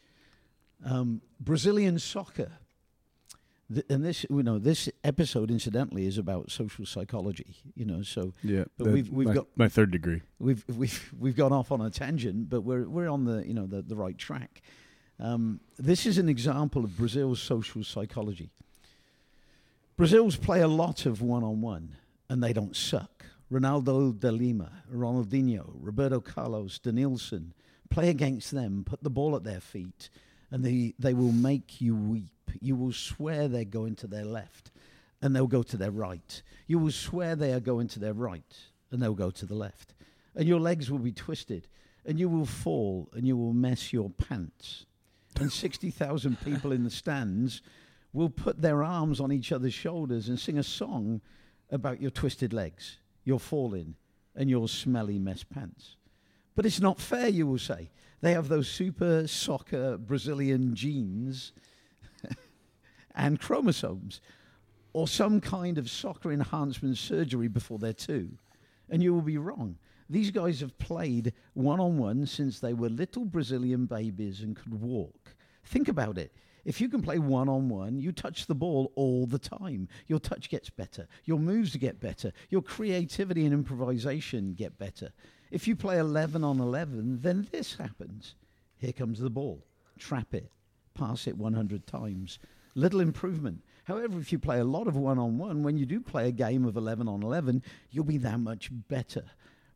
Um, 0.85 1.21
Brazilian 1.39 1.97
soccer. 1.99 2.51
Th- 3.73 3.85
and 3.89 4.03
this, 4.03 4.25
you 4.29 4.43
know, 4.43 4.59
this 4.59 4.89
episode, 5.03 5.49
incidentally, 5.51 6.05
is 6.05 6.17
about 6.17 6.51
social 6.51 6.85
psychology. 6.85 7.55
You 7.75 7.85
know, 7.85 8.01
so 8.01 8.33
Yeah, 8.43 8.65
But 8.77 8.87
we've- 8.87 9.09
we've 9.09 9.27
my, 9.27 9.33
got- 9.33 9.47
my 9.55 9.67
third 9.69 9.91
degree. 9.91 10.21
we've 10.39 10.63
we've 10.67 11.13
we've 11.19 11.35
gone 11.35 11.51
off 11.53 11.71
on 11.71 11.81
a 11.81 11.89
tangent, 11.89 12.49
but 12.49 12.61
we're 12.61 12.87
we're 12.87 13.09
on 13.09 13.25
the 13.25 13.45
you 13.47 13.53
know 13.53 13.65
the, 13.67 13.81
the 13.81 13.95
right 13.95 14.17
track. 14.17 14.61
Um, 15.19 15.59
this 15.77 16.05
is 16.05 16.17
an 16.17 16.27
example 16.29 16.83
of 16.83 16.97
Brazil's 16.97 17.41
social 17.41 17.83
psychology. 17.83 18.49
Brazil's 19.95 20.35
play 20.35 20.61
a 20.61 20.67
lot 20.67 21.05
of 21.05 21.21
one 21.21 21.43
on 21.43 21.61
one, 21.61 21.95
and 22.29 22.43
they 22.43 22.53
don't 22.53 22.75
suck. 22.75 23.25
Ronaldo 23.51 24.19
de 24.19 24.31
Lima, 24.31 24.71
Ronaldinho, 24.91 25.69
Roberto 25.79 26.19
Carlos, 26.19 26.79
Denilson 26.79 27.51
play 27.91 28.09
against 28.09 28.51
them, 28.51 28.83
put 28.83 29.03
the 29.03 29.09
ball 29.11 29.35
at 29.35 29.43
their 29.43 29.59
feet, 29.61 30.09
and 30.53 30.63
they, 30.63 30.93
they 30.99 31.15
will 31.15 31.31
make 31.31 31.81
you 31.81 31.95
weep. 31.95 32.51
You 32.61 32.75
will 32.75 32.93
swear 32.93 33.47
they're 33.47 33.65
going 33.65 33.95
to 33.95 34.07
their 34.07 34.23
left, 34.23 34.69
and 35.19 35.35
they'll 35.35 35.47
go 35.47 35.63
to 35.63 35.77
their 35.77 35.89
right. 35.89 36.43
You 36.67 36.77
will 36.77 36.91
swear 36.91 37.35
they 37.35 37.53
are 37.53 37.59
going 37.59 37.87
to 37.89 37.99
their 37.99 38.13
right, 38.13 38.55
and 38.91 39.01
they'll 39.01 39.15
go 39.15 39.31
to 39.31 39.47
the 39.47 39.55
left. 39.55 39.95
And 40.35 40.47
your 40.47 40.59
legs 40.59 40.91
will 40.91 40.99
be 40.99 41.11
twisted, 41.11 41.67
and 42.05 42.19
you 42.19 42.29
will 42.29 42.45
fall, 42.45 43.09
and 43.13 43.25
you 43.25 43.35
will 43.35 43.53
mess 43.53 43.91
your 43.91 44.11
pants. 44.11 44.85
And 45.39 45.51
60,000 45.51 46.39
people 46.41 46.71
in 46.71 46.83
the 46.83 46.91
stands 46.91 47.63
will 48.13 48.29
put 48.29 48.61
their 48.61 48.83
arms 48.83 49.19
on 49.19 49.31
each 49.31 49.51
other's 49.51 49.73
shoulders 49.73 50.29
and 50.29 50.39
sing 50.39 50.59
a 50.59 50.63
song 50.63 51.19
about 51.71 51.99
your 51.99 52.11
twisted 52.11 52.53
legs, 52.53 52.97
your 53.23 53.39
falling, 53.39 53.95
and 54.35 54.51
your 54.51 54.67
smelly 54.67 55.17
mess 55.17 55.43
pants. 55.43 55.95
But 56.53 56.67
it's 56.67 56.79
not 56.79 57.01
fair, 57.01 57.29
you 57.29 57.47
will 57.47 57.57
say. 57.57 57.89
They 58.23 58.31
have 58.31 58.47
those 58.47 58.69
super 58.69 59.27
soccer 59.27 59.97
Brazilian 59.97 60.75
genes 60.75 61.51
and 63.15 63.37
chromosomes, 63.37 64.21
or 64.93 65.09
some 65.09 65.41
kind 65.41 65.77
of 65.77 65.89
soccer 65.89 66.31
enhancement 66.31 66.97
surgery 66.97 67.49
before 67.49 67.79
they're 67.79 67.91
two. 67.91 68.29
And 68.89 69.03
you 69.03 69.13
will 69.13 69.23
be 69.23 69.37
wrong. 69.37 69.77
These 70.09 70.31
guys 70.31 70.61
have 70.61 70.77
played 70.77 71.33
one 71.53 71.81
on 71.81 71.97
one 71.97 72.25
since 72.25 72.61
they 72.61 72.73
were 72.73 72.87
little 72.87 73.25
Brazilian 73.25 73.87
babies 73.87 74.39
and 74.39 74.55
could 74.55 74.81
walk. 74.81 75.35
Think 75.65 75.89
about 75.89 76.17
it. 76.17 76.33
If 76.65 76.79
you 76.79 76.87
can 76.87 77.01
play 77.01 77.19
one 77.19 77.49
on 77.49 77.67
one, 77.67 77.99
you 77.99 78.11
touch 78.11 78.45
the 78.45 78.55
ball 78.55 78.91
all 78.95 79.25
the 79.25 79.39
time. 79.39 79.89
Your 80.07 80.19
touch 80.19 80.49
gets 80.49 80.69
better. 80.69 81.07
Your 81.25 81.39
moves 81.39 81.75
get 81.75 81.99
better. 81.99 82.31
Your 82.49 82.61
creativity 82.61 83.45
and 83.45 83.53
improvisation 83.53 84.53
get 84.53 84.77
better. 84.77 85.11
If 85.51 85.67
you 85.67 85.75
play 85.75 85.99
11 85.99 86.43
on 86.43 86.59
11, 86.59 87.21
then 87.21 87.47
this 87.51 87.75
happens. 87.75 88.35
Here 88.77 88.93
comes 88.93 89.19
the 89.19 89.29
ball. 89.29 89.63
Trap 89.99 90.33
it. 90.33 90.49
Pass 90.93 91.27
it 91.27 91.37
100 91.37 91.85
times. 91.85 92.39
Little 92.75 93.01
improvement. 93.01 93.61
However, 93.83 94.19
if 94.19 94.31
you 94.31 94.39
play 94.39 94.59
a 94.59 94.65
lot 94.65 94.87
of 94.87 94.95
one 94.95 95.19
on 95.19 95.37
one, 95.37 95.63
when 95.63 95.77
you 95.77 95.85
do 95.85 95.99
play 95.99 96.29
a 96.29 96.31
game 96.31 96.65
of 96.65 96.77
11 96.77 97.07
on 97.07 97.21
11, 97.21 97.61
you'll 97.91 98.05
be 98.05 98.17
that 98.19 98.39
much 98.39 98.69
better. 98.71 99.23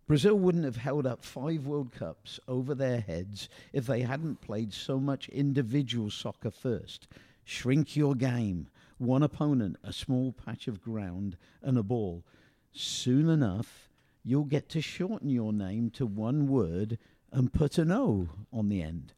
Brazil 0.07 0.39
wouldn't 0.39 0.63
have 0.63 0.77
held 0.77 1.05
up 1.05 1.21
five 1.21 1.67
World 1.67 1.91
Cups 1.91 2.39
over 2.47 2.73
their 2.73 3.01
heads 3.01 3.49
if 3.73 3.85
they 3.85 4.03
hadn't 4.03 4.39
played 4.39 4.71
so 4.71 5.01
much 5.01 5.27
individual 5.27 6.09
soccer 6.09 6.49
first. 6.49 7.09
Shrink 7.43 7.97
your 7.97 8.15
game. 8.15 8.69
One 8.99 9.21
opponent, 9.21 9.75
a 9.83 9.91
small 9.91 10.31
patch 10.31 10.69
of 10.69 10.81
ground, 10.81 11.35
and 11.61 11.77
a 11.77 11.83
ball. 11.83 12.23
Soon 12.71 13.27
enough, 13.27 13.89
you'll 14.23 14.45
get 14.45 14.69
to 14.69 14.81
shorten 14.81 15.29
your 15.29 15.51
name 15.51 15.89
to 15.91 16.05
one 16.05 16.47
word 16.47 16.97
and 17.33 17.51
put 17.51 17.77
an 17.77 17.91
O 17.91 18.29
on 18.53 18.69
the 18.69 18.81
end. 18.81 19.11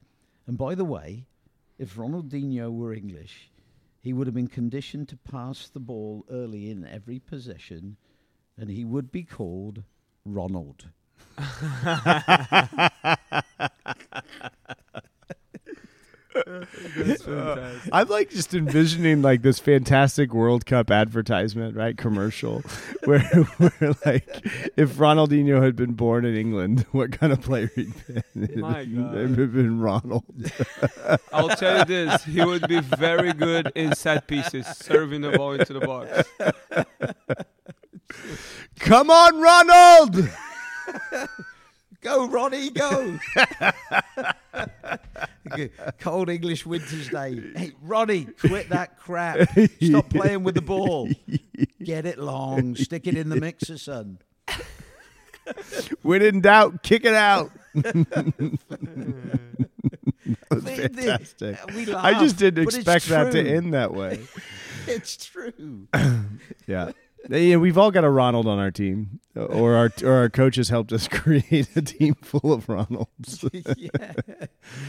And 0.47 0.57
by 0.57 0.73
the 0.73 0.85
way, 0.85 1.27
if 1.77 1.97
Ronaldinho 1.97 2.75
were 2.75 2.93
English, 2.93 3.51
he 4.01 4.11
would 4.11 4.25
have 4.25 4.33
been 4.33 4.47
conditioned 4.47 5.07
to 5.09 5.17
pass 5.17 5.69
the 5.69 5.79
ball 5.79 6.25
early 6.31 6.71
in 6.71 6.83
every 6.83 7.19
possession, 7.19 7.97
and 8.57 8.71
he 8.71 8.83
would 8.83 9.11
be 9.11 9.23
called 9.23 9.83
Ronald. 10.25 10.85
That's. 16.95 17.25
I'm 17.91 18.07
like 18.07 18.29
just 18.29 18.53
envisioning 18.53 19.21
like 19.21 19.41
this 19.41 19.59
fantastic 19.59 20.33
World 20.33 20.65
Cup 20.65 20.91
advertisement, 20.91 21.75
right? 21.75 21.97
Commercial, 21.97 22.61
where, 23.05 23.19
where 23.19 23.95
like 24.05 24.27
if 24.77 24.95
Ronaldinho 24.95 25.63
had 25.63 25.75
been 25.75 25.93
born 25.93 26.25
in 26.25 26.35
England, 26.35 26.85
what 26.91 27.11
kind 27.11 27.33
of 27.33 27.41
player 27.41 27.71
he'd 27.75 27.93
been? 28.07 28.59
My 28.59 28.81
it 28.81 28.89
would 28.89 29.39
have 29.39 29.53
been 29.53 29.79
Ronald. 29.79 30.25
I'll 31.33 31.49
tell 31.49 31.79
you 31.79 31.85
this: 31.85 32.23
he 32.23 32.43
would 32.43 32.67
be 32.67 32.79
very 32.79 33.33
good 33.33 33.71
in 33.75 33.95
set 33.95 34.27
pieces, 34.27 34.65
serving 34.67 35.21
the 35.21 35.31
ball 35.31 35.53
into 35.53 35.73
the 35.73 35.81
box. 35.81 37.45
Come 38.79 39.09
on, 39.09 39.39
Ronald! 39.39 40.29
Go, 42.01 42.29
Ronnie, 42.29 42.69
go! 42.69 43.19
Cold 45.99 46.29
English 46.29 46.65
winter's 46.65 47.09
day. 47.09 47.41
Hey, 47.55 47.73
Ronnie, 47.81 48.25
quit 48.39 48.69
that 48.69 48.97
crap. 48.97 49.49
Stop 49.81 50.09
playing 50.09 50.43
with 50.43 50.55
the 50.55 50.61
ball. 50.61 51.09
Get 51.83 52.05
it 52.05 52.17
long. 52.17 52.75
Stick 52.77 53.05
it 53.05 53.17
in 53.17 53.27
the 53.27 53.35
mixer, 53.35 53.77
son. 53.77 54.19
When 56.01 56.21
in 56.21 56.39
doubt, 56.39 56.83
kick 56.83 57.03
it 57.03 57.15
out. 57.15 57.51
Fantastic. 60.49 61.57
laugh, 61.87 62.05
I 62.05 62.13
just 62.17 62.37
didn't 62.37 62.63
expect 62.63 63.07
that 63.07 63.33
to 63.33 63.45
end 63.45 63.73
that 63.73 63.93
way. 63.93 64.21
It's 64.87 65.17
true. 65.17 65.87
Yeah. 66.67 66.91
Yeah, 67.27 67.57
we've 67.57 67.77
all 67.77 67.91
got 67.91 68.03
a 68.03 68.09
Ronald 68.09 68.47
on 68.47 68.59
our 68.59 68.71
team, 68.71 69.19
or 69.35 69.75
our 69.75 69.91
or 70.03 70.13
our 70.13 70.29
coaches 70.29 70.69
helped 70.69 70.93
us 70.93 71.07
create 71.11 71.67
a 71.75 71.81
team 71.81 72.15
full 72.15 72.53
of 72.53 72.67
Ronalds. 72.67 73.49
yeah. 73.77 74.13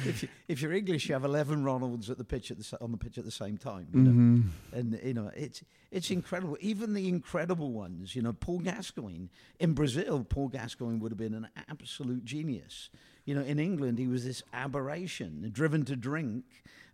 If, 0.06 0.22
you, 0.22 0.28
if 0.46 0.62
you're 0.62 0.72
English, 0.72 1.08
you 1.08 1.14
have 1.14 1.24
11 1.24 1.64
Ronalds 1.64 2.08
at 2.08 2.18
the 2.18 2.24
pitch 2.24 2.50
at 2.50 2.58
the, 2.58 2.78
on 2.80 2.92
the 2.92 2.96
pitch 2.96 3.18
at 3.18 3.24
the 3.24 3.30
same 3.30 3.58
time. 3.58 3.88
You 3.92 4.00
know? 4.00 4.10
Mm-hmm. 4.10 4.78
And 4.78 5.00
you 5.02 5.14
know, 5.14 5.30
it's 5.34 5.64
it's 5.90 6.10
incredible. 6.10 6.56
Even 6.60 6.94
the 6.94 7.08
incredible 7.08 7.72
ones, 7.72 8.14
you 8.14 8.22
know, 8.22 8.32
Paul 8.32 8.60
Gascoigne 8.60 9.26
in 9.58 9.74
Brazil, 9.74 10.24
Paul 10.24 10.48
Gascoigne 10.48 10.98
would 10.98 11.10
have 11.10 11.18
been 11.18 11.34
an 11.34 11.48
absolute 11.68 12.24
genius. 12.24 12.90
You 13.24 13.34
know, 13.34 13.42
in 13.42 13.58
England, 13.58 13.98
he 13.98 14.06
was 14.06 14.24
this 14.24 14.42
aberration, 14.52 15.50
driven 15.52 15.84
to 15.86 15.96
drink 15.96 16.44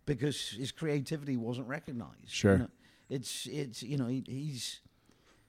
because 0.05 0.49
his 0.49 0.71
creativity 0.71 1.37
wasn't 1.37 1.67
recognised. 1.67 2.29
Sure. 2.29 2.53
You 2.53 2.59
know, 2.59 2.69
it's 3.09 3.45
it's 3.45 3.83
you 3.83 3.97
know 3.97 4.07
he, 4.07 4.23
he's 4.27 4.81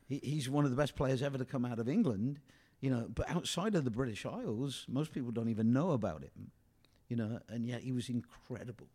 he, 0.09 0.21
he's 0.23 0.49
one 0.49 0.65
of 0.65 0.71
the 0.71 0.77
best 0.77 0.97
players 0.97 1.23
ever 1.23 1.39
to 1.39 1.45
come 1.45 1.65
out 1.65 1.79
of 1.79 1.89
England. 1.89 2.41
You 2.81 2.91
know, 2.91 3.09
but 3.13 3.29
outside 3.29 3.75
of 3.75 3.85
the 3.85 3.91
British 3.91 4.25
Isles, 4.25 4.87
most 4.89 5.13
people 5.13 5.33
don't 5.33 5.49
even 5.49 5.73
know 5.73 5.91
about 5.93 6.23
him. 6.23 6.53
You 7.09 7.17
know, 7.17 7.41
and 7.49 7.67
yet 7.67 7.81
he 7.81 7.93
was 7.93 8.09
incredible, 8.09 8.87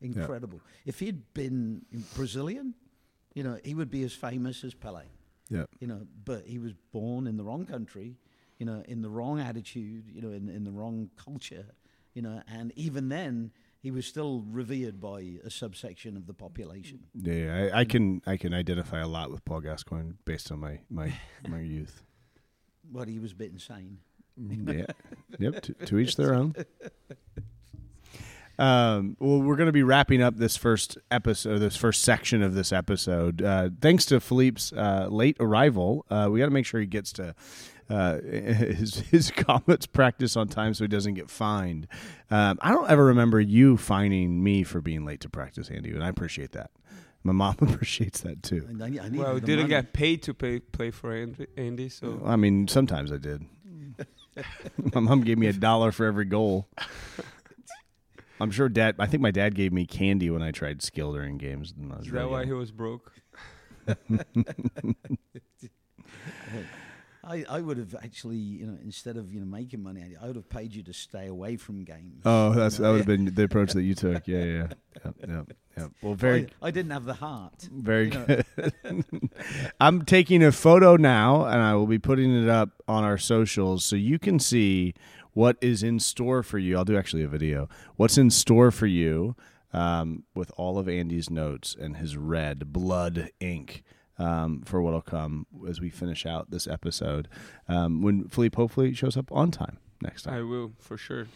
incredible. 0.00 0.60
If 0.84 1.00
he'd 1.00 1.34
been 1.34 1.84
Brazilian, 2.14 2.74
you 3.34 3.42
know, 3.42 3.58
he 3.64 3.74
would 3.74 3.90
be 3.90 4.04
as 4.04 4.12
famous 4.12 4.64
as 4.64 4.72
Pele. 4.72 5.02
Yeah. 5.50 5.64
You 5.80 5.86
know, 5.86 6.06
but 6.24 6.46
he 6.46 6.58
was 6.58 6.72
born 6.92 7.26
in 7.26 7.36
the 7.36 7.44
wrong 7.44 7.66
country, 7.66 8.16
you 8.58 8.66
know, 8.66 8.82
in 8.88 9.02
the 9.02 9.10
wrong 9.10 9.40
attitude, 9.40 10.04
you 10.12 10.22
know, 10.22 10.30
in, 10.30 10.48
in 10.48 10.64
the 10.64 10.72
wrong 10.72 11.10
culture, 11.16 11.66
you 12.14 12.22
know, 12.22 12.42
and 12.48 12.72
even 12.76 13.08
then 13.08 13.50
he 13.86 13.92
was 13.92 14.04
still 14.04 14.42
revered 14.50 15.00
by 15.00 15.34
a 15.44 15.48
subsection 15.48 16.16
of 16.16 16.26
the 16.26 16.34
population. 16.34 17.04
Yeah, 17.14 17.70
I, 17.72 17.80
I 17.80 17.84
can 17.84 18.20
I 18.26 18.36
can 18.36 18.52
identify 18.52 18.98
a 18.98 19.06
lot 19.06 19.30
with 19.30 19.44
Paul 19.44 19.60
Gascoigne 19.60 20.14
based 20.24 20.50
on 20.50 20.58
my 20.58 20.80
my 20.90 21.12
my 21.48 21.60
youth. 21.60 22.02
But 22.82 23.06
he 23.06 23.20
was 23.20 23.30
a 23.30 23.36
bit 23.36 23.52
insane. 23.52 23.98
Yeah. 24.36 24.86
Yep. 25.38 25.62
To, 25.62 25.72
to 25.74 25.98
each 25.98 26.16
their 26.16 26.34
own. 26.34 26.54
Um, 28.58 29.16
well, 29.20 29.42
we're 29.42 29.56
going 29.56 29.66
to 29.66 29.72
be 29.72 29.82
wrapping 29.82 30.22
up 30.22 30.36
this 30.36 30.56
first 30.56 30.96
episode, 31.10 31.58
this 31.58 31.76
first 31.76 32.02
section 32.02 32.42
of 32.42 32.54
this 32.54 32.72
episode. 32.72 33.42
Uh, 33.42 33.68
thanks 33.80 34.06
to 34.06 34.18
Philippe's 34.18 34.72
uh, 34.72 35.08
late 35.10 35.36
arrival, 35.40 36.06
uh, 36.10 36.28
we 36.30 36.38
got 36.40 36.46
to 36.46 36.52
make 36.52 36.64
sure 36.64 36.80
he 36.80 36.86
gets 36.86 37.12
to 37.14 37.34
uh, 37.88 38.20
his 38.20 39.00
his 39.10 39.30
comets 39.30 39.86
practice 39.86 40.36
on 40.36 40.48
time 40.48 40.74
so 40.74 40.84
he 40.84 40.88
doesn't 40.88 41.14
get 41.14 41.30
fined. 41.30 41.86
Um, 42.30 42.58
I 42.62 42.70
don't 42.72 42.90
ever 42.90 43.04
remember 43.04 43.40
you 43.40 43.76
fining 43.76 44.42
me 44.42 44.62
for 44.64 44.80
being 44.80 45.04
late 45.04 45.20
to 45.20 45.28
practice, 45.28 45.70
Andy, 45.70 45.90
and 45.90 46.02
I 46.02 46.08
appreciate 46.08 46.52
that. 46.52 46.70
My 47.22 47.32
mom 47.32 47.56
appreciates 47.60 48.20
that 48.20 48.42
too. 48.42 48.68
I, 48.80 48.84
I 48.84 49.08
Well, 49.10 49.34
the 49.34 49.40
didn't 49.40 49.64
money. 49.64 49.68
get 49.68 49.92
paid 49.92 50.22
to 50.24 50.34
pay, 50.34 50.60
play 50.60 50.90
for 50.90 51.12
Andy, 51.12 51.46
Andy 51.56 51.88
so 51.88 52.22
I 52.24 52.36
mean, 52.36 52.68
sometimes 52.68 53.10
I 53.12 53.16
did. 53.16 53.44
my 54.94 55.00
mom 55.00 55.22
gave 55.22 55.38
me 55.38 55.46
a 55.46 55.52
dollar 55.52 55.92
for 55.92 56.06
every 56.06 56.24
goal. 56.26 56.68
I'm 58.38 58.50
sure 58.50 58.68
dad. 58.68 58.96
I 58.98 59.06
think 59.06 59.22
my 59.22 59.30
dad 59.30 59.54
gave 59.54 59.72
me 59.72 59.86
candy 59.86 60.28
when 60.30 60.42
I 60.42 60.50
tried 60.50 60.82
skill 60.82 61.12
during 61.14 61.38
games. 61.38 61.72
When 61.76 61.90
I 61.90 61.96
was 61.96 62.06
Is 62.06 62.12
really 62.12 62.24
that 62.26 62.30
why 62.30 62.38
young. 62.40 62.46
he 62.48 62.52
was 62.52 62.70
broke? 62.70 63.12
I, 67.26 67.44
I 67.48 67.60
would 67.60 67.76
have 67.78 67.94
actually, 68.02 68.36
you 68.36 68.66
know, 68.66 68.78
instead 68.82 69.16
of 69.16 69.32
you 69.32 69.40
know 69.40 69.46
making 69.46 69.82
money, 69.82 70.02
I 70.20 70.26
would 70.26 70.36
have 70.36 70.48
paid 70.48 70.74
you 70.74 70.82
to 70.84 70.92
stay 70.92 71.26
away 71.26 71.56
from 71.56 71.84
games. 71.84 72.22
Oh, 72.24 72.52
that's 72.52 72.78
You 72.78 72.84
that 72.84 72.90
would 72.92 72.98
have 72.98 73.06
been 73.06 73.34
the 73.34 73.42
approach 73.42 73.72
that 73.72 73.82
you 73.82 73.94
took. 74.06 74.26
Yeah, 74.28 74.44
yeah, 74.44 74.66
yeah, 75.04 75.10
yeah. 75.26 75.42
yeah. 75.76 75.86
Well, 76.02 76.14
very, 76.14 76.48
I, 76.62 76.68
I 76.68 76.70
didn't 76.70 76.92
have 76.92 77.04
the 77.04 77.14
heart. 77.14 77.68
very 77.72 78.10
good. 78.10 78.44
I'm 79.80 80.04
taking 80.04 80.42
a 80.42 80.52
photo 80.52 80.96
now, 80.96 81.44
and 81.44 81.60
I 81.60 81.74
will 81.74 81.88
be 81.88 81.98
putting 81.98 82.42
it 82.42 82.48
up 82.48 82.70
on 82.86 83.02
our 83.02 83.18
socials 83.18 83.84
so 83.84 83.96
you 83.96 84.18
can 84.18 84.38
see 84.38 84.94
what 85.32 85.56
is 85.60 85.82
in 85.82 85.98
store 85.98 86.42
for 86.42 86.58
you. 86.58 86.76
I'll 86.78 86.84
do 86.84 86.96
actually 86.96 87.24
a 87.24 87.28
video. 87.28 87.68
What's 87.96 88.16
in 88.16 88.30
store 88.30 88.70
for 88.70 88.86
you 88.86 89.34
um, 89.72 90.24
with 90.34 90.50
all 90.56 90.78
of 90.78 90.88
Andy's 90.88 91.28
notes 91.28 91.76
and 91.78 91.96
his 91.96 92.16
red 92.16 92.72
blood 92.72 93.30
ink. 93.40 93.82
Um, 94.18 94.62
for 94.64 94.80
what'll 94.80 95.02
come 95.02 95.46
as 95.68 95.78
we 95.80 95.90
finish 95.90 96.24
out 96.24 96.50
this 96.50 96.66
episode, 96.66 97.28
um, 97.68 98.00
when 98.00 98.28
Philippe 98.28 98.56
hopefully 98.56 98.94
shows 98.94 99.14
up 99.16 99.30
on 99.30 99.50
time 99.50 99.76
next 100.00 100.22
time. 100.22 100.34
I 100.34 100.40
will 100.42 100.72
for 100.80 100.96
sure. 100.96 101.26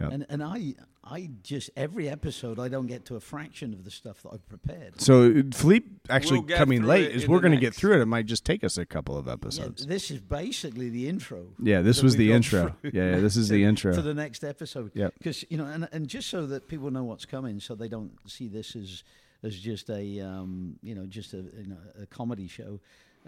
Yep. 0.00 0.12
And 0.12 0.26
and 0.28 0.42
I 0.42 0.74
I 1.02 1.30
just 1.42 1.70
every 1.74 2.10
episode 2.10 2.58
I 2.58 2.68
don't 2.68 2.86
get 2.88 3.06
to 3.06 3.16
a 3.16 3.20
fraction 3.20 3.72
of 3.72 3.84
the 3.84 3.90
stuff 3.90 4.22
that 4.22 4.34
I've 4.34 4.46
prepared. 4.50 5.00
So 5.00 5.44
Philippe 5.54 5.86
actually 6.10 6.40
We'll 6.40 6.58
coming 6.58 6.82
late 6.82 7.10
is 7.12 7.26
we're 7.26 7.40
going 7.40 7.54
to 7.54 7.58
get 7.58 7.74
through 7.74 7.94
it. 7.94 8.00
It 8.02 8.06
might 8.06 8.26
just 8.26 8.44
take 8.44 8.62
us 8.62 8.76
a 8.76 8.84
couple 8.84 9.16
of 9.16 9.24
Yeah, 9.26 9.32
episodes. 9.32 9.86
this 9.86 10.10
is 10.10 10.20
basically 10.20 10.90
the 10.90 11.08
intro. 11.08 11.46
Yeah, 11.62 11.80
this 11.80 12.02
was 12.02 12.16
the 12.16 12.32
intro. 12.32 12.76
Yeah, 12.82 12.90
yeah, 12.92 13.20
this 13.20 13.36
is 13.38 13.48
the 13.48 13.64
intro. 13.70 13.94
for 13.94 14.02
the 14.02 14.12
next 14.12 14.44
episode. 14.44 14.90
Yep. 14.94 15.14
Because 15.16 15.42
you 15.48 15.56
know, 15.56 15.64
and 15.64 15.88
and 15.90 16.06
just 16.06 16.28
so 16.28 16.46
that 16.48 16.68
people 16.68 16.90
know 16.90 17.04
what's 17.04 17.24
coming, 17.24 17.60
so 17.60 17.74
they 17.74 17.88
don't 17.88 18.12
see 18.26 18.48
this 18.48 18.76
as 18.76 19.02
as 19.46 19.58
just 19.58 19.88
a 19.88 20.20
um, 20.20 20.76
you 20.82 20.94
know 20.94 21.06
just 21.06 21.32
a 21.32 21.38
you 21.38 21.68
know, 21.68 21.78
a 22.02 22.06
comedy 22.06 22.48
show. 22.48 22.80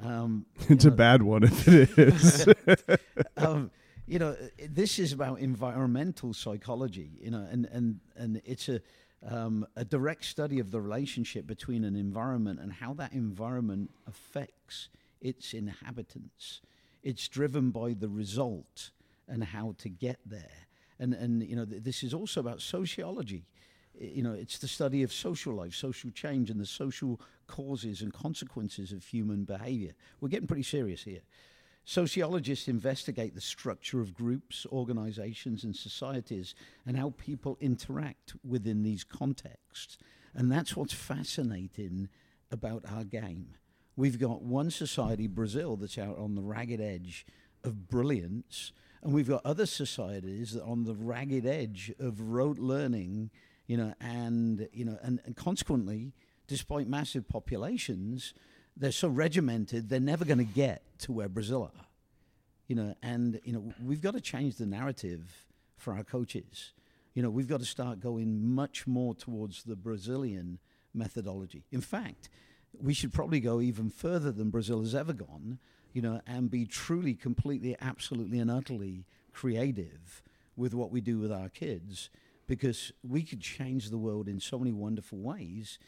Um, 0.03 0.47
it's 0.69 0.85
you 0.85 0.91
a 0.91 0.95
bad 0.95 1.23
one 1.23 1.45
if 1.45 1.67
it 1.67 1.99
is. 1.99 2.49
um, 3.37 3.71
you 4.07 4.19
know, 4.19 4.37
this 4.69 4.99
is 4.99 5.13
about 5.13 5.41
environmental 5.41 6.35
psychology. 6.35 7.11
You 7.21 7.31
know, 7.31 7.47
and 7.51 7.67
and 7.67 8.01
and 8.17 8.43
it's 8.45 8.69
a 8.69 8.81
um, 9.27 9.67
a 9.77 9.85
direct 9.85 10.25
study 10.25 10.61
of 10.61 10.71
the 10.71 10.81
relationship 10.81 11.47
between 11.47 11.85
an 11.85 11.97
environment 11.97 12.61
and 12.61 12.73
how 12.73 12.95
that 12.95 13.13
environment 13.13 13.91
affects 14.07 14.89
its 15.21 15.55
inhabitants. 15.55 16.61
It's 17.03 17.27
driven 17.29 17.71
by 17.71 17.95
the 17.95 18.09
result 18.09 18.91
and 19.27 19.43
how 19.43 19.75
to 19.79 19.89
get 19.89 20.19
there. 20.27 20.67
And 20.99 21.15
and 21.15 21.43
you 21.43 21.57
know, 21.57 21.65
th- 21.65 21.83
this 21.83 22.03
is 22.03 22.15
also 22.15 22.41
about 22.41 22.61
sociology. 22.61 23.45
You 24.01 24.23
know, 24.23 24.33
it's 24.33 24.59
the 24.59 24.69
study 24.69 25.03
of 25.03 25.13
social 25.13 25.55
life, 25.55 25.75
social 25.75 26.11
change, 26.11 26.51
and 26.51 26.61
the 26.61 26.67
social 26.67 27.21
causes 27.47 28.03
and 28.03 28.13
consequences 28.13 28.93
of 28.93 29.05
human 29.05 29.45
behavior. 29.45 29.93
We're 30.21 30.29
getting 30.29 30.47
pretty 30.47 30.63
serious 30.63 31.03
here. 31.03 31.23
Sociologists 31.85 32.69
investigate 32.69 33.35
the 33.35 33.41
structure 33.41 34.01
of 34.01 34.13
groups, 34.13 34.67
organizations, 34.71 35.65
and 35.65 35.75
societies 35.75 36.55
and 36.87 36.99
how 36.99 37.15
people 37.17 37.57
interact 37.61 38.35
within 38.47 38.83
these 38.83 39.05
contexts. 39.05 39.97
And 40.35 40.53
that's 40.53 40.77
what's 40.77 40.93
fascinating 40.93 42.11
about 42.53 42.85
our 42.95 43.05
game. 43.05 43.55
We've 43.97 44.19
got 44.19 44.43
one 44.43 44.71
society, 44.71 45.27
Brazil, 45.27 45.77
that's 45.77 45.99
out 45.99 46.19
on 46.19 46.35
the 46.35 46.43
ragged 46.43 46.81
edge 46.81 47.27
of 47.65 47.89
brilliance, 47.89 48.73
and 49.03 49.13
we've 49.13 49.29
got 49.29 49.45
other 49.45 49.67
societies 49.67 50.53
that 50.53 50.63
are 50.63 50.71
on 50.71 50.85
the 50.85 50.95
ragged 50.95 51.47
edge 51.47 51.93
of 51.99 52.21
rote 52.21 52.59
learning, 52.59 53.31
you 53.69 53.77
know, 53.77 53.95
and 54.01 54.67
you 54.73 54.85
know, 54.85 54.99
and, 55.03 55.21
and 55.25 55.37
consequently, 55.37 56.15
despite 56.49 56.89
massive 56.89 57.29
populations, 57.29 58.35
they're 58.77 58.91
so 58.91 59.09
regimented 59.09 59.89
they're 59.89 60.01
never 60.01 60.25
going 60.25 60.39
to 60.39 60.45
get 60.45 60.83
to 61.01 61.13
where 61.13 61.29
Brazil 61.29 61.71
are. 61.77 61.85
You 62.67 62.77
know, 62.77 62.95
and 63.03 63.41
you 63.45 63.53
know, 63.53 63.73
we've 63.85 64.03
got 64.03 64.15
to 64.15 64.21
change 64.21 64.57
the 64.57 64.67
narrative 64.67 65.47
for 65.77 65.93
our 65.93 66.03
coaches. 66.03 66.73
You 67.15 67.23
know, 67.23 67.31
we've 67.31 67.49
got 67.49 67.61
to 67.61 67.67
start 67.67 68.01
going 68.01 68.55
much 68.55 68.87
more 68.87 69.15
towards 69.15 69.63
the 69.63 69.77
Brazilian 69.77 70.59
methodology. 70.95 71.65
In 71.71 71.81
fact, 71.81 72.29
we 72.81 72.95
should 72.95 73.13
probably 73.13 73.41
go 73.41 73.61
even 73.61 73.91
further 73.91 74.33
than 74.33 74.51
Brazil 74.51 74.81
has 74.81 74.95
ever 74.95 75.13
gone, 75.13 75.59
you 75.93 76.01
know, 76.01 76.21
and 76.27 76.51
be 76.51 76.65
truly, 76.65 77.15
completely, 77.15 77.77
absolutely, 77.81 78.39
and 78.39 78.51
utterly 78.51 79.05
creative 79.33 80.23
with 80.57 80.75
what 80.75 80.91
we 80.91 81.01
do 81.01 81.19
with 81.19 81.33
our 81.33 81.49
kids 81.49 82.09
because 82.49 82.93
we 83.07 83.23
could 83.23 83.41
change 83.41 83.91
the 83.91 83.99
world 83.99 84.27
in 84.27 84.41
so 84.41 84.59
many 84.59 84.73
wonderful 84.73 85.19
ways 85.19 85.79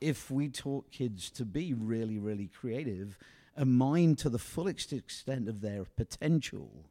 if 0.00 0.30
we 0.30 0.48
taught 0.48 0.90
kids 0.90 1.30
to 1.30 1.46
be 1.46 1.72
really, 1.72 2.18
really 2.18 2.48
creative 2.48 3.16
and 3.56 3.78
mine 3.78 4.14
to 4.16 4.28
the 4.28 4.38
fullest 4.38 4.92
extent 4.92 5.48
of 5.48 5.62
their 5.62 5.84
potential, 5.84 6.84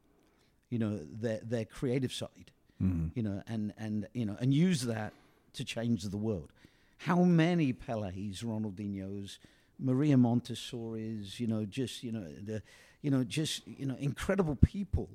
you 0.71 0.79
know, 0.79 0.97
their, 0.97 1.39
their 1.43 1.65
creative 1.65 2.11
side 2.11 2.51
mm-hmm. 2.81 3.07
you 3.15 3.23
know, 3.23 3.41
and, 3.47 3.73
and, 3.77 4.07
you 4.13 4.25
know, 4.25 4.35
and 4.39 4.53
use 4.53 4.81
that 4.83 5.13
to 5.53 5.63
change 5.63 6.03
the 6.03 6.17
world. 6.17 6.51
How 6.97 7.23
many 7.23 7.73
Pelés, 7.73 8.43
Ronaldinhos, 8.43 9.37
Maria 9.79 10.17
Montessori's, 10.17 11.39
you 11.39 11.47
know, 11.47 11.65
just, 11.65 12.03
you 12.03 12.11
know, 12.11 12.25
the, 12.43 12.61
you 13.01 13.11
know, 13.11 13.23
just, 13.23 13.67
you 13.67 13.85
know, 13.85 13.95
incredible 13.99 14.55
people, 14.55 15.09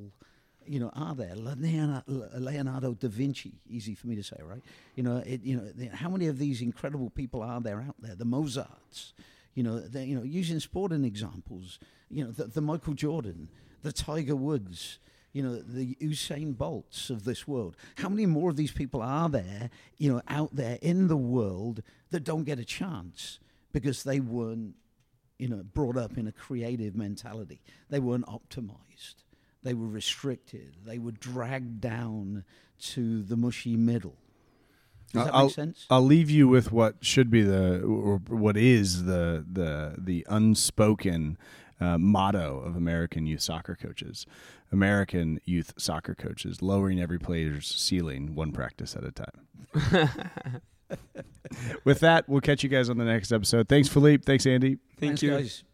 you 0.66 0.80
know, 0.80 0.90
are 0.94 1.14
there? 1.14 1.34
Leonardo, 1.36 2.94
da 2.94 3.08
Vinci, 3.08 3.60
easy 3.68 3.94
for 3.94 4.06
me 4.06 4.16
to 4.16 4.22
say, 4.22 4.36
right? 4.42 4.62
You 4.96 5.02
know, 5.02 5.16
it, 5.18 5.42
you 5.42 5.56
know, 5.56 5.88
how 5.92 6.08
many 6.08 6.26
of 6.26 6.38
these 6.38 6.60
incredible 6.62 7.10
people 7.10 7.42
are 7.42 7.60
there 7.60 7.80
out 7.80 7.96
there? 8.00 8.14
The 8.14 8.24
Mozarts, 8.24 9.12
you 9.54 9.62
know, 9.62 9.82
you 9.92 10.14
know, 10.14 10.22
using 10.22 10.60
sporting 10.60 11.04
examples, 11.04 11.78
you 12.10 12.24
know, 12.24 12.30
the, 12.30 12.44
the 12.44 12.60
Michael 12.60 12.94
Jordan, 12.94 13.48
the 13.82 13.92
Tiger 13.92 14.36
Woods, 14.36 14.98
you 15.32 15.42
know, 15.42 15.56
the 15.56 15.94
Usain 15.96 16.56
Bolts 16.56 17.10
of 17.10 17.24
this 17.24 17.48
world. 17.48 17.76
How 17.96 18.08
many 18.08 18.26
more 18.26 18.50
of 18.50 18.56
these 18.56 18.72
people 18.72 19.02
are 19.02 19.28
there, 19.28 19.70
you 19.98 20.12
know, 20.12 20.22
out 20.28 20.54
there 20.54 20.78
in 20.82 21.08
the 21.08 21.16
world 21.16 21.82
that 22.10 22.24
don't 22.24 22.44
get 22.44 22.58
a 22.58 22.64
chance 22.64 23.38
because 23.72 24.02
they 24.04 24.20
weren't, 24.20 24.74
you 25.38 25.48
know, 25.48 25.62
brought 25.62 25.96
up 25.96 26.18
in 26.18 26.26
a 26.26 26.32
creative 26.32 26.94
mentality? 26.94 27.62
They 27.88 27.98
weren't 27.98 28.26
optimized. 28.26 29.24
They 29.62 29.74
were 29.74 29.86
restricted. 29.86 30.76
They 30.84 30.98
were 30.98 31.12
dragged 31.12 31.80
down 31.80 32.44
to 32.80 33.22
the 33.22 33.36
mushy 33.36 33.76
middle. 33.76 34.16
Does 35.12 35.26
that 35.26 35.34
I'll, 35.34 35.44
make 35.46 35.54
sense? 35.54 35.86
I'll 35.90 36.04
leave 36.04 36.30
you 36.30 36.48
with 36.48 36.72
what 36.72 36.96
should 37.00 37.30
be 37.30 37.42
the 37.42 37.80
or 37.82 38.18
what 38.28 38.56
is 38.56 39.04
the 39.04 39.44
the 39.50 39.96
the 39.98 40.26
unspoken 40.28 41.36
uh, 41.80 41.98
motto 41.98 42.60
of 42.60 42.76
American 42.76 43.26
youth 43.26 43.42
soccer 43.42 43.76
coaches. 43.76 44.26
American 44.70 45.38
youth 45.44 45.74
soccer 45.76 46.14
coaches 46.14 46.62
lowering 46.62 47.00
every 47.00 47.18
player's 47.18 47.66
ceiling 47.66 48.34
one 48.34 48.52
practice 48.52 48.96
at 48.96 49.04
a 49.04 49.12
time. 49.12 50.60
with 51.84 52.00
that, 52.00 52.26
we'll 52.28 52.40
catch 52.40 52.62
you 52.62 52.70
guys 52.70 52.88
on 52.88 52.96
the 52.96 53.04
next 53.04 53.32
episode. 53.32 53.68
Thanks, 53.68 53.88
Philippe. 53.88 54.22
Thanks, 54.24 54.46
Andy. 54.46 54.78
Thank 54.98 55.20
Thanks, 55.20 55.22
you. 55.22 55.30
guys. 55.30 55.64